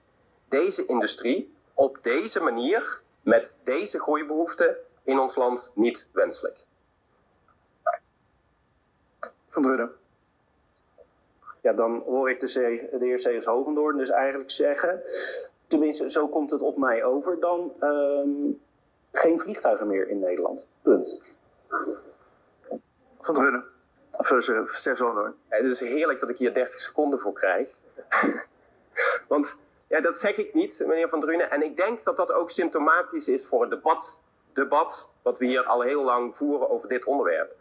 deze 0.50 0.86
industrie 0.86 1.60
op 1.74 1.98
deze 2.02 2.40
manier, 2.40 3.02
met 3.22 3.56
deze 3.64 4.00
groeibehoeften 4.00 4.78
in 5.04 5.20
ons 5.20 5.36
land 5.36 5.72
niet 5.76 6.10
wenselijk. 6.12 6.66
Van 9.50 9.64
Drunen. 9.64 9.92
Ja, 11.62 11.74
dan 11.74 12.02
hoor 12.06 12.30
ik 12.30 12.40
de, 12.40 12.48
de 13.00 13.06
heer 13.06 13.20
Segers 13.20 13.46
Hogendoorn 13.46 13.98
dus 13.98 14.10
eigenlijk 14.10 14.52
zeggen, 14.52 15.02
tenminste 15.68 16.10
zo 16.10 16.28
komt 16.28 16.52
het 16.52 16.62
op 16.62 16.78
mij 16.78 17.04
over, 17.04 17.40
dan 17.40 17.74
um, 17.82 18.62
geen 19.12 19.40
vliegtuigen 19.40 19.88
meer 19.88 20.10
in 20.10 20.20
Nederland. 20.20 20.68
Punt. 20.82 21.36
Van 23.22 23.36
Drunen. 23.36 23.64
Of 24.12 24.28
Segers 24.28 25.00
Hogendoorn. 25.00 25.36
Ja, 25.50 25.58
het 25.58 25.72
is 25.72 25.80
heerlijk 25.80 26.20
dat 26.20 26.30
ik 26.30 26.38
hier 26.38 26.54
30 26.54 26.80
seconden 26.80 27.20
voor 27.20 27.34
krijg. 27.34 27.78
Want 29.28 29.60
ja, 29.92 30.02
dat 30.02 30.18
zeg 30.18 30.38
ik 30.38 30.54
niet, 30.54 30.84
meneer 30.88 31.10
Van 31.10 31.20
Drunen. 31.20 31.52
En 31.52 31.62
ik 31.62 31.76
denk 31.76 32.04
dat 32.04 32.18
dat 32.18 32.32
ook 32.32 32.50
symptomatisch 32.50 33.28
is 33.28 33.48
voor 33.48 33.62
het 33.62 33.70
debat, 33.70 34.20
debat 34.54 35.14
wat 35.22 35.38
we 35.38 35.46
hier 35.46 35.64
al 35.64 35.82
heel 35.82 36.04
lang 36.04 36.36
voeren 36.38 36.70
over 36.70 36.90
dit 36.90 37.06
onderwerp 37.06 37.56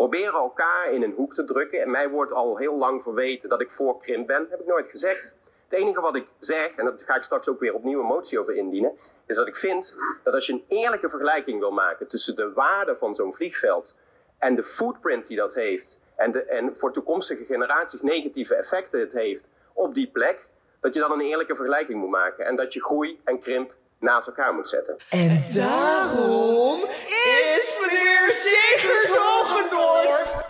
proberen 0.00 0.34
elkaar 0.34 0.92
in 0.92 1.02
een 1.02 1.12
hoek 1.12 1.34
te 1.34 1.44
drukken. 1.44 1.80
En 1.80 1.90
mij 1.90 2.08
wordt 2.08 2.32
al 2.32 2.56
heel 2.56 2.76
lang 2.76 3.02
verweten 3.02 3.48
dat 3.48 3.60
ik 3.60 3.70
voor 3.70 3.98
krimp 3.98 4.26
ben. 4.26 4.46
heb 4.50 4.60
ik 4.60 4.66
nooit 4.66 4.88
gezegd. 4.88 5.34
Het 5.68 5.78
enige 5.78 6.00
wat 6.00 6.16
ik 6.16 6.26
zeg, 6.38 6.76
en 6.76 6.84
daar 6.84 6.98
ga 6.98 7.16
ik 7.16 7.22
straks 7.22 7.48
ook 7.48 7.60
weer 7.60 7.74
opnieuw 7.74 8.00
een 8.00 8.06
motie 8.06 8.38
over 8.38 8.54
indienen, 8.54 8.98
is 9.26 9.36
dat 9.36 9.46
ik 9.46 9.56
vind 9.56 9.96
dat 10.24 10.34
als 10.34 10.46
je 10.46 10.52
een 10.52 10.64
eerlijke 10.68 11.08
vergelijking 11.08 11.58
wil 11.58 11.70
maken 11.70 12.08
tussen 12.08 12.36
de 12.36 12.52
waarde 12.52 12.96
van 12.96 13.14
zo'n 13.14 13.34
vliegveld 13.34 13.98
en 14.38 14.54
de 14.54 14.64
footprint 14.64 15.26
die 15.26 15.36
dat 15.36 15.54
heeft, 15.54 16.00
en, 16.16 16.30
de, 16.30 16.44
en 16.44 16.76
voor 16.76 16.92
toekomstige 16.92 17.44
generaties 17.44 18.00
negatieve 18.00 18.54
effecten 18.54 19.00
het 19.00 19.12
heeft 19.12 19.48
op 19.72 19.94
die 19.94 20.10
plek, 20.10 20.48
dat 20.80 20.94
je 20.94 21.00
dan 21.00 21.12
een 21.12 21.20
eerlijke 21.20 21.56
vergelijking 21.56 22.00
moet 22.00 22.10
maken. 22.10 22.46
En 22.46 22.56
dat 22.56 22.72
je 22.72 22.82
groei 22.82 23.20
en 23.24 23.40
krimp 23.40 23.74
naast 23.98 24.26
elkaar 24.26 24.54
moet 24.54 24.68
zetten. 24.68 24.96
En 25.10 25.44
daarom 25.54 26.80
is 27.06 27.78
meneer 27.80 28.34
Sigurd 28.34 29.16
Hogendoorn 29.16 30.48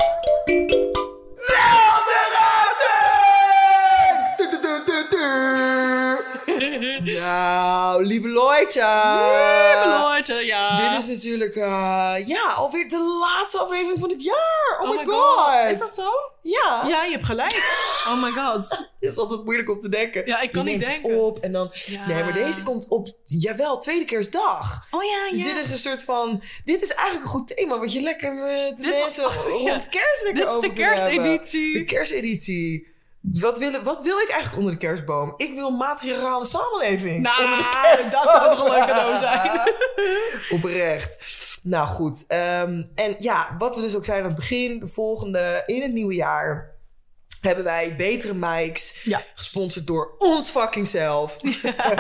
wel 1.47 1.99
Nou, 7.21 8.05
lieve 8.05 8.29
Leute. 8.29 8.87
Lieve 9.71 9.89
Leute, 9.89 10.47
ja. 10.47 10.91
Dit 10.91 10.99
is 10.99 11.09
natuurlijk, 11.09 11.55
uh, 11.55 12.15
ja, 12.27 12.53
alweer 12.57 12.89
de 12.89 13.19
laatste 13.21 13.59
aflevering 13.59 14.01
van 14.01 14.11
het 14.11 14.23
jaar. 14.23 14.79
Oh, 14.81 14.91
oh 14.91 14.97
my 14.97 15.05
god. 15.05 15.71
Is 15.71 15.79
dat 15.79 15.95
zo? 15.95 16.11
Ja. 16.43 16.85
Ja, 16.87 17.05
je 17.05 17.11
hebt 17.11 17.25
gelijk. 17.25 17.53
Oh 18.07 18.23
my 18.23 18.31
god. 18.31 18.69
Het 18.69 18.89
is 19.13 19.17
altijd 19.19 19.45
moeilijk 19.45 19.71
om 19.71 19.81
te 19.81 19.89
denken. 19.89 20.27
Ja, 20.27 20.41
ik 20.41 20.53
kan 20.53 20.65
je 20.65 20.71
niet 20.71 20.81
denken. 20.87 21.11
Het 21.11 21.21
op 21.21 21.39
en 21.39 21.53
dan... 21.53 21.71
Ja. 21.73 22.07
Nee, 22.07 22.23
maar 22.25 22.33
deze 22.33 22.63
komt 22.63 22.89
op, 22.89 23.09
jawel, 23.25 23.79
tweede 23.79 24.05
kerstdag. 24.05 24.87
Oh 24.91 25.03
ja, 25.03 25.31
Dus 25.31 25.39
ja. 25.39 25.55
dit 25.55 25.65
is 25.65 25.71
een 25.71 25.79
soort 25.79 26.03
van... 26.03 26.43
Dit 26.65 26.83
is 26.83 26.93
eigenlijk 26.95 27.25
een 27.25 27.31
goed 27.33 27.57
thema, 27.57 27.79
wat 27.79 27.93
je 27.93 28.01
lekker 28.01 28.35
met 28.35 28.75
de 28.79 28.89
was- 28.89 28.99
mensen 28.99 29.25
oh, 29.27 29.47
rond 29.47 29.89
kerst 29.89 30.23
lekker 30.23 30.35
Dit 30.35 30.45
is 30.45 30.57
over 30.57 30.75
de 30.75 30.83
hebben. 30.83 30.97
kersteditie. 31.09 31.73
De 31.79 31.85
kersteditie. 31.85 32.89
Wat 33.21 33.59
wil, 33.59 33.83
wat 33.83 34.03
wil 34.03 34.19
ik 34.19 34.29
eigenlijk 34.29 34.59
onder 34.63 34.73
de 34.73 34.87
kerstboom? 34.87 35.35
Ik 35.37 35.55
wil 35.55 35.71
materiale 35.71 36.45
samenleving. 36.47 37.23
Nou, 37.23 37.63
dat 38.11 38.23
zou 38.23 38.57
toch 38.57 38.65
een 38.65 38.71
leuk 38.71 38.87
cadeau 38.87 39.17
zijn. 39.17 39.75
Oprecht. 40.57 41.39
Nou 41.63 41.89
goed. 41.89 42.25
ehm, 42.27 42.83
en 42.95 43.15
ja, 43.19 43.55
wat 43.59 43.77
we 43.77 43.81
dus 43.83 43.97
ook 43.97 44.05
zeiden 44.05 44.27
aan 44.31 44.33
het 44.37 44.41
begin. 44.49 44.79
De 44.79 44.89
volgende, 44.89 45.63
in 45.67 45.83
het 45.83 45.93
nieuwe 45.93 46.15
jaar... 46.15 46.79
hebben 47.41 47.65
wij 47.65 47.97
betere 47.97 48.35
mics. 48.35 49.03
Ja. 49.03 49.23
Gesponsord 49.35 49.87
door 49.87 50.15
ons 50.19 50.51
fucking 50.51 50.89
zelf. 50.89 51.37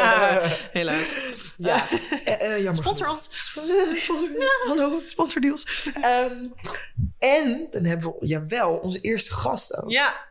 Helaas. 0.72 1.16
Ja, 1.57 1.86
eh, 2.24 2.34
eh, 2.47 2.57
jammer. 2.57 2.74
Sponsor 2.82 3.09
ons. 3.09 3.28
Sponsor, 3.32 4.28
hallo, 4.66 5.01
sponsordeals. 5.07 5.91
Ehm 6.01 6.34
en 7.18 7.66
dan 7.70 7.84
hebben 7.84 8.14
we, 8.18 8.26
jawel, 8.26 8.70
onze 8.76 9.01
eerste 9.01 9.32
gast 9.32 9.76
ook. 9.82 9.91
Ja. 9.91 10.28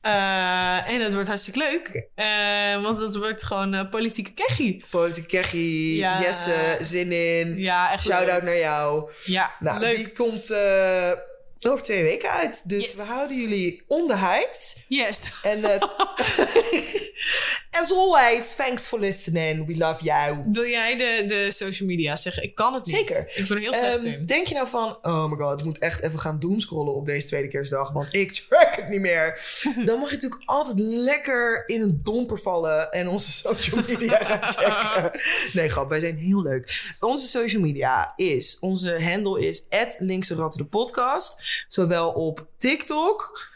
Eh, 0.00 0.90
en 0.90 1.00
het 1.00 1.12
wordt 1.12 1.28
hartstikke 1.28 1.58
leuk. 1.58 2.08
Eh, 2.14 2.82
want 2.82 2.98
het 2.98 3.16
wordt 3.16 3.42
gewoon 3.42 3.74
eh, 3.74 3.90
politieke 3.90 4.32
keggie. 4.32 4.84
Politiek 4.90 5.28
Keggy, 5.28 5.96
Ja. 5.96 6.20
Jesse, 6.20 6.76
zin 6.80 7.12
in. 7.12 7.58
Ja, 7.58 7.92
echt 7.92 8.02
Shout-out 8.04 8.42
naar 8.42 8.58
jou. 8.58 9.10
Ja, 9.24 9.54
Nou, 9.60 9.80
leuk. 9.80 9.96
die 9.96 10.12
komt 10.12 10.50
eh, 10.50 11.12
over 11.60 11.82
twee 11.84 12.02
weken 12.02 12.30
uit. 12.30 12.68
Dus 12.68 12.84
Yes. 12.84 12.94
we 12.94 13.02
houden 13.02 13.36
jullie 13.40 13.82
on 13.86 14.08
the 14.08 14.16
heights. 14.16 14.84
Yes. 14.88 15.22
En 15.42 15.64
eh, 15.64 15.82
as 17.80 17.90
always, 17.92 18.54
thanks 18.56 18.86
for 18.88 18.98
listening. 19.00 19.66
We 19.66 19.76
love 19.76 20.04
you. 20.04 20.42
Wil 20.52 20.64
jij 20.66 20.96
de, 20.96 21.24
de 21.26 21.50
social 21.50 21.88
media 21.88 22.16
zeggen? 22.16 22.42
Ik 22.42 22.54
kan 22.54 22.74
het 22.74 22.86
niet. 22.86 22.94
Zeker. 22.94 23.32
Ik 23.34 23.48
ben 23.48 23.56
er 23.56 23.62
heel 23.62 23.72
slecht 23.74 23.96
Ehm, 24.04 24.06
in. 24.06 24.26
denk 24.26 24.46
je 24.46 24.54
nou 24.54 24.68
van, 24.68 24.98
oh 25.02 25.30
my 25.30 25.36
god, 25.36 25.58
ik 25.58 25.64
moet 25.66 25.78
echt 25.78 26.02
even 26.02 26.18
gaan 26.18 26.38
doomscrollen 26.38 26.94
op 26.94 27.06
deze 27.06 27.26
tweede 27.26 27.48
kerstdag, 27.48 27.92
want 27.92 28.14
ik 28.14 28.32
track 28.32 28.76
het 28.76 28.88
niet 28.88 29.00
meer. 29.00 29.40
Dan 29.86 29.98
mag 29.98 30.08
je 30.08 30.14
natuurlijk 30.14 30.42
altijd 30.44 30.78
lekker 30.78 31.62
in 31.66 31.82
een 31.82 32.00
domper 32.04 32.38
vallen 32.38 32.90
en 32.92 33.08
onze 33.08 33.32
social 33.32 33.80
media 33.88 34.16
gaan 34.16 34.52
checken. 35.02 35.20
Nee, 35.52 35.68
grap, 35.68 35.88
wij 35.88 36.00
zijn 36.00 36.16
heel 36.16 36.42
leuk. 36.42 36.94
Onze 37.00 37.26
social 37.26 37.62
media 37.62 38.12
is, 38.16 38.56
onze 38.60 39.02
handle 39.02 39.46
is 39.46 39.66
linkse 39.98 40.34
ratten 40.34 40.60
de 40.62 40.66
podcast. 40.68 41.47
Zowel 41.68 42.10
op 42.10 42.46
TikTok, 42.58 43.48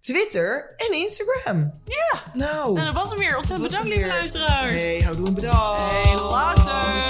Twitter 0.00 0.74
en 0.76 0.92
Instagram. 0.92 1.72
Ja. 1.84 2.22
Nou, 2.34 2.78
En 2.78 2.84
dat 2.84 2.94
was 2.94 3.08
hem 3.10 3.18
weer. 3.18 3.36
Ontzettend 3.36 3.68
bedankt, 3.68 3.88
lieve 3.88 4.06
luisteraars. 4.08 4.76
hey, 4.76 5.00
houdoe 5.00 5.26
en 5.26 5.34
bedankt. 5.34 5.82
Hey, 5.82 6.14
later. 6.14 7.06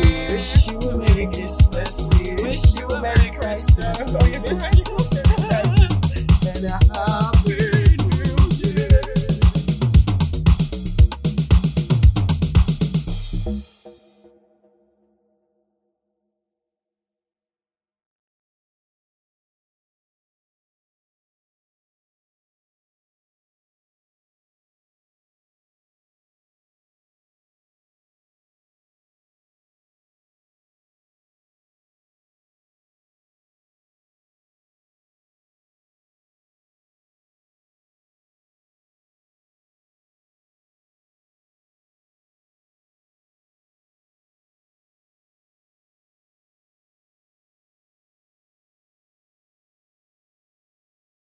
We 0.00 0.26
wish 0.28 0.64
you 0.64 0.92
a 0.92 0.96
Merry 0.96 1.26
Christmas. 1.30 2.08
We 2.08 2.34
wish 2.42 2.72
you 2.72 2.94
a 2.94 3.00
Merry 3.00 3.30
Christmas. 3.40 4.79